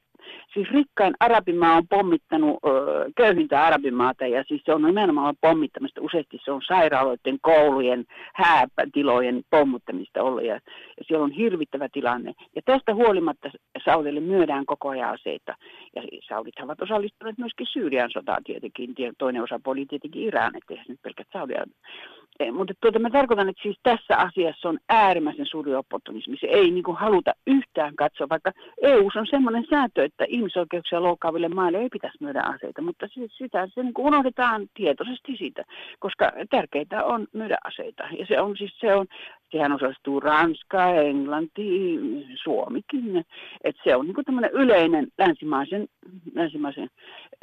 siis 0.54 0.70
rikkain 0.70 1.14
arabimaa 1.20 1.76
on 1.76 1.88
pommittanut 1.88 2.59
ö, 2.66 2.70
köyhintä 3.16 3.62
arabimaata 3.62 4.26
ja 4.26 4.44
siis 4.48 4.62
se 4.64 4.74
on 4.74 4.83
nimenomaan 4.83 5.35
pommittamista. 5.40 6.00
Useasti 6.00 6.40
se 6.44 6.52
on 6.52 6.62
sairaaloiden, 6.66 7.38
koulujen, 7.42 8.04
häätilojen 8.35 9.42
pommuttamista 9.50 10.22
ollut 10.22 10.44
ja, 10.44 10.54
ja 10.54 11.04
siellä 11.07 11.24
on 11.24 11.30
hirvittävä 11.30 11.88
tilanne. 11.88 12.33
Ja 12.57 12.62
tästä 12.64 12.94
huolimatta 12.94 13.50
Saudille 13.85 14.20
myydään 14.20 14.66
koko 14.66 14.88
ajan 14.88 15.11
aseita. 15.11 15.54
Ja 15.96 16.02
Saudit 16.28 16.54
ovat 16.62 16.83
osallistuneet 16.83 17.38
myöskin 17.38 17.66
Syyrian 17.66 18.11
sotaan 18.12 18.44
tietenkin. 18.44 18.94
Toinen 19.18 19.42
osapuoli 19.42 19.87
tietenkin 19.87 20.22
Iran, 20.22 20.57
ettei 20.57 20.78
nyt 20.88 21.02
pelkät 21.02 21.26
Saudia 21.33 21.64
Eh, 21.64 22.23
mutta 22.53 22.75
tuota, 22.81 22.99
mä 22.99 23.11
tarkoitan, 23.11 23.49
että 23.49 23.62
siis 23.62 23.79
tässä 23.83 24.16
asiassa 24.16 24.68
on 24.68 24.79
äärimmäisen 24.88 25.47
suuri 25.47 25.75
opportunismi. 25.75 26.37
Se 26.40 26.47
ei 26.47 26.70
niin 26.70 26.85
kuin, 26.85 26.97
haluta 26.97 27.33
yhtään 27.47 27.97
katsoa, 27.97 28.29
vaikka 28.29 28.53
EU 28.83 29.11
on 29.16 29.27
semmoinen 29.31 29.66
sääntö, 29.70 30.05
että 30.05 30.25
ihmisoikeuksia 30.29 31.03
loukkaaville 31.03 31.49
maille 31.49 31.79
ei 31.79 31.88
pitäisi 31.88 32.18
myydä 32.20 32.42
aseita, 32.42 32.83
mutta 32.83 33.07
sitä 33.38 33.68
se 33.75 33.83
niin 33.83 33.94
kuin 33.94 34.07
unohdetaan 34.07 34.66
tietoisesti 34.75 35.37
siitä, 35.37 35.64
koska 35.99 36.33
tärkeintä 36.51 37.05
on 37.05 37.27
myydä 37.33 37.59
aseita. 37.64 38.05
Ja 38.18 38.27
se 38.27 38.40
on 38.40 38.57
siis 38.57 38.73
se 38.81 38.94
on, 38.94 39.07
sehän 39.50 39.72
osastuu 39.72 40.20
Ranska, 40.20 40.94
Englanti, 40.94 41.98
Suomikin. 42.42 43.24
että 43.64 43.83
se 43.85 43.96
on 43.96 44.07
niin 44.07 44.24
tämmöinen 44.24 44.50
yleinen 44.50 45.07
länsimaisen, 45.18 45.88
länsimaisen 46.35 46.88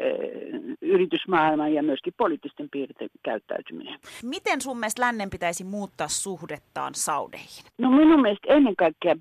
äh, 0.01 0.77
yritysmaailman 0.81 1.73
ja 1.73 1.83
myöskin 1.83 2.13
poliittisten 2.17 2.69
piirteiden 2.71 3.19
käyttäytyminen. 3.23 3.99
Miten 4.23 4.61
sun 4.61 4.77
mielestä 4.79 5.01
lännen 5.01 5.29
pitäisi 5.29 5.63
muuttaa 5.63 6.07
suhdettaan 6.07 6.95
Saudeihin? 6.95 7.65
No 7.77 7.89
minun 7.89 8.21
mielestä 8.21 8.53
ennen 8.53 8.75
kaikkea 8.75 9.15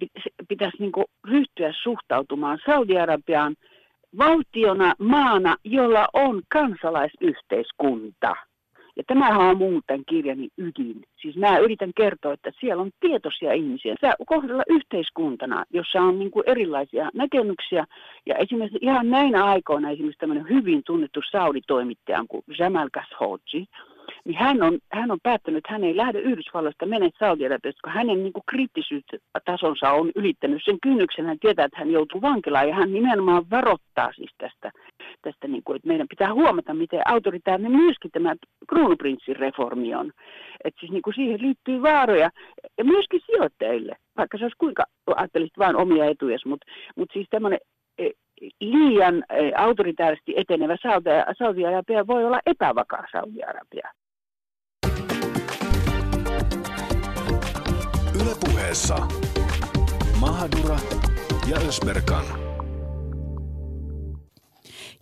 pitäisi 0.48 0.76
niin 0.78 0.92
ryhtyä 1.24 1.72
suhtautumaan 1.82 2.58
Saudi-Arabiaan 2.66 3.56
valtiona, 4.18 4.94
maana, 4.98 5.56
jolla 5.64 6.08
on 6.12 6.42
kansalaisyhteiskunta– 6.48 8.34
ja 9.00 9.04
tämähän 9.06 9.40
on 9.40 9.58
muuten 9.58 10.04
kirjani 10.04 10.48
ydin. 10.58 11.02
Siis 11.22 11.36
mä 11.36 11.58
yritän 11.58 11.92
kertoa, 11.96 12.32
että 12.32 12.50
siellä 12.60 12.82
on 12.82 12.90
tietoisia 13.00 13.52
ihmisiä. 13.52 13.94
Sä 14.00 14.14
kohdella 14.26 14.62
yhteiskuntana, 14.68 15.64
jossa 15.70 16.02
on 16.02 16.18
niin 16.18 16.30
kuin 16.30 16.44
erilaisia 16.46 17.10
näkemyksiä. 17.14 17.84
Ja 18.26 18.34
esimerkiksi 18.34 18.78
ihan 18.82 19.10
näinä 19.10 19.44
aikoina 19.44 19.90
esimerkiksi 19.90 20.18
tämmöinen 20.18 20.48
hyvin 20.48 20.82
tunnettu 20.86 21.20
sauditoimittaja 21.30 22.24
kuin 22.28 22.42
Jamal 22.58 22.88
Khashoggi, 22.92 23.66
niin 24.24 24.38
hän 24.38 24.62
on, 24.62 24.78
hän 24.92 25.10
on 25.10 25.18
päättänyt, 25.22 25.58
että 25.58 25.72
hän 25.72 25.84
ei 25.84 25.96
lähde 25.96 26.18
Yhdysvalloista 26.20 26.86
mene 26.86 27.10
saudi 27.18 27.44
koska 27.62 27.90
hänen 27.90 28.22
niin 28.22 28.32
kriittisyystasonsa 28.46 29.90
on 29.92 30.10
ylittänyt 30.14 30.62
sen 30.64 30.78
kynnyksen. 30.82 31.26
Hän 31.26 31.38
tietää, 31.38 31.64
että 31.64 31.78
hän 31.78 31.90
joutuu 31.90 32.22
vankilaan 32.22 32.68
ja 32.68 32.74
hän 32.74 32.92
nimenomaan 32.92 33.50
varoittaa 33.50 34.12
siis 34.12 34.30
tästä, 34.38 34.70
tästä 35.22 35.48
niin 35.48 35.62
kuin, 35.64 35.76
että 35.76 35.88
meidän 35.88 36.08
pitää 36.08 36.34
huomata, 36.34 36.74
miten 36.74 37.00
autoritaarinen 37.04 37.72
myöskin 37.72 38.10
tämä 38.10 38.34
kruunuprinssin 38.68 39.36
reformi 39.36 39.94
on. 39.94 40.12
Että 40.64 40.80
siis 40.80 40.92
niin 40.92 41.02
kuin 41.02 41.14
siihen 41.14 41.42
liittyy 41.42 41.82
vaaroja 41.82 42.30
ja 42.78 42.84
myöskin 42.84 43.20
sijoittajille, 43.26 43.96
vaikka 44.16 44.38
se 44.38 44.44
olisi 44.44 44.56
kuinka 44.58 44.84
ajattelisit 45.16 45.58
vain 45.58 45.76
omia 45.76 46.04
etuja, 46.04 46.38
mutta, 46.46 46.66
mutta 46.96 47.12
siis 47.12 47.26
tämmöinen 47.30 47.58
e, 47.98 48.10
liian 48.60 49.24
e, 49.30 49.52
autoritaarisesti 49.56 50.34
etenevä 50.36 50.76
Saudi-Arabia 51.38 52.06
voi 52.06 52.24
olla 52.24 52.40
epävakaa 52.46 53.04
Saudi-Arabia. 53.12 53.90
Ylepuheessa 58.30 59.08
Mahadura 60.20 60.78
ja 61.50 61.56
Ösberkan. 61.68 62.24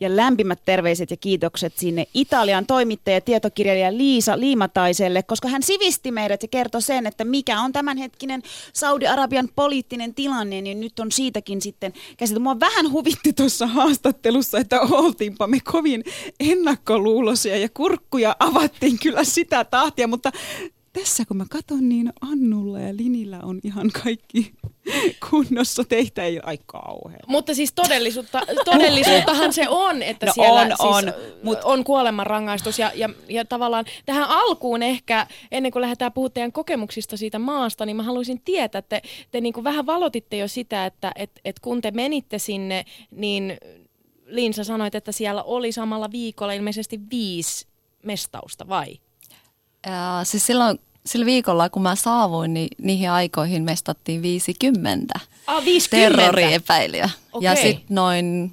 Ja 0.01 0.17
lämpimät 0.17 0.59
terveiset 0.65 1.11
ja 1.11 1.17
kiitokset 1.17 1.79
sinne 1.79 2.07
Italian 2.15 2.67
toimittaja 2.67 3.17
ja 3.17 3.21
tietokirjailija 3.21 3.97
Liisa 3.97 4.41
Liimataiselle, 4.41 5.23
koska 5.23 5.49
hän 5.49 5.63
sivisti 5.63 6.11
meidät 6.11 6.43
ja 6.43 6.49
kertoi 6.49 6.83
sen, 6.83 7.07
että 7.07 7.25
mikä 7.25 7.61
on 7.61 7.73
tämänhetkinen 7.73 8.43
Saudi-Arabian 8.73 9.49
poliittinen 9.57 10.15
tilanne, 10.15 10.61
niin 10.61 10.81
nyt 10.81 11.01
on 11.01 11.13
siitäkin 11.13 11.63
sitten 11.63 11.93
käsitelty. 12.17 12.43
Mua 12.43 12.61
vähän 12.61 12.93
huvitti 12.93 13.33
tuossa 13.33 13.67
haastattelussa, 13.67 14.59
että 14.59 14.81
oltiinpa 14.81 15.47
me 15.47 15.59
kovin 15.65 16.05
ennakkoluuloisia 16.41 17.57
ja 17.57 17.69
kurkkuja 17.69 18.37
avattiin 18.39 18.99
kyllä 18.99 19.25
sitä 19.25 19.65
tahtia, 19.65 20.09
mutta 20.09 20.33
tässä 20.99 21.25
kun 21.25 21.37
mä 21.37 21.45
katson, 21.51 21.89
niin 21.89 22.13
Annulla 22.21 22.81
ja 22.81 22.97
Linillä 22.97 23.41
on 23.43 23.61
ihan 23.65 23.91
kaikki 24.03 24.53
kunnossa. 25.31 25.85
Teitä 25.85 26.25
ei 26.25 26.41
ole 26.47 26.59
kauhean. 26.67 27.21
Mutta 27.27 27.55
siis 27.55 27.73
todellisuutta, 27.73 28.41
todellisuuttahan 28.65 29.53
se 29.53 29.69
on, 29.69 30.03
että 30.03 30.27
no 30.27 30.33
siellä 30.33 30.61
on, 30.61 30.67
siis 30.67 30.81
on, 30.81 31.13
mut... 31.43 31.59
on 31.65 31.85
kuolemanrangaistus. 31.85 32.79
Ja, 32.79 32.93
ja, 32.95 33.11
ja 33.29 33.45
tavallaan 33.45 33.85
tähän 34.07 34.29
alkuun 34.29 34.83
ehkä, 34.83 35.27
ennen 35.51 35.73
kuin 35.73 35.81
lähdetään 35.81 36.13
puhumaan 36.13 36.33
teidän 36.33 36.53
kokemuksista 36.53 37.17
siitä 37.17 37.39
maasta, 37.39 37.87
niin 37.87 37.97
mä 37.97 38.03
haluaisin 38.03 38.41
tietää, 38.41 38.79
että 38.79 39.01
te, 39.01 39.09
te 39.31 39.41
niin 39.41 39.53
kuin 39.53 39.65
vähän 39.65 39.87
valotitte 39.87 40.37
jo 40.37 40.49
sitä, 40.49 40.87
että 40.87 41.13
et, 41.17 41.31
et 41.45 41.61
kun 41.61 41.81
te 41.81 41.91
menitte 41.91 42.39
sinne, 42.39 42.85
niin 43.11 43.57
Linsa 44.27 44.65
sanoit, 44.65 44.95
että 44.95 45.13
siellä 45.13 45.43
oli 45.43 45.73
samalla 45.73 46.11
viikolla 46.11 46.53
ilmeisesti 46.53 47.01
viisi 47.11 47.67
mestausta, 48.03 48.69
vai? 48.69 48.99
Ja, 49.87 50.21
siis 50.25 50.47
silloin 50.47 50.79
sillä 51.09 51.27
viikolla, 51.27 51.69
kun 51.69 51.83
mä 51.83 51.95
saavuin, 51.95 52.55
niin 52.55 52.69
niihin 52.79 53.11
aikoihin 53.11 53.63
mestattiin 53.63 54.23
50, 54.23 55.21
ah, 55.47 55.65
50. 55.65 56.23
terroriepäilyä. 56.23 57.11
Okay. 57.33 57.45
Ja 57.45 57.57
sitten 57.57 57.87
noin 57.89 58.53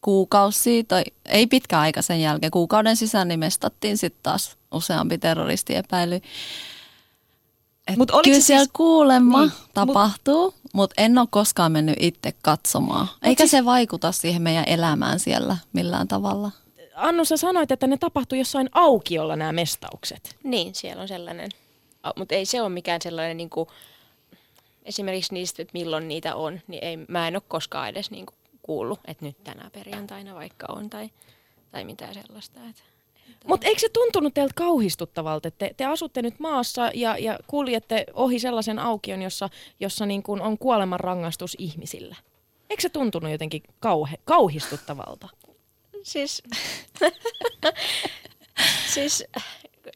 kuukausi, 0.00 0.84
tai 0.84 1.04
ei 1.26 1.46
pitkä 1.46 1.80
aika 1.80 2.02
sen 2.02 2.20
jälkeen, 2.20 2.50
kuukauden 2.50 2.96
sisään 2.96 3.28
niin 3.28 3.40
mestattiin 3.40 3.98
sitten 3.98 4.22
taas 4.22 4.56
useampi 4.72 5.18
terroristiepäily. 5.18 6.20
Mut 7.96 8.12
kyllä 8.24 8.40
siellä 8.40 8.64
siis... 8.64 8.72
kuulemma 8.72 9.40
niin, 9.40 9.52
tapahtuu, 9.74 10.44
mut... 10.44 10.72
mutta 10.72 11.02
en 11.02 11.18
ole 11.18 11.28
koskaan 11.30 11.72
mennyt 11.72 11.96
itse 12.00 12.32
katsomaan. 12.42 13.06
Mut 13.06 13.18
Eikä 13.22 13.42
siis... 13.42 13.50
se 13.50 13.64
vaikuta 13.64 14.12
siihen 14.12 14.42
meidän 14.42 14.64
elämään 14.66 15.20
siellä 15.20 15.56
millään 15.72 16.08
tavalla. 16.08 16.50
Annu, 16.94 17.24
sä 17.24 17.36
sanoit, 17.36 17.70
että 17.70 17.86
ne 17.86 17.96
tapahtui 17.96 18.38
jossain 18.38 18.68
aukiolla 18.72 19.36
nämä 19.36 19.52
mestaukset. 19.52 20.36
Niin, 20.42 20.74
siellä 20.74 21.02
on 21.02 21.08
sellainen. 21.08 21.50
Mutta 22.16 22.34
ei 22.34 22.46
se 22.46 22.62
ole 22.62 22.68
mikään 22.68 23.02
sellainen 23.02 23.36
niin 23.36 23.50
kuin 23.50 23.68
esimerkiksi 24.84 25.34
niistä, 25.34 25.62
että 25.62 25.72
milloin 25.72 26.08
niitä 26.08 26.34
on, 26.34 26.60
niin 26.66 26.84
ei, 26.84 26.96
mä 26.96 27.28
en 27.28 27.36
ole 27.36 27.42
koskaan 27.48 27.88
edes 27.88 28.10
niin 28.10 28.26
kuin 28.26 28.36
kuullut, 28.62 29.00
että 29.04 29.24
nyt 29.24 29.44
tänä 29.44 29.70
perjantaina 29.72 30.34
vaikka 30.34 30.66
on 30.68 30.90
tai, 30.90 31.10
tai 31.70 31.84
mitään 31.84 32.14
sellaista. 32.14 32.60
Että, 32.70 32.82
Mutta 33.46 33.66
eikö 33.66 33.80
se 33.80 33.88
tuntunut 33.88 34.34
teiltä 34.34 34.54
kauhistuttavalta, 34.56 35.48
että 35.48 35.58
te, 35.58 35.74
te 35.76 35.84
asutte 35.84 36.22
nyt 36.22 36.40
maassa 36.40 36.90
ja, 36.94 37.18
ja 37.18 37.38
kuljette 37.46 38.06
ohi 38.12 38.38
sellaisen 38.38 38.78
aukion, 38.78 39.22
jossa, 39.22 39.48
jossa 39.80 40.06
niin 40.06 40.22
kuin 40.22 40.40
on 40.40 40.58
kuolemanrangaistus 40.58 41.56
ihmisillä? 41.58 42.16
Eikö 42.70 42.82
se 42.82 42.88
tuntunut 42.88 43.30
jotenkin 43.30 43.62
kauhe, 43.80 44.16
kauhistuttavalta? 44.24 45.28
Siis, 46.02 46.42
siis 48.94 49.24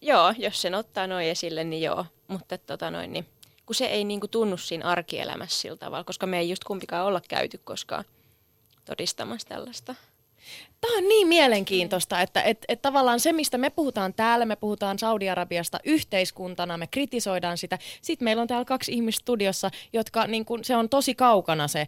joo, 0.02 0.34
jos 0.38 0.62
sen 0.62 0.74
ottaa 0.74 1.06
noin 1.06 1.26
esille, 1.26 1.64
niin 1.64 1.82
joo. 1.82 2.06
Mutta 2.28 2.58
tota 2.58 2.90
noin, 2.90 3.12
niin, 3.12 3.26
kun 3.66 3.74
se 3.74 3.86
ei 3.86 4.04
niinku 4.04 4.28
tunnu 4.28 4.56
siinä 4.56 4.86
arkielämässä 4.86 5.60
sillä 5.60 5.76
tavalla, 5.76 6.04
koska 6.04 6.26
me 6.26 6.38
ei 6.38 6.50
just 6.50 6.64
kumpikaan 6.64 7.06
olla 7.06 7.20
käyty 7.28 7.60
koskaan 7.64 8.04
todistamassa 8.84 9.48
tällaista. 9.48 9.94
Tämä 10.80 10.98
on 10.98 11.08
niin 11.08 11.28
mielenkiintoista, 11.28 12.20
että 12.20 12.42
et, 12.42 12.64
et 12.68 12.82
tavallaan 12.82 13.20
se, 13.20 13.32
mistä 13.32 13.58
me 13.58 13.70
puhutaan 13.70 14.14
täällä, 14.14 14.44
me 14.44 14.56
puhutaan 14.56 14.98
Saudi-Arabiasta 14.98 15.78
yhteiskuntana, 15.84 16.78
me 16.78 16.86
kritisoidaan 16.86 17.58
sitä. 17.58 17.78
Sitten 18.02 18.24
meillä 18.24 18.40
on 18.40 18.48
täällä 18.48 18.64
kaksi 18.64 18.92
ihmistä 18.92 19.20
studiossa, 19.20 19.70
jotka 19.92 20.26
niin 20.26 20.44
kun, 20.44 20.64
se 20.64 20.76
on 20.76 20.88
tosi 20.88 21.14
kaukana 21.14 21.68
se, 21.68 21.86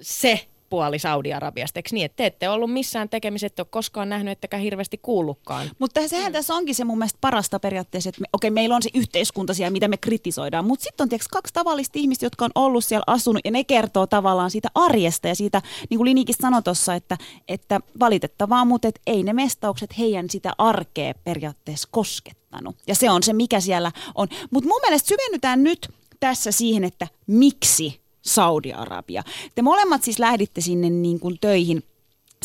se 0.00 0.46
puoli 0.70 0.98
Saudi-Arabiasta, 0.98 1.78
eikö 1.78 1.88
niin? 1.92 2.04
Että 2.04 2.16
te 2.16 2.26
ette 2.26 2.48
ollut 2.48 2.72
missään 2.72 3.08
tekemisissä, 3.08 3.46
ette 3.46 3.62
ole 3.62 3.68
koskaan 3.70 4.08
nähnyt, 4.08 4.32
ettekä 4.32 4.56
hirveästi 4.56 4.98
kuullutkaan. 4.98 5.70
Mutta 5.78 6.08
sehän 6.08 6.32
mm. 6.32 6.32
tässä 6.32 6.54
onkin 6.54 6.74
se 6.74 6.84
mun 6.84 6.98
mielestä 6.98 7.18
parasta 7.20 7.60
periaatteessa, 7.60 8.08
että 8.08 8.20
me, 8.20 8.26
okei, 8.32 8.50
meillä 8.50 8.76
on 8.76 8.82
se 8.82 8.90
yhteiskunta 8.94 9.54
siellä, 9.54 9.70
mitä 9.70 9.88
me 9.88 9.96
kritisoidaan, 9.96 10.64
mutta 10.64 10.82
sitten 10.82 11.04
on 11.04 11.08
tiiäks, 11.08 11.28
kaksi 11.28 11.54
tavallista 11.54 11.98
ihmistä, 11.98 12.26
jotka 12.26 12.44
on 12.44 12.50
ollut 12.54 12.84
siellä 12.84 13.04
asunut, 13.06 13.40
ja 13.44 13.50
ne 13.50 13.64
kertoo 13.64 14.06
tavallaan 14.06 14.50
siitä 14.50 14.68
arjesta 14.74 15.28
ja 15.28 15.34
siitä, 15.34 15.62
niin 15.90 15.98
kuin 15.98 16.04
Linikin 16.04 16.34
sanoi 16.40 16.62
tuossa, 16.62 16.94
että, 16.94 17.16
että 17.48 17.80
valitettavaa, 18.00 18.64
mutta 18.64 18.88
et 18.88 19.00
ei 19.06 19.22
ne 19.22 19.32
mestaukset 19.32 19.98
heidän 19.98 20.30
sitä 20.30 20.52
arkea 20.58 21.14
periaatteessa 21.24 21.88
koskettanut. 21.90 22.76
Ja 22.86 22.94
se 22.94 23.10
on 23.10 23.22
se, 23.22 23.32
mikä 23.32 23.60
siellä 23.60 23.92
on. 24.14 24.28
Mutta 24.50 24.68
mun 24.68 24.80
mielestä 24.82 25.08
syvennytään 25.08 25.62
nyt 25.62 25.88
tässä 26.20 26.52
siihen, 26.52 26.84
että 26.84 27.08
miksi 27.26 28.05
Saudi-Arabia. 28.26 29.22
Te 29.54 29.62
molemmat 29.62 30.02
siis 30.02 30.18
lähditte 30.18 30.60
sinne 30.60 30.90
niin 30.90 31.20
kuin 31.20 31.38
töihin 31.40 31.82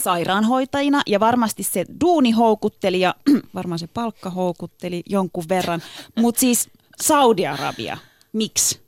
sairaanhoitajina 0.02 1.02
ja 1.08 1.20
varmasti 1.20 1.63
se 1.63 1.86
duuni 2.02 2.32
houkutteli 2.32 3.00
ja 3.00 3.15
varmaan 3.56 3.80
se 3.80 3.88
palkka 3.88 4.30
houkutteli 4.30 5.04
jonkun 5.10 5.44
verran, 5.50 5.82
mutta 6.15 6.39
siis 6.39 6.70
Saudi-Arabia, 7.02 7.98
miksi? 8.34 8.82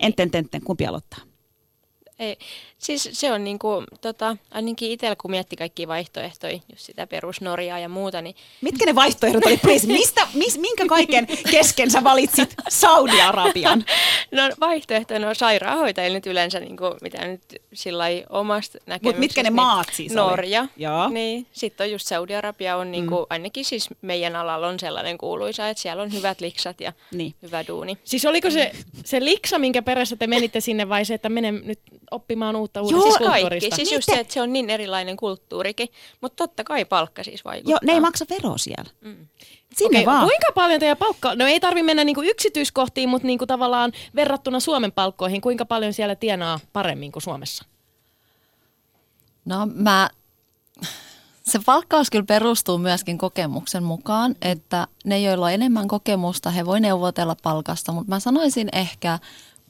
Enten, 0.00 0.30
tenten, 0.30 0.62
kumpi 0.62 0.86
aloittaa? 0.86 1.18
Ei, 2.18 2.36
siis 2.82 3.08
se 3.12 3.32
on 3.32 3.44
niinku, 3.44 3.84
tota, 4.00 4.36
ainakin 4.50 4.90
itsellä 4.90 5.16
kun 5.16 5.30
mietti 5.30 5.56
kaikkia 5.56 5.88
vaihtoehtoja, 5.88 6.52
just 6.52 6.84
sitä 6.86 7.06
perus 7.06 7.40
Norjaa 7.40 7.78
ja 7.78 7.88
muuta, 7.88 8.22
niin... 8.22 8.34
Mitkä 8.60 8.86
ne 8.86 8.94
vaihtoehdot 8.94 9.46
oli, 9.46 9.56
please? 9.56 9.86
Mistä, 9.86 10.28
mis, 10.34 10.58
minkä 10.58 10.86
kaiken 10.86 11.26
kesken 11.50 11.90
sä 11.90 12.04
valitsit 12.04 12.54
Saudi-Arabian? 12.68 13.84
No 14.32 14.42
vaihtoehtoina 14.60 15.28
on 15.28 15.34
sairaanhoitajille 15.34 16.16
nyt 16.18 16.26
yleensä, 16.26 16.60
niinku, 16.60 16.84
mitä 17.02 17.26
nyt 17.26 17.42
sillä 17.72 18.04
omasta 18.30 18.78
näkemyksestä. 18.86 19.08
Mutta 19.08 19.20
mitkä 19.20 19.42
ne 19.42 19.50
maat 19.50 19.86
siis 19.92 20.12
Norja. 20.12 20.60
oli? 20.60 20.68
Joo. 20.76 21.08
Niin, 21.08 21.46
sitten 21.52 21.84
on 21.84 21.90
just 21.90 22.06
Saudi-Arabia 22.06 22.76
on 22.76 22.92
niinku, 22.92 23.18
mm. 23.18 23.26
ainakin 23.30 23.64
siis 23.64 23.88
meidän 24.02 24.36
alalla 24.36 24.68
on 24.68 24.78
sellainen 24.78 25.18
kuuluisa, 25.18 25.68
että 25.68 25.82
siellä 25.82 26.02
on 26.02 26.12
hyvät 26.12 26.40
liksat 26.40 26.80
ja 26.80 26.92
Niin. 27.12 27.34
hyvä 27.42 27.64
duuni. 27.68 27.98
Siis 28.04 28.24
oliko 28.26 28.50
se, 28.50 28.72
se 29.04 29.24
liksa, 29.24 29.58
minkä 29.58 29.82
perässä 29.82 30.16
te 30.16 30.26
menitte 30.26 30.60
sinne 30.60 30.88
vai 30.88 31.04
se, 31.04 31.14
että 31.14 31.28
menen 31.28 31.62
nyt 31.64 31.80
oppimaan 32.10 32.56
uutta 32.56 32.71
Joo, 32.80 32.84
uudesta 32.84 33.18
kaikki. 33.18 33.40
kulttuurista? 33.40 33.76
Siis 33.76 33.92
just 33.92 34.06
se, 34.06 34.20
että 34.20 34.34
se 34.34 34.40
on 34.42 34.52
niin 34.52 34.70
erilainen 34.70 35.16
kulttuurikin, 35.16 35.88
mutta 36.20 36.36
totta 36.36 36.64
kai 36.64 36.84
palkka 36.84 37.24
siis 37.24 37.44
vaikuttaa. 37.44 37.72
Joo, 37.72 37.78
ne 37.82 37.92
ei 37.92 38.00
maksa 38.00 38.24
veroa 38.30 38.58
siellä. 38.58 38.90
Mm. 39.00 39.28
Sinne 39.76 39.98
Okei, 39.98 40.06
vaan. 40.06 40.24
Kuinka 40.24 40.46
paljon 40.54 40.80
teidän 40.80 40.96
palkka, 40.96 41.34
no 41.34 41.46
ei 41.46 41.60
tarvi 41.60 41.82
mennä 41.82 42.04
niinku 42.04 42.22
yksityiskohtiin, 42.22 43.08
mutta 43.08 43.26
niinku 43.26 43.46
tavallaan 43.46 43.92
verrattuna 44.14 44.60
Suomen 44.60 44.92
palkkoihin, 44.92 45.40
kuinka 45.40 45.64
paljon 45.64 45.92
siellä 45.92 46.14
tienaa 46.14 46.60
paremmin 46.72 47.12
kuin 47.12 47.22
Suomessa? 47.22 47.64
No 49.44 49.68
mä, 49.74 50.10
se 51.42 51.58
palkkaus 51.66 52.10
kyllä 52.10 52.24
perustuu 52.24 52.78
myöskin 52.78 53.18
kokemuksen 53.18 53.82
mukaan, 53.82 54.34
että 54.42 54.86
ne, 55.04 55.20
joilla 55.20 55.46
on 55.46 55.52
enemmän 55.52 55.88
kokemusta, 55.88 56.50
he 56.50 56.66
voi 56.66 56.80
neuvotella 56.80 57.36
palkasta, 57.42 57.92
mutta 57.92 58.08
mä 58.08 58.20
sanoisin 58.20 58.68
ehkä 58.72 59.18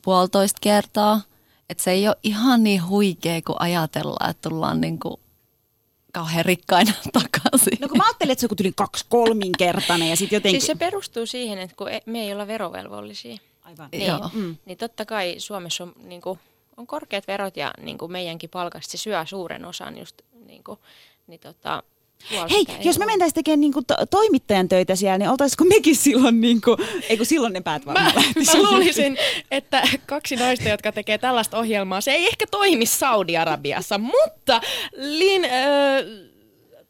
puolitoista 0.02 0.58
kertaa, 0.60 1.20
että 1.72 1.84
se 1.84 1.90
ei 1.90 2.08
ole 2.08 2.16
ihan 2.22 2.64
niin 2.64 2.88
huikea 2.88 3.42
kuin 3.46 3.56
ajatellaan, 3.60 4.30
että 4.30 4.48
tullaan 4.48 4.80
niin 4.80 4.98
kuin 5.00 5.16
kauhean 6.12 6.44
rikkaina 6.44 6.92
takaisin. 7.12 7.78
No 7.80 7.88
kun 7.88 7.98
mä 7.98 8.04
ajattelin, 8.04 8.32
että 8.32 8.40
se 8.40 8.48
on 8.50 8.56
tyyli 8.56 8.72
kaksi 8.76 9.04
kolminkertainen 9.08 10.10
ja 10.10 10.16
sitten 10.16 10.36
jotenkin... 10.36 10.60
Siis 10.60 10.66
se 10.66 10.74
perustuu 10.74 11.26
siihen, 11.26 11.58
että 11.58 11.76
kun 11.76 11.88
e- 11.88 12.02
me 12.06 12.20
ei 12.22 12.32
olla 12.32 12.46
verovelvollisia, 12.46 13.36
Aivan. 13.62 13.88
niin, 13.92 14.06
Joo. 14.06 14.30
Mm. 14.32 14.56
niin 14.64 14.78
totta 14.78 15.04
kai 15.04 15.34
Suomessa 15.38 15.84
on, 15.84 15.92
niin 16.04 16.20
kuin, 16.20 16.38
on 16.76 16.86
korkeat 16.86 17.28
verot 17.28 17.56
ja 17.56 17.70
niin 17.80 17.98
kuin 17.98 18.12
meidänkin 18.12 18.50
palkasta 18.50 18.90
se 18.90 18.98
syö 18.98 19.26
suuren 19.26 19.64
osan 19.64 19.98
just 19.98 20.22
niin 20.46 20.64
kuin, 20.64 20.78
niin 21.26 21.40
tota, 21.40 21.82
Hei, 22.50 22.64
jos 22.84 22.98
me 22.98 23.06
mentäisiin 23.06 23.34
tekemään 23.34 23.60
niinku 23.60 23.82
to- 23.82 24.06
toimittajan 24.10 24.68
töitä 24.68 24.96
siellä, 24.96 25.18
niin 25.18 25.30
oltaisiko 25.30 25.64
mekin 25.64 25.96
silloin, 25.96 26.40
niinku, 26.40 26.76
ei 27.08 27.16
kun 27.16 27.26
silloin 27.26 27.52
ne 27.52 27.60
päät 27.60 27.86
varmaan 27.86 28.12
Mä, 28.14 28.22
mä 28.56 28.70
luulisin, 28.70 29.18
että 29.50 29.82
kaksi 30.06 30.36
naista, 30.36 30.68
jotka 30.68 30.92
tekee 30.92 31.18
tällaista 31.18 31.58
ohjelmaa, 31.58 32.00
se 32.00 32.12
ei 32.12 32.26
ehkä 32.26 32.46
toimi 32.50 32.86
Saudi-Arabiassa, 32.86 33.98
mutta 33.98 34.60
Lin, 34.96 35.44
äh, 35.44 35.50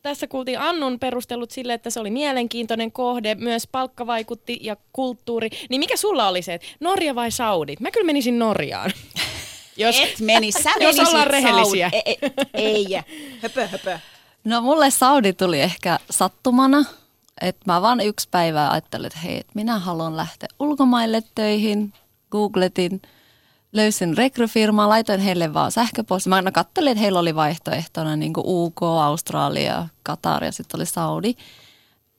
tässä 0.02 0.26
kuultiin 0.26 0.58
Annun 0.58 0.98
perustelut 0.98 1.50
sille, 1.50 1.74
että 1.74 1.90
se 1.90 2.00
oli 2.00 2.10
mielenkiintoinen 2.10 2.92
kohde, 2.92 3.34
myös 3.34 3.66
palkka 3.72 4.06
vaikutti 4.06 4.58
ja 4.62 4.76
kulttuuri. 4.92 5.48
Niin 5.70 5.78
mikä 5.78 5.96
sulla 5.96 6.28
oli 6.28 6.42
se, 6.42 6.54
että 6.54 6.66
Norja 6.80 7.14
vai 7.14 7.30
Saudi? 7.30 7.74
Mä 7.80 7.90
kyllä 7.90 8.06
menisin 8.06 8.38
Norjaan. 8.38 8.92
Jos, 9.76 10.00
Et 10.00 10.20
menis, 10.20 10.54
sä 10.54 10.70
Jos 10.80 10.98
ollaan 10.98 11.26
rehellisiä. 11.26 11.90
Saudi- 11.90 12.02
Ei, 12.06 12.18
ei, 12.54 12.94
ei. 12.96 13.02
höpö, 13.42 13.66
höpö. 13.68 13.98
No 14.44 14.60
mulle 14.60 14.90
Saudi 14.90 15.32
tuli 15.32 15.60
ehkä 15.60 15.98
sattumana, 16.10 16.84
että 17.40 17.62
mä 17.66 17.82
vaan 17.82 18.00
yksi 18.00 18.28
päivä 18.30 18.70
ajattelin, 18.70 19.06
että 19.06 19.18
hei, 19.18 19.38
että 19.38 19.52
minä 19.54 19.78
haluan 19.78 20.16
lähteä 20.16 20.48
ulkomaille 20.60 21.22
töihin, 21.34 21.92
googletin, 22.30 23.02
löysin 23.72 24.16
rekryfirmaa, 24.16 24.88
laitoin 24.88 25.20
heille 25.20 25.54
vaan 25.54 25.72
sähköposti. 25.72 26.28
Mä 26.28 26.36
aina 26.36 26.52
kattelin, 26.52 26.92
että 26.92 27.00
heillä 27.00 27.18
oli 27.18 27.34
vaihtoehtona 27.34 28.16
niin 28.16 28.32
UK, 28.36 28.82
Australia, 28.82 29.88
Katar 30.02 30.44
ja 30.44 30.52
sitten 30.52 30.78
oli 30.78 30.86
Saudi. 30.86 31.34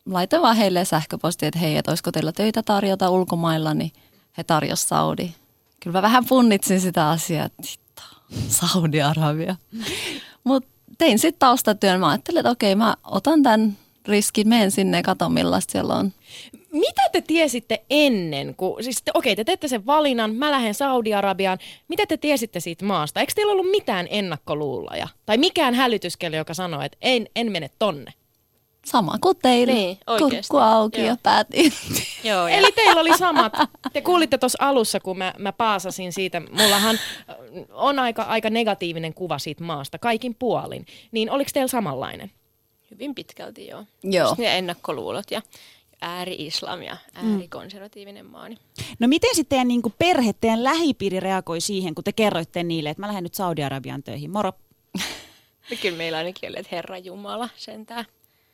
Laitoin 0.05 0.41
vaan 0.41 0.55
heille 0.55 0.85
sähköpostia, 0.85 1.47
että 1.47 1.59
hei, 1.59 1.77
että 1.77 1.91
olisiko 1.91 2.11
teillä 2.11 2.31
töitä 2.31 2.63
tarjota 2.63 3.09
ulkomailla, 3.09 3.73
niin 3.73 3.91
he 4.37 4.43
tarjosivat 4.43 4.89
Saudi. 4.89 5.31
Kyllä 5.79 5.97
mä 5.97 6.01
vähän 6.01 6.25
punnitsin 6.25 6.81
sitä 6.81 7.09
asiaa, 7.09 7.45
että 7.45 8.03
Saudi-Arabia. 8.47 9.55
Mutta 10.43 10.72
tein 10.97 11.19
sitten 11.19 11.39
taustatyön. 11.39 11.99
Mä 11.99 12.09
ajattelin, 12.09 12.39
että 12.39 12.49
okei, 12.49 12.75
mä 12.75 12.95
otan 13.03 13.43
tämän 13.43 13.77
riskin, 14.07 14.47
menen 14.47 14.71
sinne 14.71 14.97
ja 14.97 15.03
katon 15.03 15.33
millaista 15.33 15.71
siellä 15.71 15.95
on. 15.95 16.13
mitä 16.71 17.09
te 17.11 17.21
tiesitte 17.21 17.83
ennen, 17.89 18.55
kun, 18.55 18.83
siis 18.83 19.01
te, 19.03 19.11
okei, 19.13 19.35
te 19.35 19.43
teette 19.43 19.67
sen 19.67 19.85
valinnan, 19.85 20.35
mä 20.35 20.51
lähden 20.51 20.73
Saudi-Arabiaan, 20.73 21.57
mitä 21.87 22.03
te 22.05 22.17
tiesitte 22.17 22.59
siitä 22.59 22.85
maasta? 22.85 23.19
Eikö 23.19 23.33
teillä 23.35 23.51
ollut 23.51 23.71
mitään 23.71 24.07
ennakkoluuloja? 24.09 25.07
Tai 25.25 25.37
mikään 25.37 25.73
hälytyskello, 25.73 26.37
joka 26.37 26.53
sanoo, 26.53 26.81
että 26.81 26.97
en, 27.01 27.27
en 27.35 27.51
mene 27.51 27.69
tonne? 27.79 28.13
Sama 28.85 29.17
kuin 29.21 29.37
teillä. 29.41 29.73
Niin, 29.73 29.97
oikeasti. 30.07 30.35
Kurkku 30.35 30.57
auki 30.57 30.99
Joo. 30.99 31.07
ja 31.07 31.17
päätin. 31.23 31.73
Joo, 32.23 32.47
ja 32.47 32.55
Eli 32.55 32.71
teillä 32.71 33.01
oli 33.01 33.17
samat. 33.17 33.53
Te 33.93 34.01
kuulitte 34.01 34.37
tuossa 34.37 34.57
alussa, 34.61 34.99
kun 34.99 35.17
mä, 35.17 35.33
mä 35.37 35.51
paasasin 35.51 36.13
siitä. 36.13 36.39
Mullahan 36.39 36.95
äh, 36.95 37.35
on 37.71 37.99
aika, 37.99 38.23
aika 38.23 38.49
negatiivinen 38.49 39.13
kuva 39.13 39.39
siitä 39.39 39.63
maasta, 39.63 39.99
kaikin 39.99 40.35
puolin. 40.35 40.85
Niin 41.11 41.31
oliko 41.31 41.49
teillä 41.53 41.67
samanlainen? 41.67 42.31
hyvin 42.93 43.15
pitkälti 43.15 43.67
joo. 43.67 43.85
Joo. 44.03 44.27
Just 44.27 44.37
ne 44.37 44.57
ennakkoluulot 44.57 45.31
ja 45.31 45.41
ääri-islam 46.01 46.81
ja 46.81 46.97
äärikonservatiivinen 47.13 48.25
maa. 48.25 48.49
Niin. 48.49 48.59
No 48.99 49.07
miten 49.07 49.35
sitten 49.35 49.49
teidän 49.49 49.67
niinku 49.67 49.93
perhe, 49.97 50.33
teidän 50.33 50.63
lähipiiri 50.63 51.19
reagoi 51.19 51.61
siihen, 51.61 51.95
kun 51.95 52.03
te 52.03 52.11
kerroitte 52.11 52.63
niille, 52.63 52.89
että 52.89 53.01
mä 53.01 53.07
lähden 53.07 53.23
nyt 53.23 53.33
Saudi-Arabian 53.33 54.03
töihin. 54.03 54.31
Moro. 54.31 54.53
Ja 55.69 55.77
kyllä 55.81 55.97
meillä 55.97 56.17
ainakin 56.17 56.49
oli, 56.49 56.59
että 56.59 56.75
Herra 56.75 56.97
Jumala 56.97 57.49
sentään. 57.55 58.05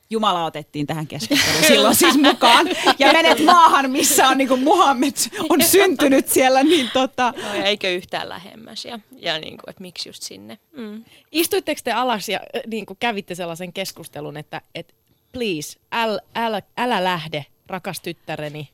Jumala 0.10 0.46
otettiin 0.46 0.88
tähän 0.88 1.08
keskusteluun 1.08 1.64
silloin 1.74 1.96
siis 1.96 2.18
mukaan. 2.18 2.68
Ja 3.00 3.14
menet 3.14 3.46
maahan, 3.46 3.92
missä 3.92 4.28
on 4.28 4.38
niinku 4.38 4.58
Muhammed 4.58 5.14
on 5.50 5.64
syntynyt 5.64 6.28
siellä, 6.28 6.64
niin 6.64 6.90
tota... 6.94 7.34
No, 7.44 7.56
ja 7.56 7.64
eikö 7.64 7.90
yhtään 7.90 8.30
lähemmäs 8.30 8.86
ja, 8.86 9.00
ja 9.12 9.40
niin 9.40 9.58
kuin, 9.58 9.70
että 9.70 9.82
miksi 9.82 10.10
just 10.10 10.24
sinne. 10.24 10.58
Mm. 10.72 11.04
Istuitteko 11.32 11.82
te 11.84 11.92
alas 11.92 12.30
ja 12.30 12.40
niin 12.68 12.86
kuin 12.86 12.98
kävitte 13.00 13.36
sellaisen 13.36 13.74
keskustelun, 13.74 14.38
että, 14.38 14.62
että 14.76 14.94
please, 15.32 15.80
äl, 15.94 16.20
älä, 16.36 16.62
älä 16.78 17.04
lähde, 17.04 17.46
rakas 17.68 18.00
tyttäreni. 18.00 18.70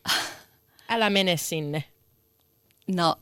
Älä 0.89 1.09
mene 1.09 1.37
sinne. 1.37 1.83
No, 2.87 3.15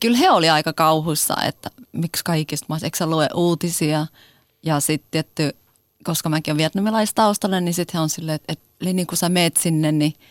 kyllä 0.00 0.16
he 0.16 0.30
oli 0.30 0.50
aika 0.50 0.72
kauhussa, 0.72 1.36
että 1.46 1.70
miksi 1.92 2.24
kaikista 2.24 2.66
maista, 2.68 2.86
eikö 2.86 2.96
sä 2.96 3.06
lue 3.06 3.28
uutisia? 3.34 4.06
Ja 4.62 4.80
sitten 4.80 5.10
tietty, 5.10 5.56
koska 6.04 6.28
mäkin 6.28 6.52
olen 6.52 6.58
vietnamilaistaustainen, 6.58 7.64
niin 7.64 7.74
sitten 7.74 7.98
he 7.98 8.02
on 8.02 8.08
silleen, 8.08 8.34
että, 8.34 8.52
että 8.52 8.92
niin 8.92 9.06
kun 9.06 9.18
sä 9.18 9.28
meet 9.28 9.56
sinne, 9.56 9.92
niin– 9.92 10.12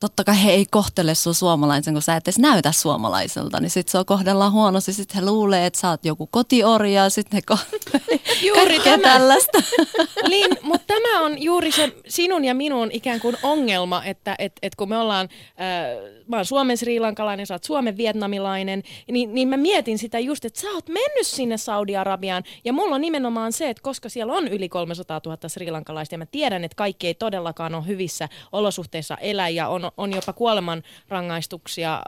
totta 0.00 0.24
kai 0.24 0.44
he 0.44 0.50
ei 0.50 0.66
kohtele 0.70 1.14
sua 1.14 1.32
suomalaisen, 1.32 1.94
kun 1.94 2.02
sä 2.02 2.16
et 2.16 2.28
edes 2.28 2.38
näytä 2.38 2.72
suomalaiselta, 2.72 3.60
niin 3.60 3.70
se 3.70 3.98
on 3.98 4.06
kohdellaan 4.06 4.52
huonosti. 4.52 4.92
Sitten 4.92 5.22
he 5.22 5.30
luulee, 5.30 5.66
että 5.66 5.80
sä 5.80 5.90
oot 5.90 6.04
joku 6.04 6.26
kotiorja 6.26 7.02
ja 7.02 7.10
sitten 7.10 7.42
he 7.48 7.54
ko- 7.54 7.80
Juuri 8.46 8.80
tämä. 8.80 9.02
tällaista. 9.02 9.58
Lin, 10.30 10.56
mutta 10.62 10.86
tämä 10.86 11.20
on 11.24 11.42
juuri 11.42 11.72
se 11.72 11.92
sinun 12.08 12.44
ja 12.44 12.54
minun 12.54 12.88
ikään 12.92 13.20
kuin 13.20 13.36
ongelma, 13.42 14.04
että 14.04 14.34
et, 14.38 14.52
et 14.62 14.74
kun 14.74 14.88
me 14.88 14.98
ollaan, 14.98 15.28
äh, 15.44 16.20
mä 16.28 16.36
oon 16.36 16.44
Suomen 16.44 16.76
srilankalainen, 16.76 17.46
sä 17.46 17.54
oot 17.54 17.64
Suomen 17.64 17.96
vietnamilainen, 17.96 18.82
niin, 19.10 19.34
niin 19.34 19.48
mä 19.48 19.56
mietin 19.56 19.98
sitä 19.98 20.18
just, 20.18 20.44
että 20.44 20.60
sä 20.60 20.70
oot 20.70 20.88
mennyt 20.88 21.26
sinne 21.26 21.56
Saudi-Arabiaan 21.56 22.42
ja 22.64 22.72
mulla 22.72 22.94
on 22.94 23.00
nimenomaan 23.00 23.52
se, 23.52 23.70
että 23.70 23.82
koska 23.82 24.08
siellä 24.08 24.32
on 24.32 24.48
yli 24.48 24.68
300 24.68 25.20
000 25.26 25.48
srilankalaista 25.48 26.14
ja 26.14 26.18
mä 26.18 26.26
tiedän, 26.26 26.64
että 26.64 26.76
kaikki 26.76 27.06
ei 27.06 27.14
todellakaan 27.14 27.74
ole 27.74 27.86
hyvissä 27.86 28.28
olosuhteissa 28.52 29.16
elä 29.16 29.48
ja 29.48 29.68
on, 29.68 29.89
on 29.96 30.12
jopa 30.12 30.32
kuoleman 30.32 30.82
rangaistuksia 31.08 31.94
äh, 31.94 32.02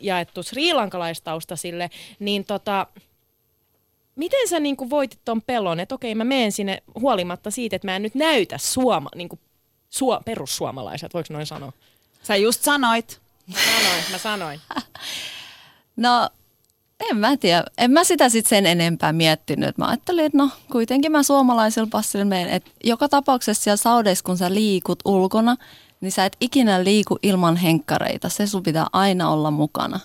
jaettu 0.00 0.42
srilankalaistaustaisille, 0.42 1.90
niin 2.18 2.44
tota, 2.44 2.86
miten 4.16 4.48
sä 4.48 4.60
niin 4.60 4.76
kuin 4.76 4.90
voitit 4.90 5.20
ton 5.24 5.42
pelon, 5.42 5.80
että 5.80 5.94
okei 5.94 6.14
mä 6.14 6.24
menen 6.24 6.52
sinne 6.52 6.82
huolimatta 7.00 7.50
siitä, 7.50 7.76
että 7.76 7.88
mä 7.88 7.96
en 7.96 8.02
nyt 8.02 8.14
näytä 8.14 8.58
suoma, 8.58 9.08
niin 9.14 9.28
kuin 9.28 9.40
suo, 9.90 10.20
perussuomalaiset, 10.24 11.14
voiko 11.14 11.32
noin 11.32 11.46
sanoa? 11.46 11.72
Sä 12.22 12.36
just 12.36 12.62
sanoit. 12.62 13.20
Mä 13.46 13.58
sanoin, 13.80 14.04
mä 14.10 14.18
sanoin. 14.18 14.60
No, 15.96 16.30
en 17.10 17.16
mä 17.16 17.36
tiedä. 17.36 17.64
En 17.78 17.90
mä 17.90 18.04
sitä 18.04 18.28
sitten 18.28 18.48
sen 18.48 18.66
enempää 18.66 19.12
miettinyt. 19.12 19.78
Mä 19.78 19.86
ajattelin, 19.86 20.24
että 20.24 20.38
no 20.38 20.50
kuitenkin 20.72 21.12
mä 21.12 21.22
suomalaisella 21.22 21.88
passilla 21.92 22.24
menen. 22.24 22.48
Et 22.48 22.72
joka 22.84 23.08
tapauksessa 23.08 23.62
siellä 23.62 23.76
Saudeissa, 23.76 24.24
kun 24.24 24.38
sä 24.38 24.54
liikut 24.54 24.98
ulkona, 25.04 25.56
niin 26.00 26.12
sä 26.12 26.24
et 26.24 26.36
ikinä 26.40 26.84
liiku 26.84 27.18
ilman 27.22 27.56
henkkareita. 27.56 28.28
Se 28.28 28.46
sun 28.46 28.62
pitää 28.62 28.86
aina 28.92 29.30
olla 29.30 29.50
mukana. 29.50 30.00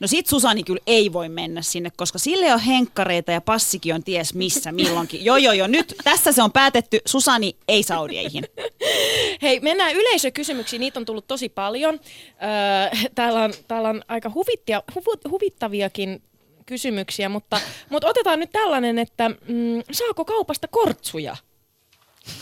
No 0.00 0.06
sit 0.06 0.26
Susani 0.26 0.62
kyllä 0.62 0.80
ei 0.86 1.12
voi 1.12 1.28
mennä 1.28 1.62
sinne, 1.62 1.90
koska 1.96 2.18
sille 2.18 2.52
on 2.52 2.60
henkkareita 2.60 3.32
ja 3.32 3.40
passikin 3.40 3.94
on 3.94 4.04
ties 4.04 4.34
missä 4.34 4.72
milloinkin. 4.72 5.24
Joo, 5.24 5.36
joo, 5.36 5.52
joo. 5.52 5.66
Nyt 5.66 5.94
tässä 6.04 6.32
se 6.32 6.42
on 6.42 6.52
päätetty. 6.52 7.00
Susani 7.06 7.56
ei 7.68 7.82
Saudieihin. 7.82 8.44
Hei, 9.42 9.60
mennään 9.60 9.94
yleisökysymyksiin. 9.94 10.80
Niitä 10.80 11.00
on 11.00 11.04
tullut 11.04 11.26
tosi 11.26 11.48
paljon. 11.48 11.94
Öö, 11.94 13.08
täällä, 13.14 13.44
on, 13.44 13.52
täällä 13.68 13.88
on 13.88 14.02
aika 14.08 14.30
huvittia, 14.34 14.82
huvu, 14.94 15.30
huvittaviakin 15.30 16.22
kysymyksiä, 16.66 17.28
mutta, 17.28 17.60
mutta 17.90 18.08
otetaan 18.08 18.40
nyt 18.40 18.52
tällainen, 18.52 18.98
että 18.98 19.28
mm, 19.28 19.82
saako 19.92 20.24
kaupasta 20.24 20.68
kortsuja? 20.68 21.36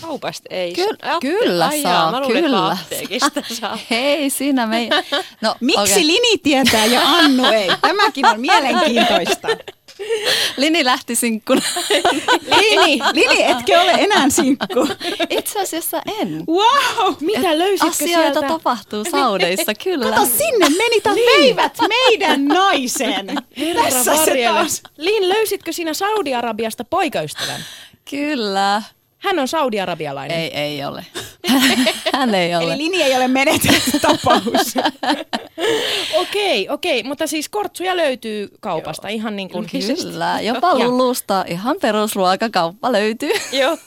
Kaupasta 0.00 0.48
ei. 0.50 0.72
Ky- 0.72 0.86
saa. 1.04 1.20
kyllä 1.20 1.66
Ai 1.66 1.82
saa, 1.82 1.92
jaa, 2.12 2.26
kyllä 2.26 2.76
saa. 3.60 3.78
Hei, 3.90 4.30
siinä 4.30 4.66
me... 4.66 4.88
No, 5.40 5.54
Miksi 5.60 5.80
okei. 5.92 6.06
Lini 6.06 6.38
tietää 6.38 6.86
ja 6.86 7.00
Annu 7.08 7.44
ei? 7.44 7.68
Tämäkin 7.80 8.26
on 8.26 8.40
mielenkiintoista. 8.40 9.48
Lini 10.56 10.84
lähti 10.84 11.16
sinkkuna. 11.16 11.60
Lini, 12.60 13.00
Lini, 13.12 13.42
etkö 13.42 13.80
ole 13.80 13.92
enää 13.92 14.30
sinkku? 14.30 14.88
Itse 15.30 15.60
asiassa 15.60 16.02
en. 16.20 16.44
Wow! 16.48 17.14
Mitä 17.20 17.58
löysitkö 17.58 17.88
Asioita 18.04 18.20
sieltä? 18.22 18.48
tapahtuu 18.48 19.04
saudeissa, 19.10 19.74
kyllä. 19.84 20.10
Kato, 20.10 20.26
sinne 20.26 20.68
meni 20.68 21.00
taas 21.00 21.16
veivät 21.16 21.78
meidän 21.88 22.44
naisen. 22.44 23.26
Tässä 23.82 24.16
se 24.16 24.30
Varjele. 24.30 24.54
taas. 24.54 24.82
Lin, 24.96 25.28
löysitkö 25.28 25.72
sinä 25.72 25.94
Saudi-Arabiasta 25.94 26.84
poikaystävän? 26.84 27.60
Kyllä. 28.10 28.82
Hän 29.18 29.38
on 29.38 29.48
saudi-arabialainen. 29.48 30.38
Ei, 30.38 30.54
ei 30.54 30.84
ole. 30.84 31.06
Hän 32.14 32.34
ei 32.34 32.54
ole. 32.54 32.64
Eli 32.64 32.78
Lini 32.78 33.02
ei 33.02 33.16
ole 33.16 33.28
menetetty 33.28 34.00
tapaus. 34.02 34.74
Okei, 36.14 36.68
okei, 36.68 37.02
mutta 37.02 37.26
siis 37.26 37.48
kortsuja 37.48 37.96
löytyy 37.96 38.48
kaupasta 38.60 39.08
ihan 39.08 39.36
niin 39.36 39.50
kuin... 39.50 39.66
Kyllä, 40.02 40.40
jopa. 40.40 40.74
Lulusta 40.78 41.44
ihan 41.48 41.76
perusruokakauppa 41.80 42.92
löytyy. 42.92 43.32
Joo. 43.52 43.78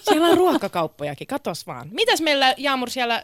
Siellä 0.00 0.26
on 0.26 0.36
ruokakauppojakin, 0.36 1.26
katos 1.26 1.66
vaan. 1.66 1.88
Mitäs 1.90 2.20
meillä, 2.20 2.54
Jaamur, 2.56 2.90
siellä 2.90 3.22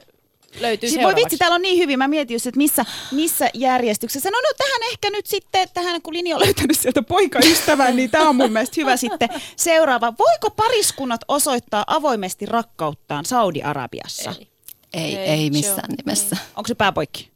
löytyy 0.61 0.88
Siis 0.88 1.03
voi 1.03 1.15
vitsi, 1.15 1.37
täällä 1.37 1.55
on 1.55 1.62
niin 1.62 1.79
hyvin. 1.79 1.99
Mä 1.99 2.09
mietin 2.09 2.35
just, 2.35 2.47
että 2.47 2.59
missä, 2.59 2.85
missä 3.12 3.51
järjestyksessä. 3.55 4.31
No, 4.31 4.38
no 4.41 4.49
tähän 4.59 4.91
ehkä 4.93 5.11
nyt 5.11 5.27
sitten, 5.27 5.69
tähän 5.75 6.03
kun 6.03 6.15
Lini 6.15 6.35
on 6.35 6.41
löytänyt 6.41 6.79
sieltä 6.79 7.03
poikaystävän, 7.03 7.97
niin 7.97 8.11
tämä 8.11 8.29
on 8.29 8.37
mun 8.37 8.53
mielestä 8.53 8.75
hyvä 8.79 8.97
sitten. 8.97 9.29
Seuraava. 9.57 10.12
Voiko 10.19 10.51
pariskunnat 10.51 11.21
osoittaa 11.29 11.85
avoimesti 11.87 12.47
rakkauttaan 12.47 13.25
Saudi-Arabiassa? 13.25 14.35
Ei. 14.38 14.49
Ei, 14.95 15.17
Ei, 15.17 15.29
ei 15.29 15.45
se 15.47 15.51
missään 15.51 15.91
on- 15.91 15.97
nimessä. 16.05 16.37
Onko 16.57 16.69
se 16.69 16.75
pääpoikki? 16.75 17.31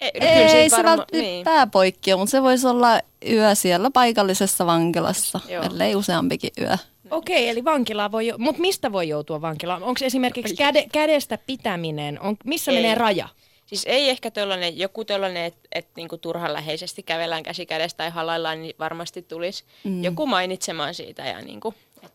Ei, 0.00 0.10
no 0.14 0.26
kyllä 0.26 0.30
Ei 0.30 0.70
se 0.70 0.76
varma- 0.76 0.84
välttämättä 0.90 1.16
niin. 1.18 1.44
pääpoikki 1.44 2.12
on, 2.12 2.18
mutta 2.18 2.30
se 2.30 2.42
voisi 2.42 2.66
olla 2.66 3.00
yö 3.30 3.54
siellä 3.54 3.90
paikallisessa 3.90 4.66
vankilassa, 4.66 5.40
Joo. 5.48 5.64
ellei 5.64 5.94
useampikin 5.96 6.50
yö. 6.60 6.76
Okei, 7.10 7.48
eli 7.48 7.64
vankilaan 7.64 8.12
voi, 8.12 8.32
mutta 8.38 8.60
mistä 8.60 8.92
voi 8.92 9.08
joutua 9.08 9.40
vankilaan? 9.40 9.82
Onko 9.82 10.00
esimerkiksi 10.04 10.56
käde, 10.56 10.86
kädestä 10.92 11.38
pitäminen, 11.46 12.20
on, 12.20 12.36
missä 12.44 12.72
Ei. 12.72 12.78
menee 12.78 12.94
raja? 12.94 13.28
Siis 13.66 13.84
ei 13.86 14.10
ehkä 14.10 14.30
tollanen, 14.30 14.78
joku 14.78 15.04
tollanen, 15.04 15.44
että 15.44 15.68
et 15.72 15.88
niinku 15.96 16.18
turhanläheisesti 16.18 17.02
kävellään 17.02 17.42
käsi 17.42 17.66
kädessä 17.66 17.96
tai 17.96 18.10
halaillaan, 18.10 18.62
niin 18.62 18.74
varmasti 18.78 19.22
tulisi 19.22 19.64
mm. 19.84 20.04
joku 20.04 20.26
mainitsemaan 20.26 20.94
siitä 20.94 21.26
ja 21.26 21.42
niinku, 21.42 21.74
et 22.02 22.12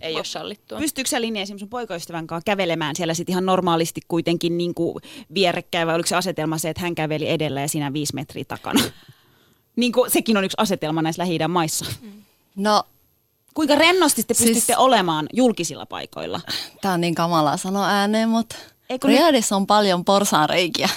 ei 0.00 0.14
ole 0.14 0.24
sallittua. 0.24 0.78
Pystyykö 0.78 1.10
sä 1.10 1.20
Lini 1.20 1.40
esimerkiksi 1.40 1.62
sun 1.62 1.68
poikaystävän 1.68 2.26
kanssa 2.26 2.44
kävelemään 2.44 2.96
siellä 2.96 3.14
sit 3.14 3.28
ihan 3.28 3.46
normaalisti 3.46 4.00
kuitenkin 4.08 4.58
niin 4.58 4.74
kuin 4.74 4.94
vierekkäin 5.34 5.86
vai 5.86 5.94
oliko 5.94 6.06
se 6.06 6.16
asetelma 6.16 6.58
se, 6.58 6.68
että 6.68 6.82
hän 6.82 6.94
käveli 6.94 7.28
edellä 7.28 7.60
ja 7.60 7.68
sinä 7.68 7.92
viisi 7.92 8.14
metriä 8.14 8.44
takana? 8.44 8.80
niin 9.76 9.92
kuin, 9.92 10.10
sekin 10.10 10.36
on 10.36 10.44
yksi 10.44 10.56
asetelma 10.58 11.02
näissä 11.02 11.22
lähi 11.22 11.38
maissa. 11.48 11.86
No, 12.56 12.84
Kuinka 13.54 13.74
rennosti 13.74 14.24
te 14.24 14.34
Siis- 14.34 14.50
pystytte 14.50 14.76
olemaan 14.76 15.26
julkisilla 15.32 15.86
paikoilla? 15.86 16.40
tää 16.80 16.92
on 16.92 17.00
niin 17.00 17.14
kamalaa 17.14 17.56
sanoa 17.56 17.86
ääneen, 17.88 18.28
mutta 18.28 18.56
Riadissa 19.04 19.56
on 19.56 19.66
paljon 19.66 20.04
porsaanreikiä. 20.04 20.88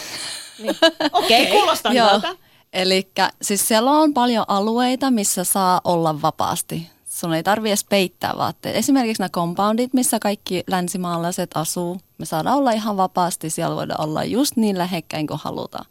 Okei, 1.14 1.42
okay, 1.44 1.46
kuulostaa 1.58 1.92
hyvältä. 1.92 2.36
Eli 2.74 3.08
siis 3.42 3.68
siellä 3.68 3.92
on 3.92 4.14
paljon 4.14 4.46
alueita, 4.48 5.12
missä 5.12 5.44
saa 5.44 5.82
olla 5.84 6.22
vapaasti. 6.22 6.90
Sun 7.06 7.34
ei 7.34 7.44
tarvi 7.44 7.70
edes 7.70 7.84
peittää 7.84 8.34
vaatteet. 8.38 8.76
Esimerkiksi 8.76 9.22
nämä 9.22 9.30
compoundit, 9.30 9.94
missä 9.94 10.20
kaikki 10.20 10.64
länsimaalaiset 10.68 11.50
asuu. 11.56 11.98
Me 12.18 12.26
saadaan 12.26 12.58
olla 12.58 12.72
ihan 12.72 12.98
vapaasti. 12.98 13.50
Siellä 13.50 13.76
voidaan 13.76 14.02
olla 14.02 14.24
just 14.24 14.56
niin 14.56 14.78
lähekkäin 14.78 15.28
kuin 15.28 15.40
halutaan. 15.44 15.86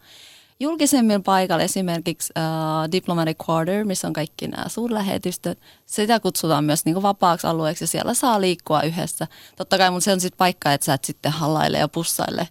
Julkisemmilla 0.63 1.23
paikalla 1.25 1.63
esimerkiksi 1.63 2.33
uh, 2.37 2.93
Diplomatic 2.93 3.37
Quarter, 3.49 3.85
missä 3.85 4.07
on 4.07 4.13
kaikki 4.13 4.49
nämä 4.49 4.69
suurlähetystöt, 4.69 5.59
sitä 5.87 6.21
kutsutaan 6.21 6.65
myös 6.65 6.85
niin 6.85 7.03
vapaaksi 7.03 7.47
alueeksi 7.47 7.85
ja 7.85 7.89
siellä 7.89 8.15
saa 8.15 8.41
liikkua 8.41 8.83
yhdessä. 8.83 9.27
Totta 9.57 9.79
kai, 9.79 9.91
mutta 9.91 10.05
se 10.05 10.13
on 10.13 10.21
sitten 10.21 10.39
paikka, 10.39 10.73
että 10.73 10.85
sä 10.85 10.95
et 10.95 11.05
sitten 11.05 11.33
hallaile 11.33 11.79
ja 11.79 11.89
pussaile. 11.89 12.49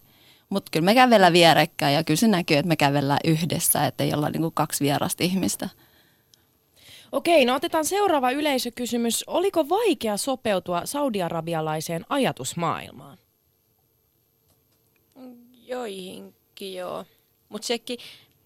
Mutta 0.48 0.70
kyllä 0.70 0.84
me 0.84 0.94
kävellään 0.94 1.32
vierekkäin 1.32 1.94
ja 1.94 2.04
kyllä 2.04 2.18
se 2.18 2.28
näkyy, 2.28 2.56
että 2.56 2.68
me 2.68 2.76
kävellään 2.76 3.20
yhdessä, 3.24 3.86
että 3.86 4.04
ei 4.04 4.14
olla 4.14 4.30
niinku 4.30 4.50
kaksi 4.50 4.84
vierasta 4.84 5.24
ihmistä. 5.24 5.68
Okei, 7.12 7.44
no 7.44 7.54
otetaan 7.54 7.84
seuraava 7.84 8.30
yleisökysymys. 8.30 9.24
Oliko 9.26 9.68
vaikea 9.68 10.16
sopeutua 10.16 10.82
saudi-arabialaiseen 10.84 12.04
ajatusmaailmaan? 12.08 13.18
Joihinkin 15.66 16.74
joo. 16.74 17.04
Mutta 17.52 17.66
sekin, 17.66 17.98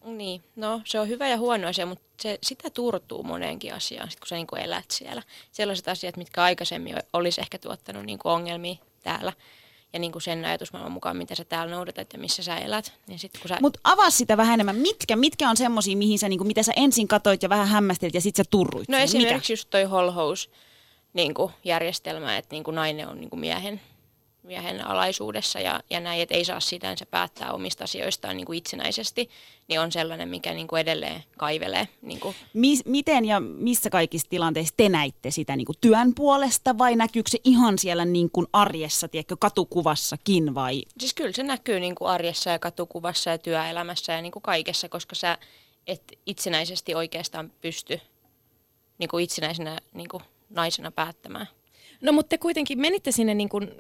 niin, 0.04 0.44
no 0.56 0.80
se 0.84 1.00
on 1.00 1.08
hyvä 1.08 1.28
ja 1.28 1.38
huono 1.38 1.68
asia, 1.68 1.86
mutta 1.86 2.04
se, 2.20 2.38
sitä 2.42 2.70
turtuu 2.70 3.22
moneenkin 3.22 3.74
asiaan, 3.74 4.10
sit 4.10 4.20
kun 4.20 4.28
sä 4.28 4.34
niinku 4.34 4.56
elät 4.56 4.90
siellä. 4.90 5.22
Sellaiset 5.52 5.88
asiat, 5.88 6.16
mitkä 6.16 6.42
aikaisemmin 6.42 6.96
olisi 7.12 7.40
ehkä 7.40 7.58
tuottanut 7.58 8.04
niinku 8.04 8.28
ongelmia 8.28 8.76
täällä 9.02 9.32
ja 9.92 9.98
niinku 9.98 10.20
sen 10.20 10.44
ajatusmaailman 10.44 10.92
mukaan, 10.92 11.16
mitä 11.16 11.34
sä 11.34 11.44
täällä 11.44 11.74
noudatat 11.74 12.12
ja 12.12 12.18
missä 12.18 12.42
sä 12.42 12.56
elät. 12.56 12.92
Niin 13.06 13.18
sit 13.18 13.32
kun 13.42 13.48
sä, 13.48 13.58
Mutta 13.60 13.80
avaa 13.84 14.10
sitä 14.10 14.36
vähän 14.36 14.54
enemmän. 14.54 14.76
Mitkä, 14.76 15.16
mitkä 15.16 15.50
on 15.50 15.56
semmosia, 15.56 15.96
mihin 15.96 16.18
sä, 16.18 16.28
niinku, 16.28 16.44
mitä 16.44 16.62
sä 16.62 16.72
ensin 16.76 17.08
katoit 17.08 17.42
ja 17.42 17.48
vähän 17.48 17.68
hämmästelit 17.68 18.14
ja 18.14 18.20
sit 18.20 18.36
sä 18.36 18.44
turruit? 18.50 18.88
no 18.88 18.92
siihen? 18.96 19.04
esimerkiksi 19.04 19.52
just 19.52 19.70
toi 19.70 19.84
holhous 19.84 20.50
niinku 21.12 21.50
järjestelmä, 21.64 22.36
että 22.36 22.54
niinku 22.54 22.70
nainen 22.70 23.09
on 23.09 23.20
niinku 23.20 23.36
miehen, 23.36 23.80
miehen 24.47 24.86
alaisuudessa 24.86 25.61
ja, 25.61 25.80
ja 25.90 26.01
näin, 26.01 26.22
että 26.22 26.34
ei 26.34 26.44
saa 26.44 26.61
sitänsä 26.61 27.07
päättää 27.07 27.53
omista 27.53 27.84
asioistaan 27.84 28.36
niin 28.36 28.47
kuin 28.47 28.59
itsenäisesti, 28.59 29.30
niin 29.68 29.80
on 29.80 29.92
sellainen, 29.92 30.28
mikä 30.28 30.55
niin 30.55 30.68
kuin 30.68 30.80
edelleen 30.80 31.24
kaivelee. 31.38 31.88
Niin 32.03 32.20
kuin. 32.20 32.34
Mi- 32.55 32.80
miten 32.84 33.24
ja 33.24 33.40
missä 33.40 33.90
kaikissa 33.90 34.28
tilanteissa 34.30 34.74
te 34.76 34.88
näitte 34.88 35.30
sitä 35.30 35.57
niin 35.57 35.66
kuin 35.66 35.76
työn 35.80 36.14
puolesta 36.14 36.78
vai 36.78 36.97
näkyykö 36.97 37.30
se 37.30 37.38
ihan 37.44 37.78
siellä 37.78 38.05
niin 38.05 38.30
kuin 38.30 38.47
arjessa, 38.53 39.09
tiedätkö, 39.09 39.36
katukuvassakin 39.36 40.55
vai? 40.55 40.82
Siis 41.01 41.14
kyllä 41.14 41.32
se 41.32 41.42
näkyy 41.42 41.80
niin 41.80 41.94
kuin 41.94 42.09
arjessa 42.09 42.51
ja 42.51 42.59
katukuvassa 42.59 43.30
ja 43.30 43.38
työelämässä 43.38 44.12
ja 44.12 44.22
niin 44.22 44.32
kuin 44.32 44.42
kaikessa, 44.42 44.88
koska 44.88 45.14
sä 45.14 45.38
et 45.86 46.03
itsenäisesti 46.26 46.94
oikeastaan 46.94 47.53
pysty 47.61 48.01
niin 48.99 49.09
kuin 49.09 49.24
itsenäisenä 49.24 49.78
niin 49.94 50.09
kuin 50.09 50.22
naisena 50.51 50.90
päättämään. 50.90 51.47
No 52.01 52.12
mutta 52.12 52.28
te 52.28 52.38
kuitenkin 52.38 52.80
menitte 52.80 53.12
sinne, 53.12 53.34
niin 53.34 53.49
kuin, 53.49 53.70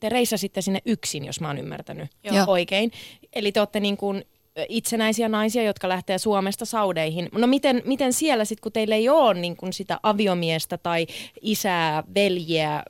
te 0.00 0.08
reissasitte 0.08 0.60
sinne 0.60 0.80
yksin, 0.86 1.24
jos 1.24 1.40
mä 1.40 1.46
oon 1.46 1.58
ymmärtänyt 1.58 2.10
Joo. 2.24 2.44
oikein. 2.46 2.92
Eli 3.32 3.52
te 3.52 3.60
olette 3.60 3.80
niin 3.80 3.96
kuin 3.96 4.24
itsenäisiä 4.68 5.28
naisia, 5.28 5.62
jotka 5.62 5.88
lähtee 5.88 6.18
Suomesta 6.18 6.64
saudeihin. 6.64 7.28
No 7.32 7.46
miten, 7.46 7.82
miten 7.84 8.12
siellä 8.12 8.44
sitten, 8.44 8.62
kun 8.62 8.72
teillä 8.72 8.94
ei 8.94 9.08
ole 9.08 9.34
niin 9.34 9.56
kuin 9.56 9.72
sitä 9.72 10.00
aviomiestä 10.02 10.78
tai 10.78 11.06
isää, 11.40 12.02
veljeä 12.14 12.82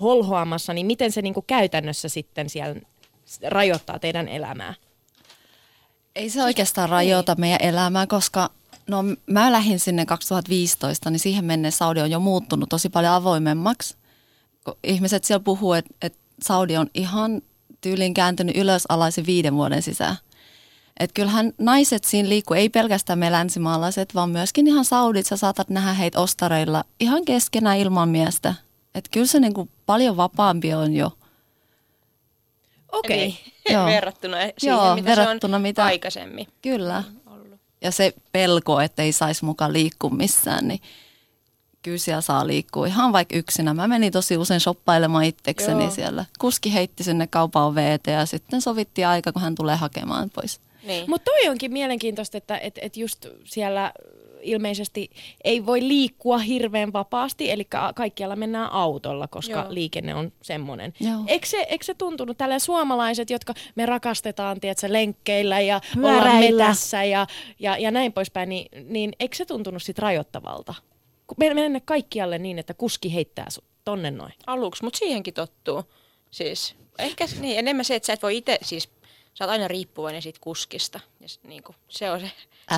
holhoamassa, 0.00 0.72
niin 0.72 0.86
miten 0.86 1.12
se 1.12 1.22
niin 1.22 1.34
kuin 1.34 1.46
käytännössä 1.46 2.08
sitten 2.08 2.50
siellä 2.50 2.80
rajoittaa 3.42 3.98
teidän 3.98 4.28
elämää? 4.28 4.74
Ei 6.16 6.30
se 6.30 6.42
oikeastaan 6.42 6.88
rajoita 6.88 7.34
meidän 7.38 7.62
elämää, 7.62 8.06
koska 8.06 8.50
no, 8.86 9.04
mä 9.26 9.52
lähdin 9.52 9.80
sinne 9.80 10.06
2015, 10.06 11.10
niin 11.10 11.20
siihen 11.20 11.44
mennessä 11.44 11.78
Saudi 11.78 12.00
on 12.00 12.10
jo 12.10 12.20
muuttunut 12.20 12.68
tosi 12.68 12.88
paljon 12.88 13.12
avoimemmaksi. 13.12 13.96
Kun 14.64 14.76
ihmiset 14.84 15.24
siellä 15.24 15.42
puhuu, 15.44 15.72
että, 15.72 15.94
että 16.02 16.18
Saudi 16.42 16.76
on 16.76 16.86
ihan 16.94 17.42
tyyliin 17.80 18.14
kääntynyt 18.14 18.56
ylös 18.56 18.84
alaisin 18.88 19.26
viiden 19.26 19.54
vuoden 19.54 19.82
sisään. 19.82 20.16
Että 21.00 21.14
kyllähän 21.14 21.52
naiset 21.58 22.04
siinä 22.04 22.28
liikkuu, 22.28 22.54
ei 22.54 22.68
pelkästään 22.68 23.18
me 23.18 23.32
länsimaalaiset, 23.32 24.14
vaan 24.14 24.30
myöskin 24.30 24.66
ihan 24.66 24.84
saudit. 24.84 25.26
Sä 25.26 25.36
saatat 25.36 25.68
nähdä 25.70 25.92
heitä 25.92 26.20
ostareilla 26.20 26.84
ihan 27.00 27.24
keskenään 27.24 27.78
ilman 27.78 28.08
miestä. 28.08 28.54
Että 28.94 29.10
kyllä 29.12 29.26
se 29.26 29.40
niinku 29.40 29.68
paljon 29.86 30.16
vapaampi 30.16 30.74
on 30.74 30.94
jo. 30.94 31.10
Okei. 32.92 33.16
Niin, 33.16 33.36
Joo. 33.74 33.86
verrattuna 33.86 34.36
siihen, 34.36 34.52
Joo, 34.62 34.94
mitä 34.94 35.08
verrattuna 35.10 35.52
se 35.52 35.56
on 35.56 35.62
mitä- 35.62 35.84
aikaisemmin 35.84 36.46
Kyllä. 36.62 37.04
ollut. 37.26 37.60
Ja 37.80 37.90
se 37.90 38.14
pelko, 38.32 38.80
että 38.80 39.02
ei 39.02 39.12
saisi 39.12 39.44
mukaan 39.44 39.72
liikkua 39.72 40.10
missään, 40.10 40.68
niin 40.68 40.80
kyllä 41.82 41.98
siellä 41.98 42.20
saa 42.20 42.46
liikkua 42.46 42.86
ihan 42.86 43.12
vaikka 43.12 43.36
yksinä. 43.36 43.74
Mä 43.74 43.88
menin 43.88 44.12
tosi 44.12 44.36
usein 44.36 44.60
shoppailemaan 44.60 45.24
itsekseni 45.24 45.82
Joo. 45.84 45.90
siellä. 45.90 46.24
Kuski 46.38 46.74
heitti 46.74 47.04
sinne 47.04 47.26
kaupan 47.26 47.64
oveen 47.64 47.92
eteen 47.92 48.18
ja 48.18 48.26
sitten 48.26 48.60
sovittiin 48.60 49.06
aika, 49.06 49.32
kun 49.32 49.42
hän 49.42 49.54
tulee 49.54 49.76
hakemaan 49.76 50.30
pois. 50.30 50.60
Niin. 50.86 51.10
Mutta 51.10 51.24
toi 51.24 51.48
onkin 51.48 51.72
mielenkiintoista, 51.72 52.38
että 52.38 52.58
et, 52.58 52.78
et 52.82 52.96
just 52.96 53.26
siellä 53.44 53.92
ilmeisesti 54.42 55.10
ei 55.44 55.66
voi 55.66 55.80
liikkua 55.82 56.38
hirveän 56.38 56.92
vapaasti, 56.92 57.50
eli 57.50 57.64
ka- 57.64 57.92
kaikkialla 57.92 58.36
mennään 58.36 58.72
autolla, 58.72 59.28
koska 59.28 59.52
Joo. 59.52 59.66
Liikenne 59.68 60.14
on 60.14 60.32
semmoinen. 60.42 60.94
Eikö 61.26 61.46
se, 61.46 61.56
eikö 61.56 61.84
se 61.84 61.94
tuntunut 61.94 62.38
tällä 62.38 62.58
suomalaiset, 62.58 63.30
jotka 63.30 63.54
me 63.74 63.86
rakastetaan, 63.86 64.60
tiedätkö, 64.60 64.92
lenkkeillä 64.92 65.60
ja 65.60 65.80
ollaan 65.96 66.22
Pyöräillä. 66.22 66.64
metässä 66.64 67.04
ja, 67.04 67.26
ja, 67.58 67.78
ja 67.78 67.90
näin 67.90 68.12
poispäin, 68.12 68.48
niin, 68.48 68.92
niin 68.92 69.12
eikö 69.20 69.36
se 69.36 69.44
tuntunut 69.44 69.82
sit 69.82 69.98
rajoittavalta? 69.98 70.74
Mennä 71.36 71.80
kaikkialle 71.84 72.38
niin, 72.38 72.58
että 72.58 72.74
kuski 72.74 73.14
heittää 73.14 73.46
sut 73.48 73.64
tonne 73.84 74.10
noin. 74.10 74.32
aluksi, 74.46 74.84
mutta 74.84 74.98
siihenkin 74.98 75.34
tottuu. 75.34 75.84
Siis 76.30 76.74
ehkä 76.98 77.26
niin, 77.40 77.58
enemmän 77.58 77.84
se, 77.84 77.94
että 77.94 78.06
sä 78.06 78.12
et 78.12 78.22
voi 78.22 78.36
itse, 78.36 78.58
siis 78.62 78.88
sä 79.34 79.44
oot 79.44 79.50
aina 79.50 79.68
riippuvainen 79.68 80.22
siitä 80.22 80.38
kuskista. 80.42 81.00
Ja 81.20 81.26
niin 81.42 81.62
kuin, 81.62 81.76
se 81.88 82.10
on 82.10 82.20
se, 82.20 82.30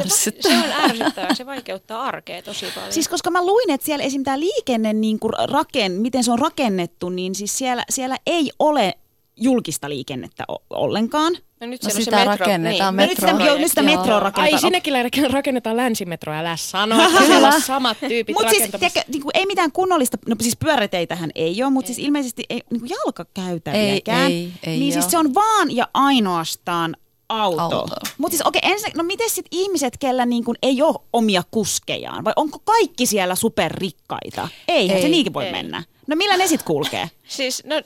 se, 0.09 0.31
va- 0.37 0.43
se 0.43 0.57
on 0.57 0.91
ärsyttävää, 0.91 1.35
se 1.35 1.47
vaikeuttaa 1.47 2.03
arkea 2.03 2.43
tosi 2.43 2.67
paljon. 2.75 2.93
Siis 2.93 3.09
koska 3.09 3.31
mä 3.31 3.47
luin, 3.47 3.71
että 3.71 3.85
siellä 3.85 4.05
esim. 4.05 4.25
tämä 4.25 4.41
liikenne, 4.41 4.93
niin 4.93 5.19
kuin 5.19 5.33
raken, 5.51 5.93
miten 5.93 6.25
se 6.25 6.33
on 6.33 6.39
rakennettu, 6.39 7.09
niin 7.09 7.35
siis 7.35 7.59
siellä, 7.59 7.85
siellä 7.91 8.17
ei 8.27 8.51
ole 8.59 8.95
julkista 9.37 9.89
liikennettä 9.89 10.45
ollenkaan. 10.71 11.33
no 11.61 11.67
nyt 11.67 11.83
No 11.83 11.87
on 11.87 11.93
sitä 11.93 12.11
se 12.11 12.17
metro, 12.17 12.31
rakennetaan, 12.47 12.97
niin. 12.97 13.07
No 13.07 13.11
nyt 13.11 13.19
sitä, 13.19 13.33
Metro. 13.33 13.59
nyt 13.59 13.69
sitä 13.69 13.81
Joo. 13.81 13.97
metroa 13.99 14.15
Ai 14.17 14.21
rakennetaan. 14.23 14.61
sinnekin 14.61 14.93
lä- 14.93 15.29
rakennetaan 15.31 15.77
länsimetroa 15.77 16.57
sanoa, 16.57 17.05
että 17.07 17.25
siellä 17.27 17.49
on 17.49 17.63
samat 17.63 17.97
tyypit 18.09 18.37
Mutta 18.37 18.51
siis 18.51 18.71
tiedätkö, 18.71 19.01
niin 19.09 19.23
kuin, 19.23 19.31
ei 19.35 19.47
mitään 19.47 19.73
kunnollista, 19.73 20.19
no 20.29 20.37
siis 20.41 20.57
pyöräteitähän 20.57 21.31
ei 21.35 21.63
ole, 21.63 21.71
mutta 21.71 21.87
siis 21.87 21.99
ilmeisesti 21.99 22.45
ei, 22.51 22.61
niin 22.71 22.81
kuin 22.81 22.91
jalkakäytäviäkään. 22.91 24.31
Ei, 24.31 24.37
ei, 24.37 24.53
ei 24.73 24.79
niin 24.79 24.93
siis 24.93 25.05
oo. 25.05 25.11
se 25.11 25.19
on 25.19 25.35
vaan 25.35 25.77
ja 25.77 25.89
ainoastaan 25.95 26.97
auto. 27.29 27.61
Auto. 27.63 27.95
Mutta 28.19 28.37
siis 28.37 28.47
okei, 28.47 28.61
ensin, 28.65 28.93
no 28.97 29.03
miten 29.05 29.31
sitten 29.31 29.59
ihmiset, 29.59 29.99
kellä 29.99 30.27
niin 30.27 30.45
kuin 30.45 30.57
ei 30.63 30.83
ole 30.83 30.95
omia 31.13 31.43
kuskejaan? 31.51 32.25
Vai 32.25 32.33
onko 32.37 32.59
kaikki 32.65 33.07
siellä 33.07 33.35
superrikkaita? 33.35 34.49
Eihän 34.69 34.97
Ei. 34.97 35.03
se 35.03 35.09
niinkin 35.09 35.35
voi 35.35 35.47
Ei. 35.47 35.53
mennä. 35.53 35.83
No 36.07 36.17
millä 36.17 36.37
ne 36.37 36.47
sitten 36.47 36.67
kulkee? 36.67 37.11
Siis, 37.29 37.63
no, 37.65 37.83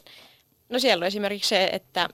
no 0.69 0.79
siellä 0.79 1.03
on 1.03 1.07
esimerkiksi 1.07 1.49
se, 1.49 1.69
että 1.73 2.09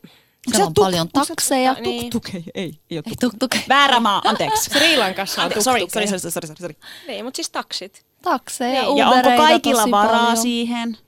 Siellä 0.50 0.66
on 0.66 0.74
paljon 0.74 1.08
takseja. 1.08 1.72
niin. 1.80 2.12
Tuk-tuk, 2.12 2.34
ei, 2.34 2.44
ei, 2.54 2.78
ei 2.90 2.98
ole 2.98 3.02
Ei 3.06 3.14
tuk. 3.20 3.32
tuk-tuk. 3.34 3.60
Väärä 3.68 4.00
maa, 4.00 4.22
anteeksi. 4.24 4.70
Sri 4.70 4.96
Lankassa 4.96 5.40
on 5.40 5.44
Anteeksi, 5.44 5.64
sorry, 5.64 5.80
tuk-tukkeja. 5.80 6.06
sorry, 6.06 6.18
sorry, 6.18 6.30
sorry, 6.32 6.46
sorry, 6.46 6.60
sorry. 6.60 6.74
Niin, 7.06 7.24
mutta 7.24 7.36
siis 7.36 7.50
taksit. 7.50 8.04
Takseja, 8.22 8.82
Niin. 8.82 8.96
Ja 8.96 9.08
onko 9.08 9.28
kaikilla 9.36 9.90
varaa 9.90 10.18
paljon. 10.18 10.36
siihen? 10.36 10.98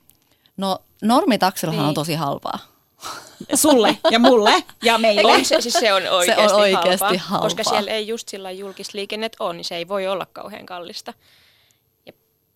No 0.57 0.79
normitaksillahan 1.03 1.81
Niin. 1.83 1.89
on 1.89 1.95
tosi 1.95 2.15
halpaa. 2.15 2.59
Sulle 3.55 3.99
ja 4.11 4.19
mulle 4.19 4.65
ja 4.83 4.99
meille. 4.99 5.33
On 5.33 5.45
se, 5.45 5.61
siis 5.61 5.75
se 5.75 5.93
on 5.93 6.03
oikeasti, 6.11 6.55
oikeasti 6.55 7.01
halpaa, 7.05 7.19
halpaa. 7.19 7.41
Koska 7.41 7.65
siellä 7.65 7.91
ei 7.91 8.09
just 8.09 8.29
sillä 8.29 8.51
julkista 8.51 8.99
liikennet 8.99 9.37
on, 9.41 9.57
niin 9.57 9.65
se 9.65 9.77
ei 9.77 9.89
voi 9.89 10.07
olla 10.07 10.27
kauhean 10.33 10.67
kallista. 10.67 11.15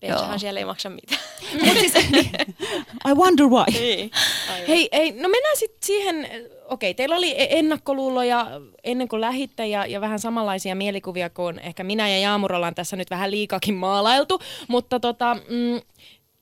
Joo. 0.02 0.38
siellä 0.38 0.60
ei 0.60 0.64
maksa 0.64 0.90
mitään. 0.90 1.20
I 3.10 3.14
wonder 3.14 3.46
why. 3.46 3.64
niin. 3.72 4.10
Aivan. 4.52 4.66
Hei, 4.68 4.88
hei, 4.92 5.12
no 5.12 5.28
mennään 5.28 5.56
sitten 5.56 5.78
siihen, 5.82 6.28
okei, 6.68 6.94
teillä 6.94 7.16
oli 7.16 7.30
e- 7.30 7.58
ennakkoluuloja 7.58 8.46
ennen 8.84 9.08
kuin 9.08 9.20
lähitte 9.20 9.66
ja, 9.66 9.86
ja 9.86 10.00
vähän 10.00 10.18
samanlaisia 10.18 10.74
mielikuvia 10.74 11.30
kuin 11.30 11.58
ehkä 11.58 11.84
minä 11.84 12.08
ja 12.08 12.18
Jaamur 12.18 12.52
ollaan 12.52 12.74
tässä 12.74 12.96
nyt 12.96 13.10
vähän 13.10 13.30
liikakin 13.30 13.74
maalailtu, 13.74 14.40
mutta 14.68 15.00
tota, 15.00 15.34
mm, 15.34 15.80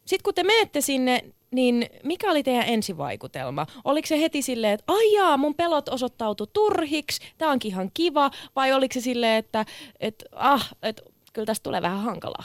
sitten 0.07 0.23
kun 0.25 0.35
te 0.35 0.43
menette 0.43 0.81
sinne, 0.81 1.25
niin 1.51 1.87
mikä 2.03 2.31
oli 2.31 2.43
teidän 2.43 2.69
ensivaikutelma? 2.69 3.67
Oliko 3.85 4.07
se 4.07 4.21
heti 4.21 4.43
silleen, 4.43 4.75
että 4.75 4.93
ai 4.93 5.13
jaa, 5.13 5.37
mun 5.37 5.55
pelot 5.55 5.89
osoittautu 5.89 6.47
turhiksi, 6.47 7.21
tää 7.39 7.49
onkin 7.49 7.71
ihan 7.71 7.91
kiva, 7.95 8.31
vai 8.57 8.73
oliko 8.73 8.93
se 8.93 9.01
silleen, 9.01 9.37
että 9.37 9.65
et, 10.01 10.25
ah, 10.33 10.71
et, 10.83 11.03
kyllä 11.33 11.47
tästä 11.47 11.63
tulee 11.63 11.83
vähän 11.83 12.01
hankalaa? 12.01 12.45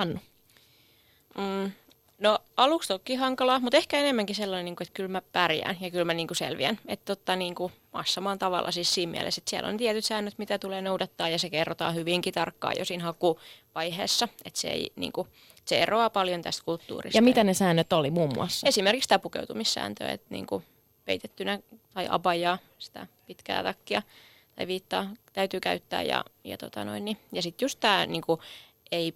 Annu. 0.00 0.20
Mm. 1.38 1.72
No 2.18 2.38
aluksi 2.56 2.88
toki 2.88 3.14
hankalaa, 3.14 3.60
mutta 3.60 3.76
ehkä 3.76 3.98
enemmänkin 3.98 4.36
sellainen, 4.36 4.64
niin 4.64 4.76
kuin, 4.76 4.86
että 4.86 4.96
kyllä 4.96 5.08
mä 5.08 5.22
pärjään 5.32 5.76
ja 5.80 5.90
kyllä 5.90 6.04
mä 6.04 6.14
niin 6.14 6.26
kuin 6.26 6.36
selviän. 6.36 6.78
Että 6.86 7.04
totta 7.04 7.36
niin 7.36 7.54
kuin 7.54 7.72
massamaan 7.92 8.38
tavalla 8.38 8.70
siis 8.70 8.94
siinä 8.94 9.12
mielessä, 9.12 9.40
että 9.40 9.50
siellä 9.50 9.68
on 9.68 9.76
tietyt 9.76 10.04
säännöt, 10.04 10.38
mitä 10.38 10.58
tulee 10.58 10.82
noudattaa 10.82 11.28
ja 11.28 11.38
se 11.38 11.50
kerrotaan 11.50 11.94
hyvinkin 11.94 12.34
tarkkaan 12.34 12.74
jo 12.78 12.84
siinä 12.84 13.04
hakuvaiheessa. 13.04 14.28
Että 14.44 14.60
se, 14.60 14.68
ei, 14.68 14.92
niin 14.96 15.12
kuin, 15.12 15.28
se 15.64 15.78
eroaa 15.78 16.10
paljon 16.10 16.42
tästä 16.42 16.64
kulttuurista. 16.64 17.18
Ja 17.18 17.22
mitä 17.22 17.44
ne 17.44 17.54
säännöt 17.54 17.92
oli 17.92 18.10
muun 18.10 18.34
muassa? 18.34 18.68
Esimerkiksi 18.68 19.08
tämä 19.08 19.18
pukeutumissääntöä, 19.18 20.08
että 20.08 20.26
niin 20.30 20.46
kuin 20.46 20.64
peitettynä 21.04 21.58
tai 21.94 22.06
abajaa, 22.10 22.58
sitä 22.78 23.06
pitkää 23.26 23.62
takkia 23.62 24.02
tai 24.56 24.66
viittaa 24.66 25.10
täytyy 25.32 25.60
käyttää. 25.60 26.02
Ja, 26.02 26.24
ja, 26.44 26.58
tota 26.58 26.84
noin, 26.84 27.04
niin. 27.04 27.16
ja 27.32 27.42
sitten 27.42 27.66
just 27.66 27.80
tämä 27.80 28.06
niin 28.06 28.22
kuin, 28.22 28.40
ei 28.92 29.14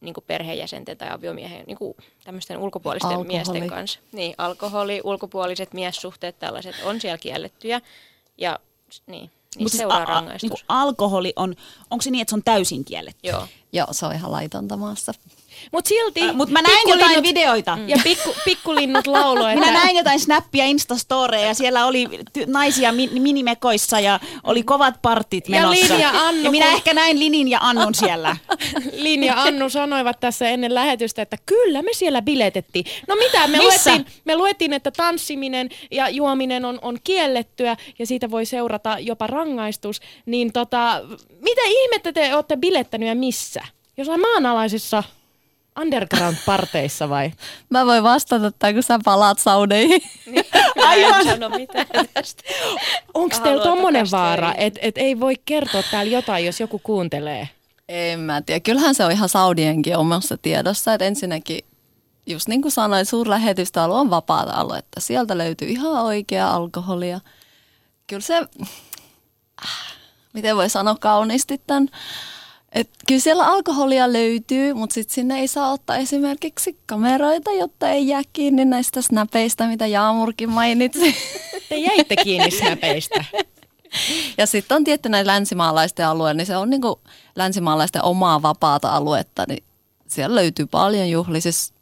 niin 0.00 0.14
kuin 0.14 0.24
perheenjäsenten 0.26 0.96
tai 0.98 1.10
aviomiehen 1.10 1.64
niin 1.66 1.78
kuin 1.78 1.94
tämmöisten 2.24 2.58
ulkopuolisten 2.58 3.08
Alkoholi. 3.10 3.28
miesten 3.28 3.68
kanssa. 3.68 4.00
Niin, 4.12 4.34
alkoholi, 4.38 5.00
ulkopuoliset 5.04 5.72
miessuhteet, 5.74 6.38
tällaiset 6.38 6.74
on 6.84 7.00
siellä 7.00 7.18
kiellettyjä 7.18 7.80
ja 8.38 8.58
niin, 9.06 9.30
niin 9.56 9.68
siis 9.70 9.78
seuraa 9.78 9.98
a- 9.98 10.02
a- 10.02 10.04
rangaistus. 10.04 10.42
niinku 10.42 10.58
alkoholi 10.68 11.32
on, 11.36 11.54
onko 11.90 12.02
se 12.02 12.10
niin, 12.10 12.22
että 12.22 12.30
se 12.30 12.36
on 12.36 12.42
täysin 12.42 12.84
kielletty? 12.84 13.28
Joo. 13.28 13.46
Joo, 13.72 13.86
se 13.90 14.06
on 14.06 14.14
ihan 14.14 14.32
laitonta 14.32 14.76
maassa. 14.76 15.12
Mutta 15.72 15.88
silti... 15.88 16.22
Äh, 16.22 16.34
Mutta 16.34 16.52
mä 16.52 16.62
näin 16.62 16.78
pikkulinnut- 16.78 17.00
jotain 17.08 17.22
videoita. 17.22 17.78
Ja 17.86 17.96
pikku, 18.04 18.34
pikkulinnut 18.44 19.06
lauloi, 19.16 19.54
Minä 19.54 19.66
että 19.66 19.78
näin 19.84 19.96
jotain 19.96 20.20
snappia 20.20 20.64
Instastoreja 20.64 21.46
ja 21.46 21.54
siellä 21.54 21.86
oli 21.86 22.06
ty- 22.38 22.44
naisia 22.46 22.92
mi- 22.92 23.10
minimekoissa 23.12 24.00
ja 24.00 24.20
oli 24.44 24.62
kovat 24.62 25.02
partit 25.02 25.48
Ja 25.48 25.60
menossa. 25.60 25.94
Lin 25.94 26.00
ja 26.02 26.10
Annu, 26.14 26.44
ja 26.44 26.50
minä 26.50 26.64
kun- 26.66 26.74
ehkä 26.74 26.94
näin 26.94 27.18
Linin 27.20 27.48
ja 27.48 27.58
Annun 27.62 27.94
siellä. 27.94 28.36
Lin 28.92 29.24
ja 29.24 29.42
Annu 29.42 29.70
sanoivat 29.70 30.20
tässä 30.20 30.48
ennen 30.48 30.74
lähetystä, 30.74 31.22
että 31.22 31.36
kyllä 31.46 31.82
me 31.82 31.92
siellä 31.92 32.22
biletettiin. 32.22 32.84
No 33.08 33.16
mitä, 33.16 33.46
me, 33.48 33.58
Missä? 33.58 33.90
luettiin, 33.90 34.14
me 34.24 34.36
luettiin, 34.36 34.72
että 34.72 34.90
tanssiminen 34.90 35.68
ja 35.90 36.08
juominen 36.08 36.64
on, 36.64 36.78
on 36.82 36.98
kiellettyä 37.04 37.76
ja 37.98 38.06
siitä 38.06 38.30
voi 38.30 38.44
seurata 38.46 38.96
jopa 38.98 39.26
rangaistus. 39.26 40.00
Niin 40.26 40.52
tota, 40.52 41.00
mitä 41.40 41.60
ihmettä 41.66 42.12
te 42.12 42.34
olette 42.34 42.56
bilettänyt 42.56 43.08
ja 43.08 43.14
missä? 43.14 43.59
Jossain 44.00 44.20
maanalaisissa 44.20 45.02
underground-parteissa 45.80 47.08
vai? 47.08 47.32
Mä 47.70 47.86
voin 47.86 48.02
vastata 48.02 48.50
tämän, 48.50 48.74
kun 48.74 48.82
sä 48.82 48.98
palaat 49.04 49.38
saudeihin. 49.38 50.02
Aivan. 50.86 51.20
En 51.20 51.26
sano 51.26 51.48
mitään 51.48 51.86
tästä. 52.14 52.42
Onko 53.14 53.36
teillä 53.42 53.62
haluan 53.62 53.76
tommonen 53.76 54.06
vaara, 54.10 54.54
että 54.56 54.80
et 54.82 54.98
ei 54.98 55.20
voi 55.20 55.34
kertoa 55.44 55.82
täällä 55.90 56.12
jotain, 56.12 56.46
jos 56.46 56.60
joku 56.60 56.78
kuuntelee? 56.78 57.48
En 57.88 58.20
mä 58.20 58.42
tiedä. 58.42 58.60
Kyllähän 58.60 58.94
se 58.94 59.04
on 59.04 59.12
ihan 59.12 59.28
Saudienkin 59.28 59.96
omassa 59.96 60.36
tiedossa. 60.36 60.94
Että 60.94 61.04
ensinnäkin, 61.04 61.60
just 62.26 62.48
niin 62.48 62.62
kuin 62.62 62.72
sanoin, 62.72 63.06
suurlähetystöalue 63.06 63.98
on 63.98 64.10
vapaata 64.10 64.52
aluetta. 64.52 65.00
Sieltä 65.00 65.38
löytyy 65.38 65.68
ihan 65.68 66.02
oikea 66.02 66.50
alkoholia. 66.50 67.20
Kyllä 68.06 68.22
se, 68.22 68.46
miten 70.32 70.56
voi 70.56 70.70
sanoa 70.70 70.96
kauniisti 71.00 71.60
tämän. 71.66 71.88
Et 72.72 72.90
kyllä 73.08 73.20
siellä 73.20 73.46
alkoholia 73.46 74.12
löytyy, 74.12 74.74
mutta 74.74 74.94
sitten 74.94 75.14
sinne 75.14 75.38
ei 75.38 75.48
saa 75.48 75.72
ottaa 75.72 75.96
esimerkiksi 75.96 76.78
kameroita, 76.86 77.52
jotta 77.52 77.90
ei 77.90 78.08
jää 78.08 78.22
kiinni 78.32 78.64
näistä 78.64 79.02
snapeista, 79.02 79.66
mitä 79.66 79.86
Jaamurkin 79.86 80.50
mainitsi. 80.50 81.16
Te 81.68 81.76
jäitte 81.76 82.16
kiinni 82.16 82.50
snäpeistä. 82.50 83.24
Ja 84.38 84.46
sitten 84.46 84.76
on 84.76 84.84
tietty 84.84 85.08
näitä 85.08 85.26
länsimaalaisten 85.26 86.06
alue, 86.06 86.34
niin 86.34 86.46
se 86.46 86.56
on 86.56 86.70
niinku 86.70 87.00
länsimaalaisten 87.36 88.04
omaa 88.04 88.42
vapaata 88.42 88.88
aluetta, 88.88 89.44
niin 89.48 89.64
siellä 90.08 90.36
löytyy 90.36 90.66
paljon 90.66 91.10
juhlia. 91.10 91.40
Siis 91.40 91.72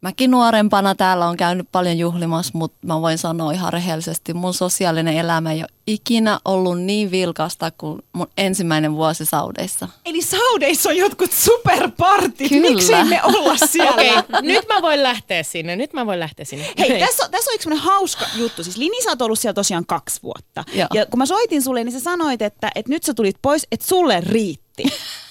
mäkin 0.00 0.30
nuorempana 0.30 0.94
täällä 0.94 1.26
on 1.26 1.36
käynyt 1.36 1.68
paljon 1.72 1.98
juhlimassa, 1.98 2.58
mutta 2.58 2.86
mä 2.86 3.00
voin 3.00 3.18
sanoa 3.18 3.52
ihan 3.52 3.72
rehellisesti, 3.72 4.34
mun 4.34 4.54
sosiaalinen 4.54 5.16
elämä 5.16 5.52
ei 5.52 5.60
ole 5.60 5.68
ikinä 5.86 6.40
ollut 6.44 6.80
niin 6.80 7.10
vilkasta 7.10 7.70
kuin 7.70 8.02
mun 8.12 8.26
ensimmäinen 8.38 8.92
vuosi 8.92 9.24
Saudeissa. 9.24 9.88
Eli 10.04 10.22
Saudeissa 10.22 10.88
on 10.88 10.96
jotkut 10.96 11.32
superpartit. 11.32 12.48
Kyllä. 12.48 12.70
Miksei 12.70 13.04
me 13.04 13.20
olla 13.22 13.56
siellä? 13.66 13.90
Okei, 13.90 14.18
okay, 14.18 14.42
nyt 14.42 14.68
mä 14.68 14.82
voin 14.82 15.02
lähteä 15.02 15.42
sinne, 15.42 15.76
nyt 15.76 15.92
mä 15.92 16.06
voin 16.06 16.20
lähteä 16.20 16.44
sinne. 16.44 16.64
Hei, 16.78 17.00
tässä 17.00 17.24
on, 17.24 17.30
tässä 17.30 17.50
on 17.50 17.54
yksi 17.54 17.64
sellainen 17.64 17.84
hauska 17.84 18.24
juttu. 18.36 18.64
Siis 18.64 18.76
Lini, 18.76 19.02
sä 19.02 19.10
oot 19.10 19.22
ollut 19.22 19.38
siellä 19.38 19.54
tosiaan 19.54 19.86
kaksi 19.86 20.22
vuotta. 20.22 20.64
Joo. 20.72 20.88
Ja 20.94 21.06
kun 21.06 21.18
mä 21.18 21.26
soitin 21.26 21.62
sulle, 21.62 21.84
niin 21.84 21.92
sä 21.92 22.00
sanoit, 22.00 22.42
että, 22.42 22.70
että 22.74 22.90
nyt 22.90 23.02
sä 23.02 23.14
tulit 23.14 23.36
pois, 23.42 23.66
että 23.72 23.86
sulle 23.86 24.20
riitti. 24.20 24.84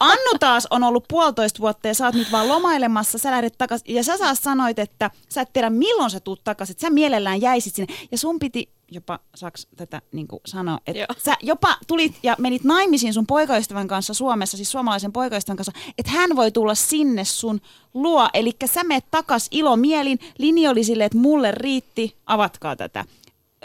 Annu 0.00 0.38
taas 0.40 0.66
on 0.70 0.84
ollut 0.84 1.04
puolitoista 1.08 1.60
vuotta 1.60 1.88
ja 1.88 1.94
sä 1.94 2.06
oot 2.06 2.14
nyt 2.14 2.32
vaan 2.32 2.48
lomailemassa, 2.48 3.18
sä 3.18 3.30
lähdet 3.30 3.54
takas, 3.58 3.80
ja 3.88 4.04
sä 4.04 4.18
taas 4.18 4.38
sanoit, 4.38 4.78
että 4.78 5.10
sä 5.28 5.40
et 5.40 5.52
tiedä 5.52 5.70
milloin 5.70 6.10
sä 6.10 6.20
tuut 6.20 6.44
takaisin, 6.44 6.72
että 6.72 6.86
sä 6.86 6.90
mielellään 6.90 7.40
jäisit 7.40 7.74
sinne. 7.74 7.94
Ja 8.12 8.18
sun 8.18 8.38
piti 8.38 8.72
jopa, 8.90 9.18
saaks 9.34 9.66
tätä 9.76 10.02
niin 10.12 10.26
sanoa, 10.46 10.78
että 10.86 10.98
Joo. 11.00 11.06
sä 11.24 11.34
jopa 11.42 11.76
tulit 11.86 12.14
ja 12.22 12.36
menit 12.38 12.64
naimisiin 12.64 13.14
sun 13.14 13.26
poikaystävän 13.26 13.88
kanssa 13.88 14.14
Suomessa, 14.14 14.56
siis 14.56 14.70
suomalaisen 14.70 15.12
poikaystävän 15.12 15.56
kanssa, 15.56 15.72
että 15.98 16.12
hän 16.12 16.36
voi 16.36 16.50
tulla 16.52 16.74
sinne 16.74 17.24
sun 17.24 17.60
luo. 17.94 18.28
Eli 18.34 18.52
sä 18.64 18.84
meet 18.84 19.04
takas 19.10 19.48
ilomielin, 19.50 20.18
Lini 20.38 20.68
oli 20.68 20.84
silleen, 20.84 21.06
että 21.06 21.18
mulle 21.18 21.50
riitti, 21.50 22.16
avatkaa 22.26 22.76
tätä. 22.76 23.04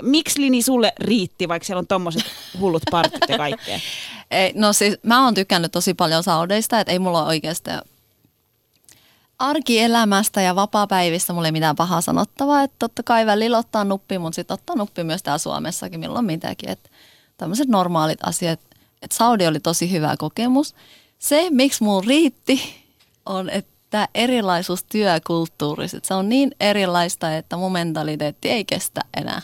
Miksi 0.01 0.41
Lini 0.41 0.61
sulle 0.61 0.93
riitti, 0.99 1.47
vaikka 1.47 1.65
siellä 1.65 1.79
on 1.79 1.87
tommoset 1.87 2.23
hullut 2.59 2.83
partit 2.91 3.29
ja 3.29 3.37
kaikkea? 3.37 3.79
Ei, 4.31 4.51
no 4.55 4.73
siis 4.73 4.97
mä 5.03 5.23
oon 5.23 5.33
tykännyt 5.33 5.71
tosi 5.71 5.93
paljon 5.93 6.23
saudeista, 6.23 6.79
että 6.79 6.91
ei 6.91 6.99
mulla 6.99 7.25
oikeastaan 7.25 7.81
arkielämästä 9.39 10.41
ja 10.41 10.55
vapaapäivistä 10.55 11.33
mulla 11.33 11.47
ei 11.47 11.51
mitään 11.51 11.75
pahaa 11.75 12.01
sanottavaa. 12.01 12.63
Että 12.63 12.75
totta 12.79 13.03
kai 13.03 13.25
välillä 13.25 13.57
ottaa 13.57 13.83
nuppi, 13.83 14.17
mutta 14.17 14.35
sitten 14.35 14.53
ottaa 14.53 14.75
nuppi 14.75 15.03
myös 15.03 15.23
täällä 15.23 15.37
Suomessakin 15.37 15.99
milloin 15.99 16.25
mitäkin. 16.25 16.69
Että 16.69 16.89
tämmöiset 17.37 17.67
normaalit 17.67 18.19
asiat. 18.23 18.59
Että 19.01 19.17
Saudi 19.17 19.47
oli 19.47 19.59
tosi 19.59 19.91
hyvä 19.91 20.15
kokemus. 20.17 20.75
Se, 21.19 21.47
miksi 21.49 21.83
mulla 21.83 22.03
riitti, 22.07 22.83
on, 23.25 23.49
että 23.49 24.07
erilaisuus 24.15 24.83
työkulttuurissa. 24.83 25.97
Se 26.03 26.13
on 26.13 26.29
niin 26.29 26.55
erilaista, 26.59 27.37
että 27.37 27.57
mun 27.57 27.71
mentaliteetti 27.71 28.49
ei 28.49 28.65
kestä 28.65 29.01
enää. 29.17 29.41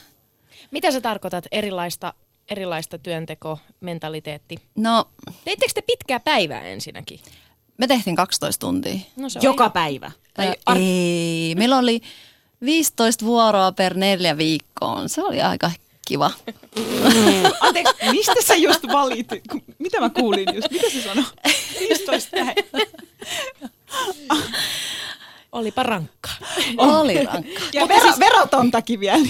Mitä 0.72 0.92
sä 0.92 1.02
tarkoitat 1.02 1.46
erilaista, 1.52 2.14
erilaista 2.50 2.98
työnteko-mentaliteetti? 2.98 4.56
No, 4.76 5.06
Teittekö 5.46 5.72
te 5.74 5.82
pitkää 5.82 6.20
päivää 6.20 6.62
ensinnäkin? 6.62 7.20
me 7.78 7.88
tehtiin 7.88 8.16
12 8.16 8.60
tuntia. 8.66 9.00
No 9.16 9.30
se 9.30 9.40
on 9.40 9.44
Joka 9.44 9.64
ihan- 9.64 9.72
päivä. 9.72 10.12
Tai 10.34 10.56
ar- 10.66 10.78
ei, 10.80 11.56
meillä 11.58 11.78
oli 11.78 12.02
15 12.66 13.26
vuoroa 13.26 13.72
per 13.72 13.94
neljä 13.98 14.38
viikkoon. 14.38 15.10
Se 15.10 15.22
oli 15.24 15.42
aika 15.42 15.72
kiva. 16.08 16.32
Anteeksi, 17.60 17.94
mistä 18.12 18.34
sä 18.46 18.56
just 18.56 18.88
valit? 18.88 19.28
Ku- 19.52 19.62
Mitä 19.80 20.00
mä 20.00 20.10
kuulin 20.10 20.48
just? 20.56 20.72
Mitä 20.72 20.90
se 20.90 21.02
sanoi? 21.02 21.24
15 21.80 22.30
päivää. 22.32 23.02
Olipa 25.52 25.84
rankkaa. 25.84 26.34
Oli 26.78 27.24
rankka. 27.26 27.62
Ja 27.74 27.88
vero, 27.88 28.14
verotontakin 28.20 29.00
vielä. 29.00 29.28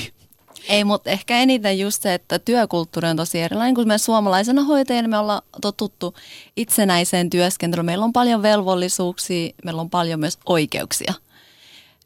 Ei, 0.70 0.84
mutta 0.84 1.09
ehkä 1.09 1.38
eniten 1.38 1.80
just 1.80 2.01
se, 2.01 2.14
että 2.14 2.39
työkulttuuri 2.39 3.07
on 3.07 3.18
tosi 3.18 3.39
erilainen. 3.39 3.76
Kun 3.76 3.88
me 3.88 3.97
suomalaisena 3.97 4.64
hoitajana 4.64 5.07
me 5.07 5.18
ollaan 5.18 5.41
totuttu 5.62 6.14
itsenäiseen 6.57 7.30
työskentelyyn. 7.30 7.86
Meillä 7.86 8.05
on 8.05 8.14
paljon 8.14 8.41
velvollisuuksia, 8.41 9.49
meillä 9.66 9.82
on 9.82 9.89
paljon 9.89 10.20
myös 10.20 10.39
oikeuksia. 10.45 11.14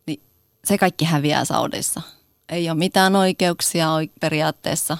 Niin 0.05 0.21
se 0.65 0.77
kaikki 0.77 1.05
häviää 1.05 1.45
Saudissa. 1.45 2.01
Ei 2.49 2.69
ole 2.69 2.77
mitään 2.77 3.15
oikeuksia 3.15 3.91
oi- 3.91 4.11
periaatteessa. 4.19 4.97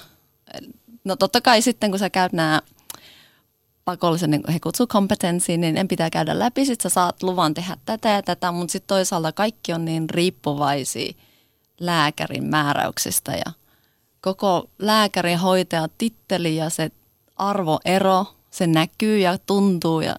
No 1.04 1.16
totta 1.16 1.40
kai 1.40 1.62
sitten, 1.62 1.90
kun 1.90 1.98
sä 1.98 2.10
käyt 2.10 2.32
nämä 2.32 2.62
pakollisen, 3.84 4.30
niin 4.30 4.42
he 4.52 4.60
kutsuu 4.60 4.86
kompetenssiin, 4.86 5.60
niin 5.60 5.76
en 5.76 5.88
pitää 5.88 6.10
käydä 6.10 6.38
läpi. 6.38 6.66
Sitten 6.66 6.90
sä 6.90 6.94
saat 6.94 7.22
luvan 7.22 7.54
tehdä 7.54 7.76
tätä 7.84 8.08
ja 8.08 8.22
tätä, 8.22 8.52
mutta 8.52 8.72
sitten 8.72 8.88
toisaalta 8.88 9.32
kaikki 9.32 9.72
on 9.72 9.84
niin 9.84 10.10
riippuvaisia 10.10 11.12
lääkärin 11.80 12.44
määräyksistä 12.44 13.32
ja 13.32 13.52
koko 14.20 14.70
lääkärin 14.78 15.38
hoitajan 15.38 15.90
titteli 15.98 16.56
ja 16.56 16.70
se 16.70 16.90
arvoero, 17.36 18.26
se 18.50 18.66
näkyy 18.66 19.18
ja 19.18 19.38
tuntuu 19.38 20.00
ja 20.00 20.16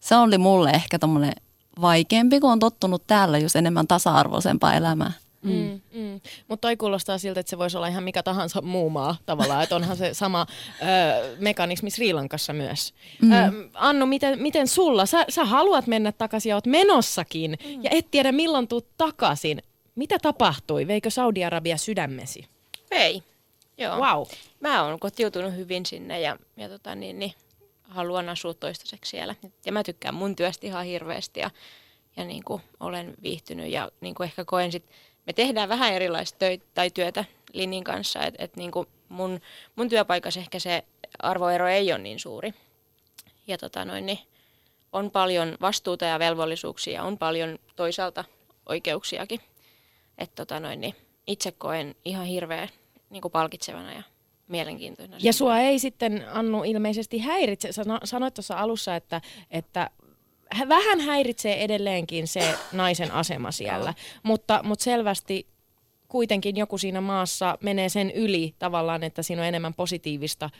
se 0.00 0.16
oli 0.16 0.38
mulle 0.38 0.70
ehkä 0.70 0.98
tommonen 0.98 1.32
vaikeampi, 1.80 2.40
kun 2.40 2.52
on 2.52 2.58
tottunut 2.58 3.06
täällä 3.06 3.38
just 3.38 3.56
enemmän 3.56 3.86
tasa-arvoisempaa 3.86 4.74
elämää. 4.74 5.12
Mm. 5.42 5.80
Mm. 5.94 6.20
Mutta 6.48 6.68
toi 6.68 6.76
kuulostaa 6.76 7.18
siltä, 7.18 7.40
että 7.40 7.50
se 7.50 7.58
voisi 7.58 7.76
olla 7.76 7.86
ihan 7.86 8.02
mikä 8.02 8.22
tahansa 8.22 8.62
muu 8.62 8.90
maa 8.90 9.16
tavallaan, 9.26 9.62
että 9.62 9.76
onhan 9.76 9.96
se 9.96 10.14
sama 10.14 10.46
ö, 10.82 11.36
mekanismi 11.38 11.90
Sri 11.90 12.12
Lankassa 12.12 12.52
myös. 12.52 12.94
Mm. 13.22 13.32
Ö, 13.32 13.36
Annu, 13.74 14.06
miten, 14.06 14.42
miten 14.42 14.68
sulla? 14.68 15.06
Sä, 15.06 15.24
sä 15.28 15.44
haluat 15.44 15.86
mennä 15.86 16.12
takaisin 16.12 16.50
ja 16.50 16.56
oot 16.56 16.66
menossakin 16.66 17.50
mm. 17.50 17.82
ja 17.82 17.90
et 17.92 18.10
tiedä 18.10 18.32
milloin 18.32 18.68
tuut 18.68 18.86
takaisin. 18.96 19.62
Mitä 19.94 20.18
tapahtui? 20.18 20.86
Veikö 20.86 21.10
Saudi-Arabia 21.10 21.76
sydämesi? 21.76 22.44
Ei. 22.90 23.22
Joo. 23.78 23.96
Wow. 23.96 24.26
Mä 24.60 24.84
oon 24.84 25.00
kotiutunut 25.00 25.56
hyvin 25.56 25.86
sinne 25.86 26.20
ja, 26.20 26.36
ja 26.56 26.68
tota, 26.68 26.94
niin, 26.94 27.18
niin, 27.18 27.32
haluan 27.82 28.28
asua 28.28 28.54
toistaiseksi 28.54 29.10
siellä. 29.10 29.34
Ja 29.66 29.72
mä 29.72 29.82
tykkään 29.82 30.14
mun 30.14 30.36
työstä 30.36 30.66
ihan 30.66 30.84
hirveästi 30.84 31.40
ja, 31.40 31.50
ja 32.16 32.24
niin 32.24 32.44
kuin 32.44 32.62
olen 32.80 33.14
viihtynyt 33.22 33.70
ja 33.70 33.90
niin 34.00 34.14
kuin 34.14 34.24
ehkä 34.24 34.44
koen 34.44 34.72
sit, 34.72 34.84
me 35.26 35.32
tehdään 35.32 35.68
vähän 35.68 35.92
erilaista 35.92 36.38
töitä 36.38 36.64
tai 36.74 36.90
työtä 36.90 37.24
Linin 37.52 37.84
kanssa, 37.84 38.22
että 38.22 38.44
et 38.44 38.56
niin 38.56 38.70
kuin 38.70 38.88
mun, 39.08 39.40
mun 39.76 39.88
työpaikassa 39.88 40.40
ehkä 40.40 40.58
se 40.58 40.84
arvoero 41.18 41.68
ei 41.68 41.92
ole 41.92 41.98
niin 41.98 42.20
suuri. 42.20 42.54
Ja 43.46 43.58
tota 43.58 43.84
noin, 43.84 44.06
niin 44.06 44.18
on 44.92 45.10
paljon 45.10 45.56
vastuuta 45.60 46.04
ja 46.04 46.18
velvollisuuksia, 46.18 47.02
on 47.02 47.18
paljon 47.18 47.58
toisaalta 47.76 48.24
oikeuksiakin. 48.68 49.40
Että 50.22 50.34
tota 50.34 50.60
noin, 50.60 50.80
niin 50.80 50.94
itse 51.26 51.52
koen 51.52 51.94
ihan 52.04 52.26
hirveän 52.26 52.68
niin 53.10 53.22
kuin 53.22 53.32
palkitsevana 53.32 53.92
ja 53.92 54.02
mielenkiintoisena. 54.48 55.18
Ja 55.20 55.32
sua 55.32 55.58
ei 55.58 55.78
sitten, 55.78 56.24
Annu, 56.32 56.64
ilmeisesti 56.64 57.18
häiritse. 57.18 57.72
Sä 57.72 57.82
no- 57.86 58.00
sanoit 58.04 58.34
tuossa 58.34 58.58
alussa, 58.58 58.96
että, 58.96 59.20
että 59.50 59.90
hä- 60.52 60.68
vähän 60.68 61.00
häiritsee 61.00 61.64
edelleenkin 61.64 62.28
se 62.28 62.54
naisen 62.72 63.10
asema 63.10 63.52
siellä, 63.52 63.94
mutta, 64.22 64.60
mutta 64.62 64.82
selvästi 64.82 65.46
kuitenkin 66.08 66.56
joku 66.56 66.78
siinä 66.78 67.00
maassa 67.00 67.58
menee 67.60 67.88
sen 67.88 68.10
yli 68.10 68.54
tavallaan, 68.58 69.02
että 69.02 69.22
siinä 69.22 69.42
on 69.42 69.48
enemmän 69.48 69.74
positiivista 69.74 70.50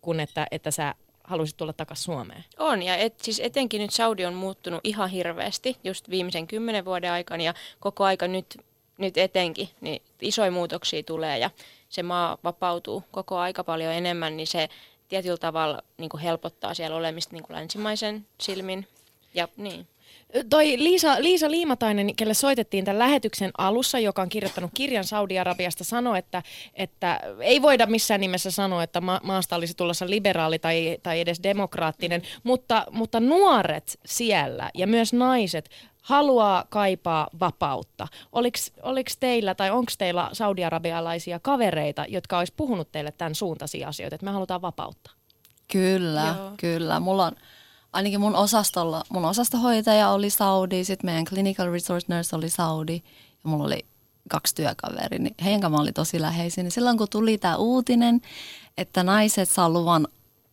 kuin 0.00 0.20
että, 0.20 0.46
että 0.50 0.70
sä 0.70 0.94
haluaisit 1.24 1.56
tulla 1.56 1.72
takaisin 1.72 2.04
Suomeen. 2.04 2.44
On, 2.58 2.82
ja 2.82 2.96
et, 2.96 3.20
siis 3.20 3.40
etenkin 3.40 3.82
nyt 3.82 3.90
Saudi 3.90 4.24
on 4.24 4.34
muuttunut 4.34 4.80
ihan 4.84 5.10
hirveästi 5.10 5.76
just 5.84 6.10
viimeisen 6.10 6.46
kymmenen 6.46 6.84
vuoden 6.84 7.12
aikana 7.12 7.42
ja 7.42 7.54
koko 7.80 8.04
aika 8.04 8.28
nyt, 8.28 8.60
nyt 8.98 9.18
etenkin, 9.18 9.68
niin 9.80 10.02
isoja 10.20 10.50
muutoksia 10.50 11.02
tulee 11.02 11.38
ja 11.38 11.50
se 11.88 12.02
maa 12.02 12.38
vapautuu 12.44 13.04
koko 13.10 13.38
aika 13.38 13.64
paljon 13.64 13.92
enemmän, 13.92 14.36
niin 14.36 14.46
se 14.46 14.68
tietyllä 15.08 15.36
tavalla 15.36 15.82
niin 15.98 16.10
kuin 16.10 16.20
helpottaa 16.20 16.74
siellä 16.74 16.96
olemista 16.96 17.32
niin 17.32 17.44
kuin 17.44 17.56
länsimaisen 17.56 18.26
silmin. 18.40 18.88
Ja 19.34 19.48
niin. 19.56 19.86
Toi 20.50 20.74
Liisa, 20.78 21.22
Liisa 21.22 21.50
Liimatainen, 21.50 22.16
kelle 22.16 22.34
soitettiin 22.34 22.84
tämän 22.84 22.98
lähetyksen 22.98 23.50
alussa, 23.58 23.98
joka 23.98 24.22
on 24.22 24.28
kirjoittanut 24.28 24.70
kirjan 24.74 25.04
Saudi-Arabiasta, 25.04 25.84
sanoi, 25.84 26.18
että, 26.18 26.42
että 26.74 27.20
ei 27.40 27.62
voida 27.62 27.86
missään 27.86 28.20
nimessä 28.20 28.50
sanoa, 28.50 28.82
että 28.82 29.00
ma- 29.00 29.20
maasta 29.22 29.56
olisi 29.56 29.76
tulossa 29.76 30.10
liberaali 30.10 30.58
tai, 30.58 30.98
tai 31.02 31.20
edes 31.20 31.42
demokraattinen, 31.42 32.22
mutta, 32.42 32.86
mutta 32.90 33.20
nuoret 33.20 33.98
siellä 34.06 34.70
ja 34.74 34.86
myös 34.86 35.12
naiset 35.12 35.70
haluaa 36.02 36.64
kaipaa 36.68 37.28
vapautta. 37.40 38.08
Oliko 38.82 39.10
teillä 39.20 39.54
tai 39.54 39.70
onko 39.70 39.92
teillä 39.98 40.28
saudi-arabialaisia 40.32 41.40
kavereita, 41.40 42.04
jotka 42.08 42.38
olisi 42.38 42.52
puhunut 42.56 42.92
teille 42.92 43.12
tämän 43.12 43.34
suuntaisia 43.34 43.88
asioita, 43.88 44.14
että 44.14 44.24
me 44.24 44.30
halutaan 44.30 44.62
vapautta? 44.62 45.10
Kyllä, 45.72 46.34
Joo. 46.38 46.52
kyllä. 46.56 47.00
Mulla 47.00 47.26
on, 47.26 47.32
ainakin 47.94 48.20
mun 48.20 48.36
osastolla, 48.36 49.04
mun 49.08 49.24
osastohoitaja 49.24 50.10
oli 50.10 50.30
Saudi, 50.30 50.84
sitten 50.84 51.08
meidän 51.08 51.24
clinical 51.24 51.70
resource 51.70 52.14
nurse 52.14 52.36
oli 52.36 52.50
Saudi. 52.50 53.02
Ja 53.44 53.50
mulla 53.50 53.64
oli 53.64 53.86
kaksi 54.28 54.54
työkaveri, 54.54 55.18
niin 55.18 55.34
heidän 55.44 55.60
kanssa 55.60 55.76
mä 55.76 55.82
olin 55.82 55.94
tosi 55.94 56.20
läheisin. 56.20 56.64
Niin 56.64 56.72
silloin 56.72 56.98
kun 56.98 57.08
tuli 57.10 57.38
tämä 57.38 57.56
uutinen, 57.56 58.20
että 58.78 59.02
naiset 59.02 59.48
saa 59.48 59.70
luvan 59.70 60.08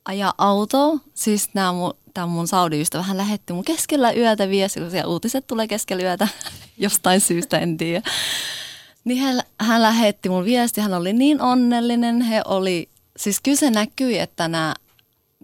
ajaa 0.05 0.33
autoa, 0.37 0.99
siis 1.13 1.49
nämä 1.53 1.71
mun, 1.71 1.93
tämä 2.13 2.27
mun 2.27 2.47
Saudi-ystävä, 2.47 3.03
hän 3.03 3.17
lähetti 3.17 3.53
mun 3.53 3.63
keskellä 3.63 4.11
yötä 4.11 4.49
viesti, 4.49 4.79
kun 4.79 4.91
siellä 4.91 5.11
uutiset 5.11 5.47
tulee 5.47 5.67
keskellä 5.67 6.03
yötä 6.03 6.27
jostain 6.77 7.21
syystä, 7.21 7.59
en 7.59 7.77
tiedä. 7.77 8.01
Niin 9.03 9.23
hän, 9.23 9.41
hän 9.59 9.81
lähetti 9.81 10.29
mun 10.29 10.45
viesti, 10.45 10.81
hän 10.81 10.93
oli 10.93 11.13
niin 11.13 11.41
onnellinen, 11.41 12.21
he 12.21 12.41
oli, 12.45 12.89
siis 13.17 13.39
kyse 13.43 13.69
näkyi, 13.69 14.19
että 14.19 14.47
nämä, 14.47 14.75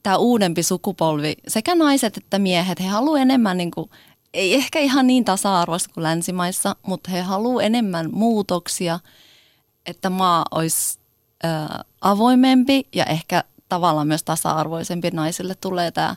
tämä 0.03 0.17
uudempi 0.17 0.63
sukupolvi, 0.63 1.33
sekä 1.47 1.75
naiset 1.75 2.17
että 2.17 2.39
miehet, 2.39 2.79
he 2.79 2.87
haluavat 2.87 3.21
enemmän 3.21 3.57
niin 3.57 3.71
kuin, 3.71 3.89
ei 4.33 4.53
ehkä 4.53 4.79
ihan 4.79 5.07
niin 5.07 5.25
tasa-arvoista 5.25 5.93
kuin 5.93 6.03
länsimaissa, 6.03 6.75
mutta 6.87 7.11
he 7.11 7.21
haluavat 7.21 7.63
enemmän 7.63 8.09
muutoksia, 8.11 8.99
että 9.85 10.09
maa 10.09 10.45
olisi 10.51 10.99
ö, 11.45 11.47
avoimempi 12.01 12.87
ja 12.95 13.05
ehkä 13.05 13.43
tavallaan 13.69 14.07
myös 14.07 14.23
tasa-arvoisempi. 14.23 15.11
Naisille 15.11 15.55
tulee 15.55 15.91
tämä 15.91 16.15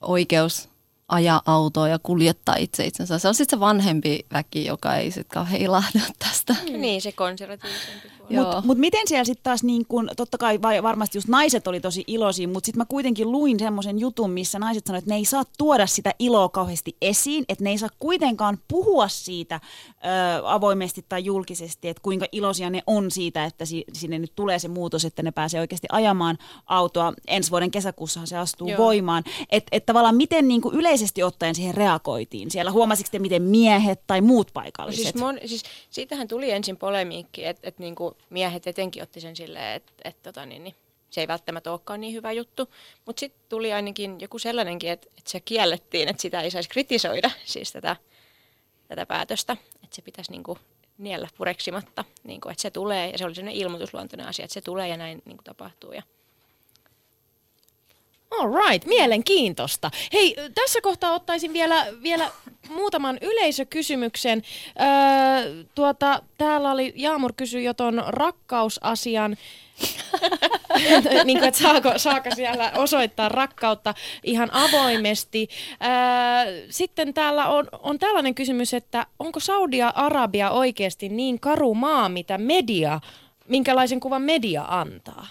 oikeus 0.00 0.68
ajaa 1.08 1.42
autoa 1.46 1.88
ja 1.88 1.98
kuljettaa 1.98 2.56
itse 2.56 2.84
itsensä. 2.84 3.18
Se 3.18 3.28
on 3.28 3.34
sitten 3.34 3.56
se 3.56 3.60
vanhempi 3.60 4.26
väki, 4.32 4.64
joka 4.64 4.96
ei 4.96 5.10
sitten 5.10 5.34
kauhean 5.34 5.62
ilahdu 5.62 5.98
tästä. 6.18 6.56
Mm. 6.70 6.80
Niin, 6.80 7.02
se 7.02 7.12
konservatiivisempi. 7.12 8.16
Mutta 8.30 8.62
mut 8.66 8.78
miten 8.78 9.08
siellä 9.08 9.24
sitten 9.24 9.44
taas, 9.44 9.62
niin 9.62 9.86
kun, 9.88 10.10
totta 10.16 10.38
kai 10.38 10.62
vai, 10.62 10.82
varmasti 10.82 11.18
just 11.18 11.28
naiset 11.28 11.66
oli 11.66 11.80
tosi 11.80 12.04
iloisia, 12.06 12.48
mutta 12.48 12.66
sitten 12.66 12.80
mä 12.80 12.84
kuitenkin 12.84 13.32
luin 13.32 13.58
semmoisen 13.58 13.98
jutun, 13.98 14.30
missä 14.30 14.58
naiset 14.58 14.86
sanoivat, 14.86 15.02
että 15.02 15.14
ne 15.14 15.16
ei 15.16 15.24
saa 15.24 15.44
tuoda 15.58 15.86
sitä 15.86 16.14
iloa 16.18 16.48
kauheasti 16.48 16.96
esiin, 17.02 17.44
että 17.48 17.64
ne 17.64 17.70
ei 17.70 17.78
saa 17.78 17.88
kuitenkaan 17.98 18.58
puhua 18.68 19.08
siitä 19.08 19.60
ö, 19.62 19.98
avoimesti 20.44 21.04
tai 21.08 21.24
julkisesti, 21.24 21.88
että 21.88 22.02
kuinka 22.02 22.26
iloisia 22.32 22.70
ne 22.70 22.82
on 22.86 23.10
siitä, 23.10 23.44
että 23.44 23.64
si, 23.64 23.84
sinne 23.92 24.18
nyt 24.18 24.32
tulee 24.34 24.58
se 24.58 24.68
muutos, 24.68 25.04
että 25.04 25.22
ne 25.22 25.30
pääsee 25.30 25.60
oikeasti 25.60 25.86
ajamaan 25.92 26.38
autoa. 26.66 27.12
Ensi 27.26 27.50
vuoden 27.50 27.70
kesäkuussahan 27.70 28.26
se 28.26 28.36
astuu 28.36 28.68
Joo. 28.68 28.78
voimaan. 28.78 29.24
Että 29.52 29.68
et 29.72 29.86
tavallaan 29.86 30.16
miten 30.16 30.48
niin 30.48 30.62
yleisesti 30.72 30.95
ottaen 31.24 31.54
siihen 31.54 31.74
reagoitiin 31.74 32.50
siellä? 32.50 32.70
Huomasitko 32.70 33.10
te, 33.10 33.18
miten 33.18 33.42
miehet 33.42 34.00
tai 34.06 34.20
muut 34.20 34.46
No 34.46 34.52
paikalliset? 34.52 35.02
siis, 35.02 35.14
mon, 35.14 35.38
siis 35.46 35.62
siitähän 35.90 36.28
tuli 36.28 36.50
ensin 36.50 36.76
polemiikki, 36.76 37.44
että 37.44 37.68
et 37.68 37.78
niinku 37.78 38.16
miehet 38.30 38.66
etenkin 38.66 39.02
otti 39.02 39.20
sen 39.20 39.36
silleen, 39.36 39.76
että 39.76 39.92
et 40.04 40.22
tota 40.22 40.46
niin, 40.46 40.64
niin, 40.64 40.74
se 41.10 41.20
ei 41.20 41.28
välttämättä 41.28 41.70
olekaan 41.70 42.00
niin 42.00 42.14
hyvä 42.14 42.32
juttu. 42.32 42.68
Mutta 43.06 43.20
sitten 43.20 43.42
tuli 43.48 43.72
ainakin 43.72 44.20
joku 44.20 44.38
sellainenkin, 44.38 44.90
että 44.90 45.08
et 45.18 45.26
se 45.26 45.40
kiellettiin, 45.40 46.08
että 46.08 46.22
sitä 46.22 46.40
ei 46.40 46.50
saisi 46.50 46.68
kritisoida, 46.68 47.30
siis 47.44 47.72
tätä, 47.72 47.96
tätä 48.88 49.06
päätöstä. 49.06 49.56
Että 49.74 49.96
se 49.96 50.02
pitäisi 50.02 50.30
niinku 50.30 50.58
niellä 50.98 51.28
pureksimatta, 51.36 52.04
niinku, 52.24 52.48
että 52.48 52.62
se 52.62 52.70
tulee, 52.70 53.10
ja 53.10 53.18
se 53.18 53.24
oli 53.24 53.34
sellainen 53.34 53.60
ilmoitusluontoinen 53.60 54.26
asia, 54.26 54.44
että 54.44 54.54
se 54.54 54.60
tulee 54.60 54.88
ja 54.88 54.96
näin 54.96 55.22
niinku 55.24 55.42
tapahtuu. 55.42 55.92
Ja 55.92 56.02
All 58.38 58.52
right, 58.52 58.86
mielenkiintoista. 58.86 59.90
Hei, 60.12 60.36
tässä 60.54 60.80
kohtaa 60.80 61.12
ottaisin 61.12 61.52
vielä, 61.52 61.86
vielä 62.02 62.30
muutaman 62.68 63.18
yleisökysymyksen. 63.20 64.42
Öö, 64.80 65.64
tuota, 65.74 66.22
täällä 66.38 66.72
oli, 66.72 66.92
Jaamur 66.96 67.32
kysyi 67.36 67.64
jo 67.64 67.74
ton 67.74 68.04
rakkausasian, 68.06 69.36
niin 71.24 71.38
kuin, 71.38 71.48
että 71.48 71.60
saako, 71.60 71.92
saako 71.96 72.30
siellä 72.34 72.72
osoittaa 72.74 73.28
rakkautta 73.28 73.94
ihan 74.24 74.48
avoimesti. 74.52 75.48
Öö, 75.82 76.66
sitten 76.70 77.14
täällä 77.14 77.48
on, 77.48 77.68
on 77.82 77.98
tällainen 77.98 78.34
kysymys, 78.34 78.74
että 78.74 79.06
onko 79.18 79.40
Saudia-Arabia 79.40 80.50
oikeasti 80.50 81.08
niin 81.08 81.40
karu 81.40 81.74
maa, 81.74 82.08
mitä 82.08 82.38
media, 82.38 83.00
minkälaisen 83.48 84.00
kuvan 84.00 84.22
media 84.22 84.64
antaa? 84.68 85.26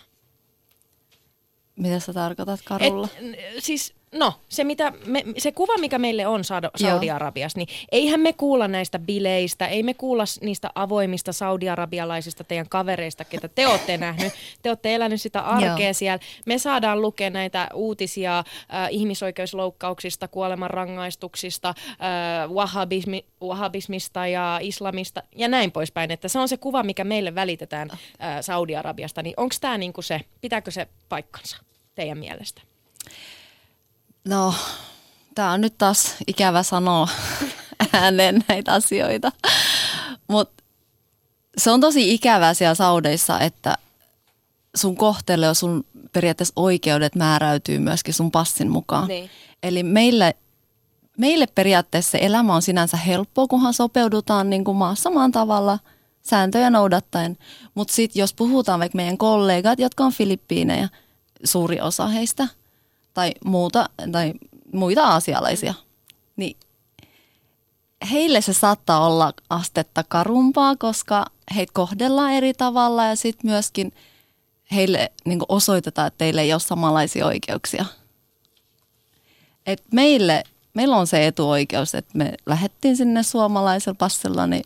Mitä 1.76 2.00
sä 2.00 2.14
tarkoitat 2.14 2.60
karulla? 2.66 3.08
Et, 3.18 3.64
siis, 3.64 3.94
no, 4.16 4.34
se, 4.50 4.64
mitä 4.64 4.94
me, 5.06 5.24
se 5.38 5.52
kuva, 5.52 5.74
mikä 5.78 6.00
meille 6.00 6.28
on 6.28 6.44
Saudi- 6.44 6.70
Saudi-Arabiassa, 6.76 7.60
niin 7.60 7.68
eihän 7.92 8.20
me 8.20 8.34
kuulla 8.34 8.68
näistä 8.68 9.00
bileistä, 9.00 9.68
ei 9.68 9.84
me 9.84 9.94
kuulla 9.94 10.24
niistä 10.42 10.70
avoimista 10.76 11.34
saudi-arabialaisista 11.34 12.44
teidän 12.44 12.70
kavereista, 12.70 13.26
ketä 13.26 13.48
te 13.48 13.68
olette 13.68 13.98
nähnyt. 14.06 14.34
Te 14.62 14.70
olette 14.70 14.96
elänyt 14.96 15.22
sitä 15.22 15.40
arkea 15.42 15.88
Joo. 15.88 15.94
siellä. 15.94 16.20
Me 16.46 16.58
saadaan 16.58 17.02
lukea 17.02 17.30
näitä 17.30 17.68
uutisia 17.74 18.40
äh, 18.40 18.46
ihmisoikeusloukkauksista, 18.90 20.28
kuolemanrangaistuksista, 20.28 21.70
äh, 21.70 22.52
wahhabismi, 22.52 23.26
wahhabismista 23.42 24.28
ja 24.28 24.60
islamista 24.62 25.24
ja 25.36 25.48
näin 25.48 25.72
poispäin. 25.72 26.12
Että 26.12 26.28
se 26.28 26.40
on 26.40 26.48
se 26.48 26.58
kuva, 26.58 26.84
mikä 26.84 27.04
meille 27.04 27.36
välitetään 27.36 27.90
äh, 27.92 27.98
Saudi-Arabiasta. 28.42 29.22
Niin 29.22 29.34
onko 29.38 29.56
tämä 29.62 29.78
niinku 29.78 30.02
se, 30.02 30.22
pitääkö 30.42 30.72
se 30.72 30.88
paikkansa 31.10 31.58
teidän 31.96 32.18
mielestä? 32.18 32.62
No, 34.26 34.54
tämä 35.36 35.52
on 35.52 35.62
nyt 35.62 35.78
taas 35.78 36.16
ikävä 36.28 36.64
sanoa 36.64 37.08
ääneen 37.94 38.44
näitä 38.48 38.74
asioita. 38.74 39.32
Mutta 40.28 40.64
se 41.58 41.72
on 41.72 41.82
tosi 41.82 42.14
ikävää 42.14 42.54
siellä 42.54 42.76
Saudeissa, 42.76 43.40
että 43.40 43.78
sun 44.76 44.96
kohtelu 44.96 45.42
ja 45.42 45.54
sun 45.54 45.84
periaatteessa 46.14 46.54
oikeudet 46.56 47.16
määräytyy 47.16 47.80
myöskin 47.80 48.14
sun 48.14 48.32
passin 48.32 48.72
mukaan. 48.72 49.08
Niin. 49.08 49.30
Eli 49.64 49.84
meille, 49.84 50.36
meille 51.18 51.48
periaatteessa 51.48 52.12
se 52.12 52.18
elämä 52.22 52.56
on 52.56 52.62
sinänsä 52.62 52.98
helppoa, 52.98 53.48
kunhan 53.48 53.74
sopeudutaan 53.74 54.50
niin 54.50 54.64
kuin 54.64 54.78
maassa 54.78 55.10
maan 55.10 55.32
tavalla 55.32 55.80
sääntöjä 56.22 56.70
noudattaen. 56.70 57.38
Mutta 57.76 57.94
sitten 57.94 58.20
jos 58.20 58.34
puhutaan 58.34 58.80
vaikka 58.80 58.96
meidän 58.96 59.18
kollegat, 59.18 59.80
jotka 59.80 60.06
on 60.06 60.14
Filippiinejä, 60.14 60.90
suuri 61.44 61.82
osa 61.82 62.08
heistä, 62.08 62.48
tai, 63.16 63.32
muuta, 63.46 63.90
tai 64.12 64.34
muita 64.74 65.04
aasialaisia, 65.04 65.74
niin 66.36 66.58
heille 68.12 68.42
se 68.42 68.54
saattaa 68.54 69.06
olla 69.06 69.34
astetta 69.50 70.04
karumpaa, 70.08 70.76
koska 70.76 71.26
heitä 71.56 71.74
kohdellaan 71.74 72.32
eri 72.32 72.54
tavalla 72.54 73.06
ja 73.06 73.16
sitten 73.16 73.52
myöskin 73.52 73.94
heille 74.72 75.12
niin 75.26 75.42
osoitetaan, 75.50 76.08
että 76.08 76.18
teille 76.18 76.42
ei 76.42 76.54
ole 76.54 76.60
samanlaisia 76.60 77.26
oikeuksia. 77.26 77.86
Et 79.66 79.84
meille, 79.92 80.44
meillä 80.74 80.96
on 80.96 81.08
se 81.08 81.28
etuoikeus, 81.28 81.96
että 81.96 82.18
me 82.18 82.34
lähdettiin 82.46 82.98
sinne 82.98 83.24
suomalaisella 83.24 83.96
passilla, 84.00 84.48
niin 84.48 84.64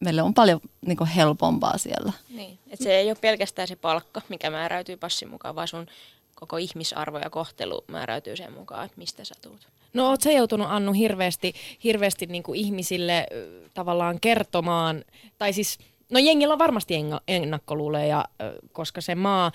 meille 0.00 0.22
on 0.22 0.34
paljon 0.34 0.60
niin 0.86 1.06
helpompaa 1.06 1.78
siellä. 1.78 2.12
Niin. 2.28 2.58
Et 2.70 2.80
se 2.80 2.94
ei 2.94 3.10
ole 3.10 3.18
pelkästään 3.20 3.68
se 3.68 3.76
palkka, 3.76 4.22
mikä 4.28 4.50
määräytyy 4.50 4.96
passin 4.96 5.30
mukaan, 5.30 5.54
vaan 5.54 5.68
sun 5.68 5.86
koko 6.42 6.56
ihmisarvo 6.56 7.18
ja 7.18 7.30
kohtelu 7.30 7.84
määräytyy 7.88 8.36
sen 8.36 8.52
mukaan, 8.52 8.84
että 8.84 8.98
mistä 8.98 9.24
sä 9.24 9.34
tuut. 9.42 9.68
No 9.94 10.08
oot 10.08 10.20
sä 10.20 10.32
joutunut 10.32 10.66
Annu 10.70 10.92
hirveästi, 10.92 11.54
hirveästi 11.84 12.26
niin 12.26 12.42
kuin 12.42 12.60
ihmisille 12.60 13.26
tavallaan 13.74 14.20
kertomaan, 14.20 15.04
tai 15.38 15.52
siis, 15.52 15.78
no 16.10 16.18
jengillä 16.18 16.52
on 16.52 16.58
varmasti 16.58 16.94
ennakkoluuleja, 17.28 18.24
koska 18.72 19.00
se 19.00 19.14
maa 19.14 19.52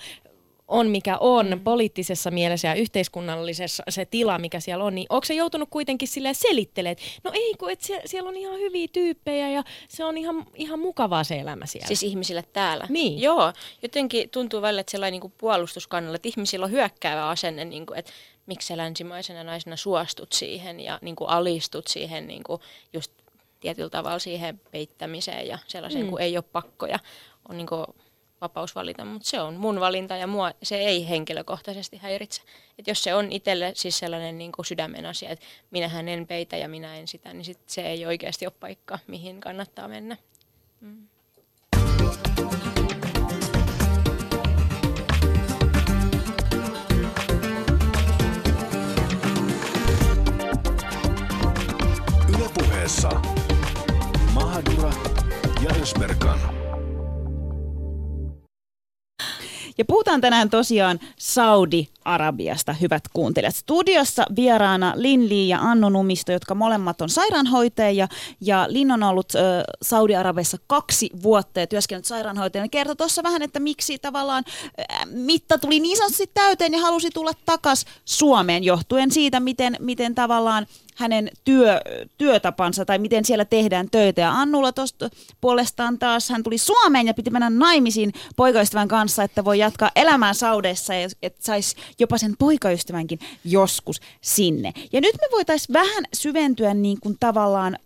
on 0.68 0.90
mikä 0.90 1.18
on 1.18 1.48
mm. 1.50 1.60
poliittisessa 1.60 2.30
mielessä 2.30 2.68
ja 2.68 2.74
yhteiskunnallisessa 2.74 3.82
se 3.88 4.04
tila, 4.04 4.38
mikä 4.38 4.60
siellä 4.60 4.84
on, 4.84 4.94
niin 4.94 5.06
onko 5.10 5.24
se 5.24 5.34
joutunut 5.34 5.68
kuitenkin 5.70 6.08
silleen 6.08 6.34
selittelemään, 6.34 6.92
että 6.92 7.04
no 7.24 7.30
ei 7.34 7.54
kun, 7.58 7.70
että 7.70 7.86
sie- 7.86 8.02
siellä 8.04 8.28
on 8.28 8.36
ihan 8.36 8.58
hyviä 8.58 8.88
tyyppejä 8.92 9.50
ja 9.50 9.64
se 9.88 10.04
on 10.04 10.18
ihan, 10.18 10.46
ihan 10.54 10.78
mukavaa 10.78 11.24
se 11.24 11.38
elämä 11.38 11.66
siellä. 11.66 11.86
Siis 11.86 12.02
ihmisille 12.02 12.44
täällä. 12.52 12.86
Niin. 12.88 13.20
Joo, 13.20 13.52
jotenkin 13.82 14.30
tuntuu 14.30 14.62
välillä, 14.62 14.80
että 14.80 14.90
sellainen 14.90 15.20
niin 15.20 15.32
puolustuskannalla, 15.38 16.16
että 16.16 16.28
ihmisillä 16.28 16.64
on 16.64 16.70
hyökkäävä 16.70 17.28
asenne, 17.28 17.64
niin 17.64 17.86
kuin, 17.86 17.98
että 17.98 18.12
miksi 18.46 18.66
sä 18.66 18.76
länsimaisena 18.76 19.44
naisena 19.44 19.76
suostut 19.76 20.32
siihen 20.32 20.80
ja 20.80 20.98
niin 21.02 21.16
kuin 21.16 21.30
alistut 21.30 21.86
siihen 21.86 22.26
niin 22.26 22.42
kuin 22.42 22.60
just 22.92 23.12
tietyllä 23.60 23.90
tavalla 23.90 24.18
siihen 24.18 24.60
peittämiseen 24.70 25.46
ja 25.46 25.58
sellaiseen, 25.66 26.04
mm. 26.04 26.10
kun 26.10 26.20
ei 26.20 26.36
ole 26.36 26.44
pakkoja, 26.52 26.98
on 27.48 27.56
niin 27.56 27.66
kuin 27.66 27.86
vapaus 28.40 28.74
valita, 28.74 29.04
mutta 29.04 29.28
se 29.28 29.40
on 29.40 29.54
mun 29.54 29.80
valinta 29.80 30.16
ja 30.16 30.26
mua 30.26 30.52
se 30.62 30.76
ei 30.76 31.08
henkilökohtaisesti 31.08 31.96
häiritse. 31.96 32.42
Et 32.78 32.86
jos 32.86 33.02
se 33.02 33.14
on 33.14 33.32
itselle 33.32 33.72
siis 33.74 33.98
sellainen 33.98 34.38
niin 34.38 34.52
kuin 34.52 34.66
sydämen 34.66 35.06
asia, 35.06 35.30
että 35.30 35.44
minähän 35.70 36.08
en 36.08 36.26
peitä 36.26 36.56
ja 36.56 36.68
minä 36.68 36.96
en 36.96 37.08
sitä, 37.08 37.32
niin 37.32 37.44
sit 37.44 37.58
se 37.66 37.82
ei 37.82 38.06
oikeasti 38.06 38.46
ole 38.46 38.52
paikka, 38.60 38.98
mihin 39.06 39.40
kannattaa 39.40 39.88
mennä. 39.88 40.16
Ylepuheessa 52.38 53.10
Mahadura 54.34 54.92
ja 55.62 55.70
Ösberkan. 55.82 56.57
Ja 59.78 59.84
puhutaan 59.84 60.20
tänään 60.20 60.50
tosiaan 60.50 61.00
Saudi 61.18 61.88
Saudi-Arabiasta, 62.08 62.72
hyvät 62.72 63.02
kuuntelijat. 63.12 63.56
Studiossa 63.56 64.24
vieraana 64.36 64.92
Lin 64.96 65.28
Li 65.28 65.48
ja 65.48 65.58
Annu 65.60 65.88
Numisto, 65.88 66.32
jotka 66.32 66.54
molemmat 66.54 67.00
on 67.00 67.08
sairaanhoitajia. 67.08 68.08
Ja 68.40 68.66
Lin 68.68 68.92
on 68.92 69.02
ollut 69.02 69.32
Saudi-Arabiassa 69.82 70.56
kaksi 70.66 71.10
vuotta 71.22 71.60
ja 71.60 71.66
työskennellyt 71.66 72.04
sairaanhoitajana. 72.04 72.68
Kertoi 72.68 72.96
tuossa 72.96 73.22
vähän, 73.22 73.42
että 73.42 73.60
miksi 73.60 73.98
tavallaan 73.98 74.44
äh, 74.48 75.06
mitta 75.06 75.58
tuli 75.58 75.80
niin 75.80 75.96
sanotusti 75.96 76.30
täyteen 76.34 76.72
ja 76.72 76.80
halusi 76.80 77.10
tulla 77.10 77.32
takaisin 77.46 77.88
Suomeen 78.04 78.64
johtuen 78.64 79.10
siitä, 79.10 79.40
miten, 79.40 79.76
miten 79.80 80.14
tavallaan 80.14 80.66
hänen 80.98 81.30
työ, 81.44 81.80
työtapansa 82.18 82.84
tai 82.84 82.98
miten 82.98 83.24
siellä 83.24 83.44
tehdään 83.44 83.90
töitä. 83.90 84.20
Ja 84.20 84.32
Annulla 84.32 84.72
tuosta 84.72 85.10
puolestaan 85.40 85.98
taas 85.98 86.28
hän 86.30 86.42
tuli 86.42 86.58
Suomeen 86.58 87.06
ja 87.06 87.14
piti 87.14 87.30
mennä 87.30 87.50
naimisiin 87.50 88.12
poikaystävän 88.36 88.88
kanssa, 88.88 89.22
että 89.22 89.44
voi 89.44 89.58
jatkaa 89.58 89.90
elämää 89.96 90.34
Saudeissa 90.34 90.94
ja 90.94 91.08
että 91.22 91.46
saisi 91.46 91.76
jopa 91.98 92.18
sen 92.18 92.34
poikaystävänkin 92.38 93.18
joskus 93.44 94.00
sinne. 94.20 94.72
Ja 94.92 95.00
nyt 95.00 95.14
me 95.14 95.28
voitaisiin 95.32 95.72
vähän 95.72 96.04
syventyä 96.14 96.74
niin 96.74 97.00
kuin 97.00 97.16
tavallaan 97.20 97.78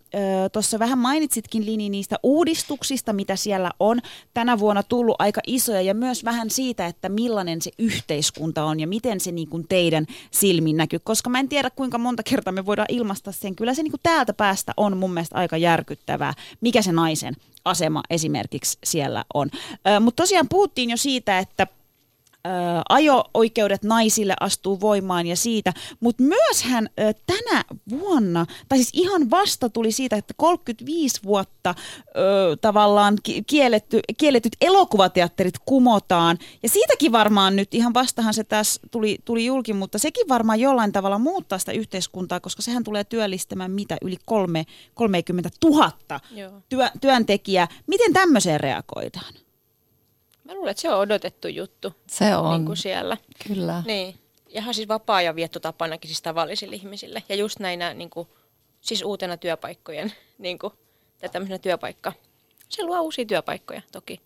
tuossa 0.51 0.79
vähän 0.79 0.99
mainitsitkin 0.99 1.65
Lini 1.65 1.89
niistä 1.89 2.19
uudistuksista, 2.23 3.13
mitä 3.13 3.35
siellä 3.35 3.71
on 3.79 4.01
tänä 4.33 4.59
vuonna 4.59 4.83
tullut 4.83 5.15
aika 5.19 5.41
isoja 5.47 5.81
ja 5.81 5.93
myös 5.93 6.25
vähän 6.25 6.49
siitä, 6.49 6.85
että 6.85 7.09
millainen 7.09 7.61
se 7.61 7.71
yhteiskunta 7.79 8.63
on 8.63 8.79
ja 8.79 8.87
miten 8.87 9.19
se 9.19 9.31
niin 9.31 9.47
kuin 9.47 9.67
teidän 9.69 10.05
silmin 10.31 10.77
näkyy, 10.77 10.99
koska 10.99 11.29
mä 11.29 11.39
en 11.39 11.49
tiedä 11.49 11.69
kuinka 11.69 11.97
monta 11.97 12.23
kertaa 12.23 12.53
me 12.53 12.65
voidaan 12.65 12.87
ilmaista 12.89 13.31
sen. 13.31 13.55
Kyllä 13.55 13.73
se 13.73 13.83
niin 13.83 13.91
kuin 13.91 14.01
täältä 14.03 14.33
päästä 14.33 14.73
on 14.77 14.97
mun 14.97 15.13
mielestä 15.13 15.35
aika 15.35 15.57
järkyttävää, 15.57 16.33
mikä 16.61 16.81
se 16.81 16.91
naisen 16.91 17.35
asema 17.65 18.03
esimerkiksi 18.09 18.77
siellä 18.83 19.25
on. 19.33 19.49
Mutta 19.99 20.23
tosiaan 20.23 20.49
puhuttiin 20.49 20.89
jo 20.89 20.97
siitä, 20.97 21.39
että 21.39 21.67
ajo-oikeudet 22.89 23.83
naisille 23.83 24.33
astuu 24.39 24.81
voimaan 24.81 25.27
ja 25.27 25.35
siitä, 25.35 25.73
mutta 25.99 26.23
myös 26.23 26.63
hän 26.63 26.89
tänä 27.25 27.63
vuonna, 27.89 28.45
tai 28.69 28.77
siis 28.77 28.89
ihan 28.93 29.29
vasta 29.29 29.69
tuli 29.69 29.91
siitä, 29.91 30.15
että 30.15 30.33
35 30.37 31.23
vuotta 31.23 31.75
ö, 32.17 32.57
tavallaan 32.61 33.17
kielletty, 33.47 33.99
kielletyt 34.17 34.55
elokuvateatterit 34.61 35.55
kumotaan, 35.65 36.37
ja 36.63 36.69
siitäkin 36.69 37.11
varmaan 37.11 37.55
nyt, 37.55 37.73
ihan 37.73 37.93
vastahan 37.93 38.33
se 38.33 38.43
tässä 38.43 38.81
tuli, 38.91 39.17
tuli 39.25 39.45
julki, 39.45 39.73
mutta 39.73 39.97
sekin 39.97 40.27
varmaan 40.29 40.59
jollain 40.59 40.91
tavalla 40.91 41.19
muuttaa 41.19 41.59
sitä 41.59 41.71
yhteiskuntaa, 41.71 42.39
koska 42.39 42.61
sehän 42.61 42.83
tulee 42.83 43.03
työllistämään 43.03 43.71
mitä 43.71 43.97
yli 44.01 44.17
kolme, 44.25 44.65
30 44.93 45.49
000 45.65 45.91
työ, 46.69 46.89
työntekijää. 47.01 47.67
Miten 47.87 48.13
tämmöiseen 48.13 48.59
reagoidaan? 48.59 49.42
Mä 50.43 50.53
luulen, 50.53 50.71
että 50.71 50.81
se 50.81 50.89
on 50.89 50.99
odotettu 50.99 51.47
juttu. 51.47 51.93
Se 52.07 52.35
on. 52.35 52.53
Niin 52.53 52.65
kuin 52.65 52.77
siellä. 52.77 53.17
Kyllä. 53.47 53.83
Niin. 53.85 54.15
Ihan 54.47 54.73
siis 54.73 54.87
vapaa-ajan 54.87 55.35
viettotapanakin 55.35 56.09
siis 56.09 56.21
tavallisille 56.21 56.75
ihmisille. 56.75 57.23
Ja 57.29 57.35
just 57.35 57.59
näinä 57.59 57.93
niin 57.93 58.09
kuin, 58.09 58.27
siis 58.81 59.03
uutena 59.03 59.37
työpaikkojen, 59.37 60.13
niin 60.37 60.59
kuin, 60.59 60.73
tämmöisenä 61.31 61.57
työpaikka. 61.57 62.13
Se 62.69 62.83
luo 62.83 63.01
uusia 63.01 63.25
työpaikkoja 63.25 63.81
toki. 63.91 64.21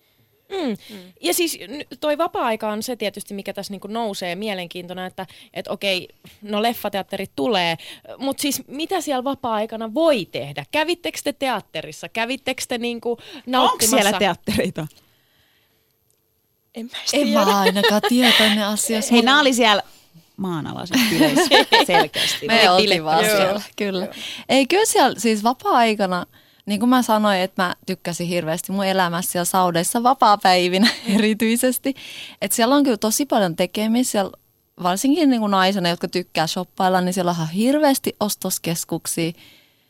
Mm. 0.50 0.96
Mm. 0.96 1.14
Ja 1.22 1.34
siis 1.34 1.60
toi 2.00 2.18
vapaa-aika 2.18 2.70
on 2.70 2.84
se 2.84 2.96
tietysti, 2.96 3.34
mikä 3.34 3.54
tässä 3.54 3.74
niinku 3.74 3.88
nousee 3.88 4.36
mielenkiintona, 4.36 5.06
että 5.06 5.28
et 5.54 5.68
okei, 5.68 6.08
no 6.42 6.62
leffateatterit 6.62 7.32
tulee, 7.36 7.78
mutta 8.18 8.42
siis 8.42 8.68
mitä 8.68 9.02
siellä 9.02 9.24
vapaa-aikana 9.24 9.94
voi 9.94 10.26
tehdä? 10.26 10.66
Kävittekö 10.72 11.20
te 11.24 11.34
teatterissa? 11.34 12.10
Kävittekö 12.10 12.62
te 12.68 12.78
niinku 12.78 13.18
nauttimassa? 13.46 13.96
Onko 13.96 14.04
siellä 14.04 14.20
teattereita? 14.20 14.88
En 16.78 16.86
mä, 16.86 16.98
en 17.14 17.28
mä 17.30 17.60
ainakaan 17.60 18.02
tietoinen 18.10 18.66
asiassa. 18.66 19.12
Hei, 19.16 19.22
nämä 19.22 19.40
oli 19.40 19.54
siellä 19.54 19.84
maanalaisen 20.38 21.00
bileissä 21.10 21.50
selkeästi. 21.88 22.48
Me 22.48 22.70
oltiin 22.70 23.04
vaan 23.04 23.26
siellä, 23.26 23.62
kyllä. 23.76 24.06
Joo. 24.06 24.14
Ei, 24.50 24.68
kyllä 24.68 24.86
siellä 24.86 25.20
siis 25.20 25.44
vapaa-aikana, 25.44 26.26
niin 26.66 26.80
kuin 26.80 26.90
mä 26.90 27.02
sanoin, 27.02 27.40
että 27.40 27.64
mä 27.64 27.76
tykkäsin 27.86 28.28
hirveästi 28.28 28.72
mun 28.72 28.86
elämässä 28.86 29.32
siellä 29.32 29.46
Saudeissa 29.46 30.04
vapaa-päivinä 30.04 30.88
erityisesti. 31.18 31.96
Että 32.42 32.56
siellä 32.56 32.76
on 32.76 32.84
kyllä 32.84 32.98
tosi 32.98 33.26
paljon 33.26 33.56
tekemistä 33.56 34.12
siellä 34.12 34.32
varsinkin 34.84 35.30
niin 35.30 35.40
kuin 35.40 35.52
naisena, 35.52 35.90
jotka 35.90 36.08
tykkää 36.08 36.48
shoppailla, 36.48 37.02
niin 37.02 37.14
siellä 37.14 37.36
on 37.40 37.50
hirveästi 37.50 38.16
ostoskeskuksia. 38.20 39.32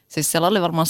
Siis 0.08 0.32
siellä 0.32 0.48
oli 0.48 0.62
varmaan 0.62 0.88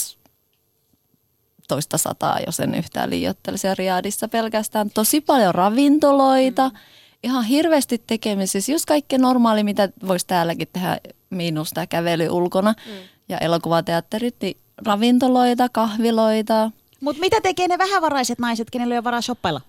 toista 1.68 1.98
sataa, 1.98 2.40
jos 2.46 2.60
en 2.60 2.76
yhtään 2.76 3.10
liioittelisi 3.10 3.76
Riadissa 3.76 4.28
pelkästään. 4.28 4.90
Tosi 4.90 5.22
paljon 5.22 5.56
ravintoloita, 5.56 6.70
mm. 6.70 6.76
ihan 7.24 7.44
hirveästi 7.44 8.04
tekemisissä, 8.08 8.72
just 8.72 8.86
kaikki 8.86 9.18
normaali, 9.18 9.64
mitä 9.64 9.90
voisi 10.08 10.28
täälläkin 10.28 10.68
tehdä, 10.74 10.98
miinus 11.30 11.70
tämä 11.74 11.88
kävely 11.88 12.30
ulkona 12.30 12.74
mm. 12.86 12.94
ja 13.30 13.38
elokuvateatterit, 13.38 14.36
niin 14.42 14.58
ravintoloita, 14.86 15.70
kahviloita. 15.70 16.72
Mutta 17.02 17.20
mitä 17.20 17.42
tekee 17.42 17.68
ne 17.68 17.78
vähävaraiset 17.78 18.40
naiset, 18.40 18.70
kenelle 18.70 18.94
ei 18.94 18.98
ole 18.98 19.04
varaa 19.04 19.22
shoppailla? 19.22 19.62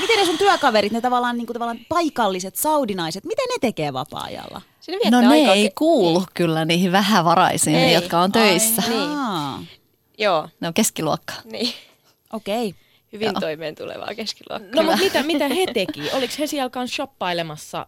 Miten 0.00 0.18
ne 0.18 0.24
sun 0.24 0.38
työkaverit, 0.38 0.92
ne 0.92 1.00
tavallaan, 1.00 1.36
niin 1.36 1.46
kuin, 1.46 1.54
tavallaan 1.54 1.78
paikalliset 1.88 2.56
saudinaiset, 2.56 3.24
miten 3.24 3.46
ne 3.48 3.58
tekee 3.60 3.92
vapaa-ajalla? 3.92 4.62
No 5.10 5.20
ne 5.20 5.34
ei 5.36 5.70
kuulu 5.78 6.18
niin. 6.18 6.28
kyllä 6.34 6.64
niihin 6.64 6.92
vähävaraisiin, 6.92 7.76
ei. 7.76 7.94
jotka 7.94 8.20
on 8.20 8.32
töissä. 8.32 8.82
Ai, 8.86 8.90
niin. 9.58 9.68
Joo. 10.18 10.48
Ne 10.60 10.68
on 10.68 10.74
keskiluokkaa. 10.74 11.40
Niin. 11.44 11.74
Okei. 12.32 12.68
Okay. 12.68 12.80
Hyvin 13.12 13.26
Joo. 13.26 13.40
toimeen 13.40 13.74
tulevaa 13.74 14.14
keskiluokkaa. 14.16 14.70
No 14.74 14.82
mutta 14.82 15.04
mitä, 15.04 15.22
mitä 15.22 15.48
he 15.48 15.66
teki? 15.74 16.10
Oliko 16.12 16.34
he 16.38 16.46
siellä 16.46 16.70
kanssa 16.70 16.94
shoppailemassa? 16.94 17.86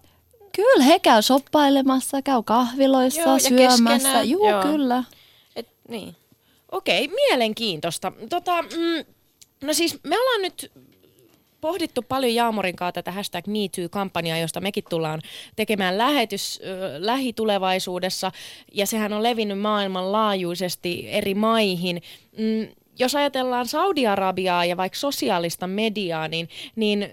Kyllä, 0.56 0.84
he 0.84 0.98
käy 0.98 1.22
shoppailemassa, 1.22 2.22
käy 2.22 2.42
kahviloissa, 2.42 3.20
Joo, 3.20 3.38
syömässä. 3.38 4.22
Joo, 4.22 4.50
Joo, 4.50 4.62
kyllä. 4.62 5.04
Et, 5.56 5.68
niin. 5.88 6.16
Okei, 6.72 7.04
okay, 7.04 7.14
mielenkiintoista. 7.14 8.12
Tota, 8.28 8.62
mm, 8.62 9.14
no 9.62 9.74
siis 9.74 9.98
me 10.02 10.18
ollaan 10.18 10.42
nyt 10.42 10.72
pohdittu 11.66 12.02
paljon 12.02 12.34
Jaamorin 12.34 12.76
kanssa 12.76 12.92
tätä 12.92 13.12
hashtag 13.12 13.46
MeToo-kampanjaa, 13.46 14.38
josta 14.38 14.60
mekin 14.60 14.84
tullaan 14.90 15.20
tekemään 15.56 15.98
lähetys 15.98 16.60
äh, 16.62 16.70
lähitulevaisuudessa, 16.98 18.32
ja 18.72 18.86
sehän 18.86 19.12
on 19.12 19.22
levinnyt 19.22 19.58
maailmanlaajuisesti 19.58 21.08
eri 21.08 21.34
maihin. 21.34 22.02
Mm, 22.38 22.68
jos 22.98 23.14
ajatellaan 23.14 23.66
Saudi-Arabiaa 23.66 24.64
ja 24.64 24.76
vaikka 24.76 24.98
sosiaalista 24.98 25.66
mediaa, 25.66 26.28
niin, 26.28 26.48
niin 26.76 27.08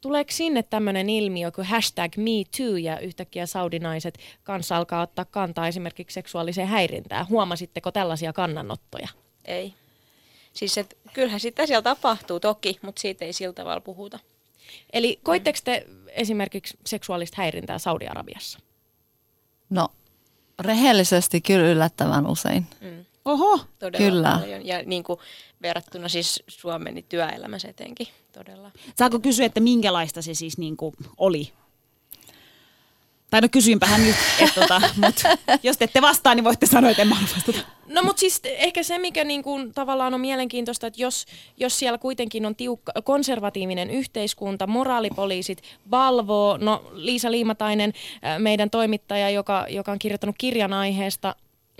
tuleeko 0.00 0.32
sinne 0.32 0.62
tämmöinen 0.62 1.10
ilmiö 1.10 1.50
kuin 1.50 1.66
hashtag 1.66 2.16
MeToo 2.16 2.76
ja 2.76 2.98
yhtäkkiä 2.98 3.46
saudinaiset 3.46 4.18
kanssa 4.42 4.76
alkaa 4.76 5.02
ottaa 5.02 5.24
kantaa 5.24 5.68
esimerkiksi 5.68 6.14
seksuaaliseen 6.14 6.68
häirintään? 6.68 7.28
Huomasitteko 7.28 7.92
tällaisia 7.92 8.32
kannanottoja? 8.32 9.08
Ei. 9.44 9.74
Siis 10.56 10.78
et, 10.78 10.98
kyllähän 11.12 11.40
sitä 11.40 11.66
siellä 11.66 11.82
tapahtuu 11.82 12.40
toki, 12.40 12.78
mutta 12.82 13.00
siitä 13.00 13.24
ei 13.24 13.32
sillä 13.32 13.52
tavalla 13.52 13.80
puhuta. 13.80 14.18
Eli 14.92 15.20
koitteko 15.22 15.58
te 15.64 15.86
esimerkiksi 16.08 16.78
seksuaalista 16.86 17.36
häirintää 17.38 17.78
Saudi-Arabiassa? 17.78 18.58
No, 19.70 19.88
rehellisesti 20.58 21.40
kyllä 21.40 21.66
yllättävän 21.68 22.26
usein. 22.26 22.66
Mm. 22.80 23.04
Oho, 23.24 23.60
todella 23.78 24.06
kyllä. 24.06 24.38
Paljon. 24.40 24.66
Ja 24.66 24.82
niin 24.82 25.04
kuin 25.04 25.18
verrattuna 25.62 26.08
siis 26.08 26.42
Suomen 26.48 26.94
niin 26.94 27.06
työelämässä 27.08 27.68
etenkin 27.68 28.08
todella. 28.32 28.70
Saako 28.98 29.20
kysyä, 29.20 29.46
että 29.46 29.60
minkälaista 29.60 30.22
se 30.22 30.34
siis 30.34 30.58
niin 30.58 30.76
kuin 30.76 30.94
oli? 31.16 31.52
Tai 33.30 33.40
no 33.40 33.48
kysyinpähän 33.50 34.04
nyt, 34.04 34.16
että 34.40 34.60
tota, 34.60 34.80
mutta 35.04 35.28
jos 35.62 35.76
te 35.76 35.84
ette 35.84 36.02
vastaa, 36.02 36.34
niin 36.34 36.44
voitte 36.44 36.66
sanoa, 36.66 36.90
että 36.90 37.02
en 37.02 37.08
mä 37.08 37.16
vastata. 37.34 37.58
No 37.86 38.02
mutta 38.02 38.20
siis 38.20 38.40
ehkä 38.44 38.82
se, 38.82 38.98
mikä 38.98 39.24
niin 39.24 39.42
kuin, 39.42 39.72
tavallaan 39.72 40.14
on 40.14 40.20
mielenkiintoista, 40.20 40.86
että 40.86 41.02
jos, 41.02 41.26
jos 41.56 41.78
siellä 41.78 41.98
kuitenkin 41.98 42.46
on 42.46 42.56
tiukka, 42.56 42.92
konservatiivinen 43.04 43.90
yhteiskunta, 43.90 44.66
moraalipoliisit 44.66 45.62
valvoo, 45.90 46.56
no 46.56 46.84
Liisa 46.92 47.30
Liimatainen, 47.30 47.92
meidän 48.38 48.70
toimittaja, 48.70 49.30
joka, 49.30 49.66
joka 49.68 49.92
on 49.92 49.98
kirjoittanut 49.98 50.36
kirjan 50.38 50.72
aiheesta, 50.72 51.34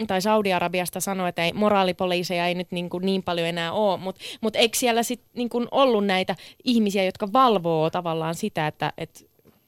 tai 0.07 0.23
Saudi-Arabiasta 0.23 1.01
sanoi, 1.01 1.29
että 1.29 1.45
ei, 1.45 1.53
moraalipoliiseja 1.53 2.47
ei 2.47 2.55
nyt 2.55 2.73
niin, 2.73 2.91
kuin 2.91 3.07
niin 3.07 3.23
paljon 3.23 3.49
enää 3.49 3.73
ole, 3.73 3.97
mutta 3.97 4.21
mut 4.41 4.57
eikö 4.57 4.79
siellä 4.79 5.03
sitten 5.03 5.31
niin 5.35 5.49
kuin 5.49 5.69
ollut 5.71 6.07
näitä 6.07 6.37
ihmisiä, 6.65 7.05
jotka 7.05 7.33
valvoo 7.33 7.91
tavallaan 7.91 8.35
sitä, 8.35 8.67
että, 8.67 8.93
että 8.99 9.21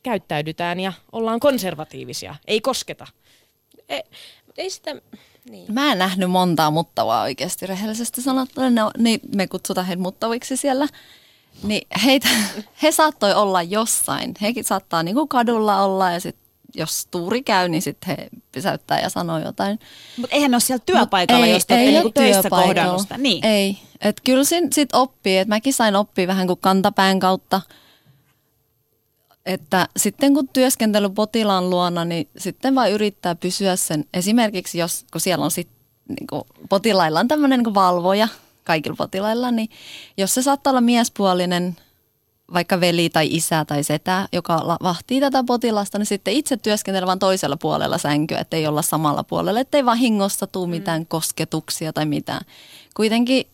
käyttäydytään 0.03 0.81
ja 0.81 0.93
ollaan 1.13 1.41
konservatiivisia, 1.41 2.35
ei 2.47 2.61
kosketa? 2.61 3.07
Ei, 3.89 4.03
ei 4.57 4.71
sitä, 4.71 4.95
niin. 5.51 5.73
Mä 5.73 5.93
en 5.93 5.99
nähnyt 5.99 6.31
montaa 6.31 6.71
muttavaa 6.71 7.23
oikeasti 7.23 7.67
rehellisesti 7.67 8.23
sanottuna. 8.23 8.71
Ne, 8.71 8.83
niin 8.99 9.21
me 9.35 9.47
kutsutaan 9.47 9.87
heitä 9.87 10.03
muttaviksi 10.03 10.57
siellä. 10.57 10.87
Niin 11.63 11.87
heitä, 12.05 12.29
he 12.83 12.93
saattoi 12.93 13.35
olla 13.35 13.63
jossain. 13.63 14.35
Hekin 14.43 14.65
saattaa 14.65 15.03
niinku 15.03 15.27
kadulla 15.27 15.83
olla 15.83 16.11
ja 16.11 16.21
sitten 16.21 16.49
jos 16.75 17.07
tuuri 17.11 17.43
käy, 17.43 17.69
niin 17.69 17.83
sitten 17.83 18.17
he 18.17 18.29
pysäyttää 18.53 19.01
ja 19.01 19.11
sanoo 19.11 19.39
jotain. 19.39 19.79
Mutta 20.17 20.37
eihän 20.37 20.51
ne 20.51 20.55
ole 20.55 20.61
siellä 20.61 20.83
työpaikalla, 20.87 21.41
Mut 21.41 21.49
ei, 21.49 21.53
jos 21.53 21.67
te 21.67 21.75
ei 21.75 21.93
niinku 21.93 22.11
töissä 22.11 22.51
kohdannut. 22.51 23.03
Niin. 23.17 23.47
Ei. 23.47 23.79
Et 24.01 24.21
kyllä 24.25 24.45
sitten 24.45 24.89
oppii, 24.93 25.39
että 25.39 25.55
mäkin 25.55 25.73
sain 25.73 25.97
oppia 25.97 26.27
vähän 26.27 26.47
kuin 26.47 26.59
kantapään 26.61 27.21
kautta– 27.21 27.61
että 29.49 29.89
sitten 29.97 30.35
kun 30.35 30.49
työskentely 30.49 31.09
potilaan 31.09 31.71
luona, 31.71 32.05
niin 32.05 32.29
sitten 32.39 32.75
vaan 32.75 32.93
yrittää 32.93 33.35
pysyä 33.35 33.77
sen, 33.77 34.05
esimerkiksi 34.15 34.79
jos, 34.79 35.05
kun 35.13 35.21
siellä 35.21 35.45
on 35.45 35.51
sitten 35.51 35.77
niin 36.09 36.27
kuin 36.27 36.43
potilailla 36.69 37.21
on 37.21 37.29
tämmöinen 37.29 37.61
niin 37.61 37.75
valvoja, 37.75 38.29
kaikilla 38.65 38.97
potilailla, 38.97 39.51
niin 39.51 39.69
jos 40.17 40.35
se 40.35 40.43
saattaa 40.43 40.71
olla 40.71 40.81
miespuolinen, 40.81 41.77
vaikka 42.53 42.81
veli 42.81 43.11
tai 43.11 43.29
isä 43.31 43.65
tai 43.65 43.85
setä, 43.85 44.29
joka 44.33 44.77
vahtii 44.83 45.21
tätä 45.21 45.45
potilasta, 45.45 45.99
niin 45.99 46.07
sitten 46.07 46.35
itse 46.35 46.57
työskentelee 46.57 47.07
vain 47.07 47.19
toisella 47.19 47.57
puolella 47.57 47.99
sänkyä, 47.99 48.39
ettei 48.39 48.67
olla 48.67 48.83
samalla 48.83 49.25
puolella, 49.25 49.61
ettei 49.61 49.85
vahingossa 49.85 50.47
tule 50.47 50.67
mm. 50.67 50.71
mitään 50.71 51.07
kosketuksia 51.07 51.93
tai 51.93 52.07
mitään. 52.07 52.41
Kuitenkin 52.97 53.47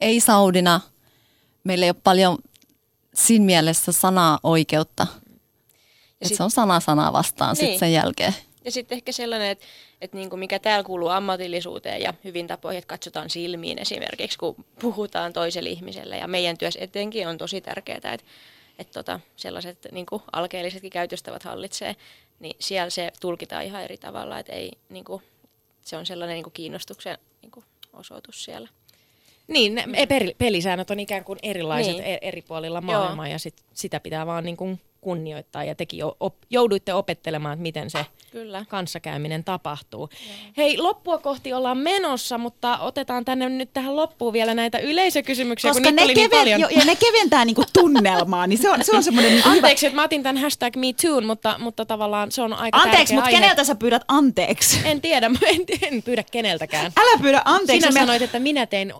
ei 0.00 0.20
Saudina, 0.20 0.80
meillä 1.64 1.84
ei 1.84 1.90
ole 1.90 1.96
paljon 2.04 2.38
siinä 3.14 3.44
mielessä 3.44 3.92
sanaa 3.92 4.38
oikeutta. 4.42 5.06
Että 6.20 6.28
sit, 6.28 6.36
se 6.36 6.42
on 6.42 6.50
sana 6.50 6.80
sanaa 6.80 7.12
vastaan 7.12 7.50
niin. 7.50 7.56
sitten 7.56 7.78
sen 7.78 7.92
jälkeen. 7.92 8.34
Ja 8.64 8.70
sitten 8.70 8.96
ehkä 8.96 9.12
sellainen, 9.12 9.50
että, 9.50 9.64
että 10.00 10.16
niin 10.16 10.30
kuin 10.30 10.40
mikä 10.40 10.58
täällä 10.58 10.84
kuuluu 10.84 11.08
ammatillisuuteen 11.08 12.02
ja 12.02 12.14
hyvin 12.24 12.46
tapoihin, 12.46 12.78
että 12.78 12.88
katsotaan 12.88 13.30
silmiin 13.30 13.78
esimerkiksi, 13.78 14.38
kun 14.38 14.64
puhutaan 14.80 15.32
toiselle 15.32 15.68
ihmiselle. 15.68 16.18
Ja 16.18 16.28
meidän 16.28 16.58
työssä 16.58 16.80
etenkin 16.82 17.28
on 17.28 17.38
tosi 17.38 17.60
tärkeää, 17.60 17.96
että, 17.96 18.26
että 18.78 18.92
tota, 18.92 19.20
sellaiset 19.36 19.86
niin 19.92 20.06
kuin 20.06 20.22
alkeellisetkin 20.32 20.90
käytöstävät 20.90 21.42
hallitsee, 21.42 21.96
niin 22.40 22.56
siellä 22.58 22.90
se 22.90 23.12
tulkitaan 23.20 23.64
ihan 23.64 23.82
eri 23.82 23.96
tavalla, 23.96 24.38
että 24.38 24.52
ei, 24.52 24.72
niin 24.88 25.04
kuin, 25.04 25.22
se 25.82 25.96
on 25.96 26.06
sellainen 26.06 26.34
niin 26.34 26.44
kuin 26.44 26.52
kiinnostuksen 26.52 27.18
niin 27.42 27.50
kuin 27.50 27.64
osoitus 27.92 28.44
siellä. 28.44 28.68
Niin, 29.48 29.74
ne 29.74 29.84
pelisäännöt 30.38 30.90
on 30.90 31.00
ikään 31.00 31.24
kuin 31.24 31.38
erilaiset 31.42 31.92
niin. 31.92 32.04
E-, 32.04 32.18
eri 32.22 32.42
puolilla 32.42 32.80
maailmaa 32.80 33.26
Joo. 33.26 33.32
ja 33.32 33.38
sit, 33.38 33.54
sitä 33.74 34.00
pitää 34.00 34.26
vaan 34.26 34.44
niin 34.44 34.56
kuin 34.56 34.80
kunnioittaa 35.00 35.64
ja 35.64 35.74
tekin 35.74 36.04
op, 36.20 36.34
jouduitte 36.50 36.94
opettelemaan, 36.94 37.52
että 37.52 37.62
miten 37.62 37.90
se 37.90 38.06
Kyllä. 38.32 38.64
kanssakäyminen 38.68 39.44
tapahtuu. 39.44 40.08
Joo. 40.26 40.52
Hei, 40.56 40.78
loppua 40.78 41.18
kohti 41.18 41.52
ollaan 41.52 41.78
menossa, 41.78 42.38
mutta 42.38 42.78
otetaan 42.78 43.24
tänne 43.24 43.48
nyt 43.48 43.72
tähän 43.72 43.96
loppuun 43.96 44.32
vielä 44.32 44.54
näitä 44.54 44.78
yleisökysymyksiä, 44.78 45.70
Koska 45.70 45.88
kun 45.88 45.96
ne, 45.96 46.02
oli 46.02 46.14
niin 46.14 46.30
keven, 46.30 46.44
niin 46.44 46.56
paljon. 46.56 46.72
Jo, 46.72 46.80
ja 46.80 46.84
ne 46.84 46.96
keventää 46.96 47.44
niinku 47.44 47.64
tunnelmaa, 47.72 48.46
niin 48.46 48.58
se 48.58 48.70
on, 48.70 48.84
se 48.84 48.96
on 48.96 49.02
semmoinen 49.02 49.32
niinku 49.32 49.48
Anteeksi, 49.48 49.86
että 49.86 49.96
mä 49.96 50.04
otin 50.04 50.22
tämän 50.22 50.42
hashtag 50.42 50.76
MeToo, 50.76 51.20
mutta, 51.20 51.56
mutta 51.58 51.84
tavallaan 51.84 52.32
se 52.32 52.42
on 52.42 52.52
aika 52.52 52.78
Anteeksi, 52.78 53.14
mutta 53.14 53.30
keneltä 53.30 53.64
sä 53.64 53.74
pyydät 53.74 54.02
anteeksi? 54.08 54.80
En 54.84 55.00
tiedä, 55.00 55.30
en, 55.46 55.64
en 55.82 56.02
pyydä 56.02 56.24
keneltäkään. 56.30 56.92
Älä 56.96 57.18
pyydä 57.22 57.42
anteeksi. 57.44 57.88
Sinä 57.88 58.00
me... 58.00 58.06
sanoit, 58.06 58.22
että 58.22 58.38
minä 58.38 58.66
tein 58.66 58.92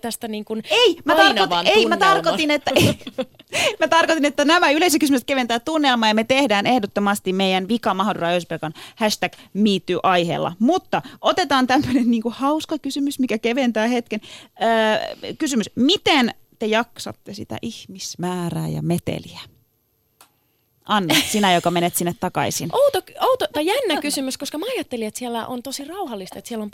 tästä 0.00 0.28
niin 0.28 0.44
kuin 0.44 0.62
ei, 0.70 0.96
mä 1.04 1.14
tarkoitin, 1.14 1.66
ei, 1.66 1.86
mä 1.86 1.96
tarkoitin, 1.96 2.50
että, 2.50 2.70
ei, 2.74 2.98
mä 3.80 3.88
tarkoitin, 3.88 4.24
että 4.24 4.44
nämä 4.44 4.70
yleisökysymykset 4.70 5.26
keventää 5.36 5.60
tunnelmaa 5.60 6.08
ja 6.08 6.14
me 6.14 6.24
tehdään 6.24 6.66
ehdottomasti 6.66 7.32
meidän 7.32 7.68
Vika 7.68 7.94
Mahadura 7.94 8.28
Ösbergan 8.28 8.74
hashtag 8.96 9.32
MeToo-aiheella. 9.54 10.52
Mutta 10.58 11.02
otetaan 11.20 11.66
tämmöinen 11.66 12.10
niin 12.10 12.22
hauska 12.30 12.78
kysymys, 12.78 13.18
mikä 13.18 13.38
keventää 13.38 13.86
hetken. 13.86 14.20
Öö, 14.62 15.34
kysymys, 15.38 15.70
miten 15.74 16.34
te 16.58 16.66
jaksatte 16.66 17.34
sitä 17.34 17.58
ihmismäärää 17.62 18.68
ja 18.68 18.82
meteliä? 18.82 19.40
Anna, 20.86 21.14
sinä, 21.32 21.54
joka 21.54 21.70
menet 21.70 21.96
sinne 21.96 22.14
takaisin. 22.20 22.68
Outo, 22.72 23.02
outo 23.20 23.46
tai 23.52 23.66
jännä 23.66 24.00
kysymys, 24.00 24.38
koska 24.38 24.58
mä 24.58 24.66
ajattelin, 24.74 25.06
että 25.06 25.18
siellä 25.18 25.46
on 25.46 25.62
tosi 25.62 25.84
rauhallista, 25.84 26.38
että 26.38 26.48
siellä 26.48 26.62
on 26.62 26.70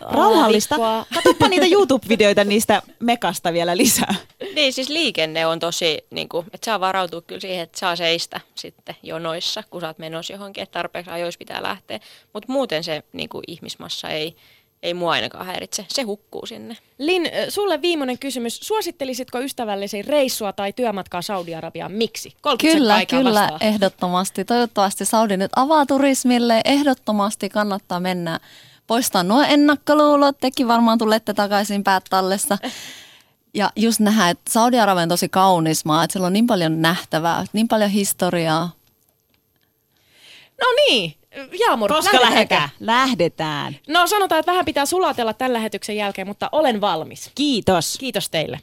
Rauhallista? 0.00 0.76
Katoppa 1.14 1.48
niitä 1.48 1.66
YouTube-videoita 1.66 2.44
niistä 2.44 2.82
mekasta 3.00 3.52
vielä 3.52 3.76
lisää. 3.76 4.14
Niin, 4.54 4.72
siis 4.72 4.88
liikenne 4.88 5.46
on 5.46 5.58
tosi, 5.58 6.06
niin 6.10 6.28
kuin, 6.28 6.46
että 6.52 6.64
saa 6.64 6.80
varautua 6.80 7.22
kyllä 7.22 7.40
siihen, 7.40 7.62
että 7.62 7.78
saa 7.78 7.96
seistä 7.96 8.40
sitten 8.54 8.96
jonoissa, 9.02 9.62
kun 9.70 9.80
sä 9.80 9.86
oot 9.86 9.98
menossa 9.98 10.32
johonkin, 10.32 10.62
että 10.62 10.72
tarpeeksi 10.72 11.10
ajoissa 11.10 11.38
pitää 11.38 11.62
lähteä. 11.62 12.00
Mutta 12.32 12.52
muuten 12.52 12.84
se 12.84 13.02
niin 13.12 13.28
kuin 13.28 13.44
ihmismassa 13.46 14.08
ei, 14.08 14.36
ei 14.84 14.94
mua 14.94 15.10
ainakaan 15.10 15.46
häiritse. 15.46 15.86
Se 15.88 16.02
hukkuu 16.02 16.46
sinne. 16.46 16.76
Lin, 16.98 17.30
sulle 17.48 17.82
viimeinen 17.82 18.18
kysymys. 18.18 18.58
Suosittelisitko 18.62 19.40
ystävällesi 19.40 20.02
reissua 20.02 20.52
tai 20.52 20.72
työmatkaa 20.72 21.22
Saudi-Arabiaan? 21.22 21.92
Miksi? 21.92 22.34
Kyllä, 22.60 23.06
kyllä, 23.06 23.40
vastaan. 23.40 23.62
ehdottomasti. 23.62 24.44
Toivottavasti 24.44 25.04
Saudi 25.04 25.36
nyt 25.36 25.50
avaa 25.56 25.86
turismille. 25.86 26.60
Ehdottomasti 26.64 27.48
kannattaa 27.48 28.00
mennä 28.00 28.40
poistaa 28.86 29.22
nuo 29.22 29.42
ennakkoluulot. 29.42 30.36
Tekin 30.40 30.68
varmaan 30.68 30.98
tulette 30.98 31.34
takaisin 31.34 31.84
päät 31.84 32.04
tallessa. 32.10 32.58
Ja 33.56 33.70
just 33.76 34.00
nähdä, 34.00 34.30
että 34.30 34.50
Saudi-Arabia 34.52 35.02
on 35.02 35.08
tosi 35.08 35.28
kaunis 35.28 35.84
maa, 35.84 36.04
että 36.04 36.12
siellä 36.12 36.26
on 36.26 36.32
niin 36.32 36.46
paljon 36.46 36.82
nähtävää, 36.82 37.44
niin 37.52 37.68
paljon 37.68 37.90
historiaa. 37.90 38.70
No 40.60 40.66
niin, 40.76 41.14
Jaamur, 41.60 41.92
Koska 41.92 42.20
lähdetään? 42.20 42.68
Lähdetään. 42.80 43.76
No 43.88 44.06
sanotaan, 44.06 44.38
että 44.38 44.52
vähän 44.52 44.64
pitää 44.64 44.86
sulatella 44.86 45.32
tämän 45.32 45.52
lähetyksen 45.52 45.96
jälkeen, 45.96 46.26
mutta 46.26 46.48
olen 46.52 46.80
valmis. 46.80 47.30
Kiitos. 47.34 47.96
Kiitos 48.00 48.30
teille. 48.30 48.60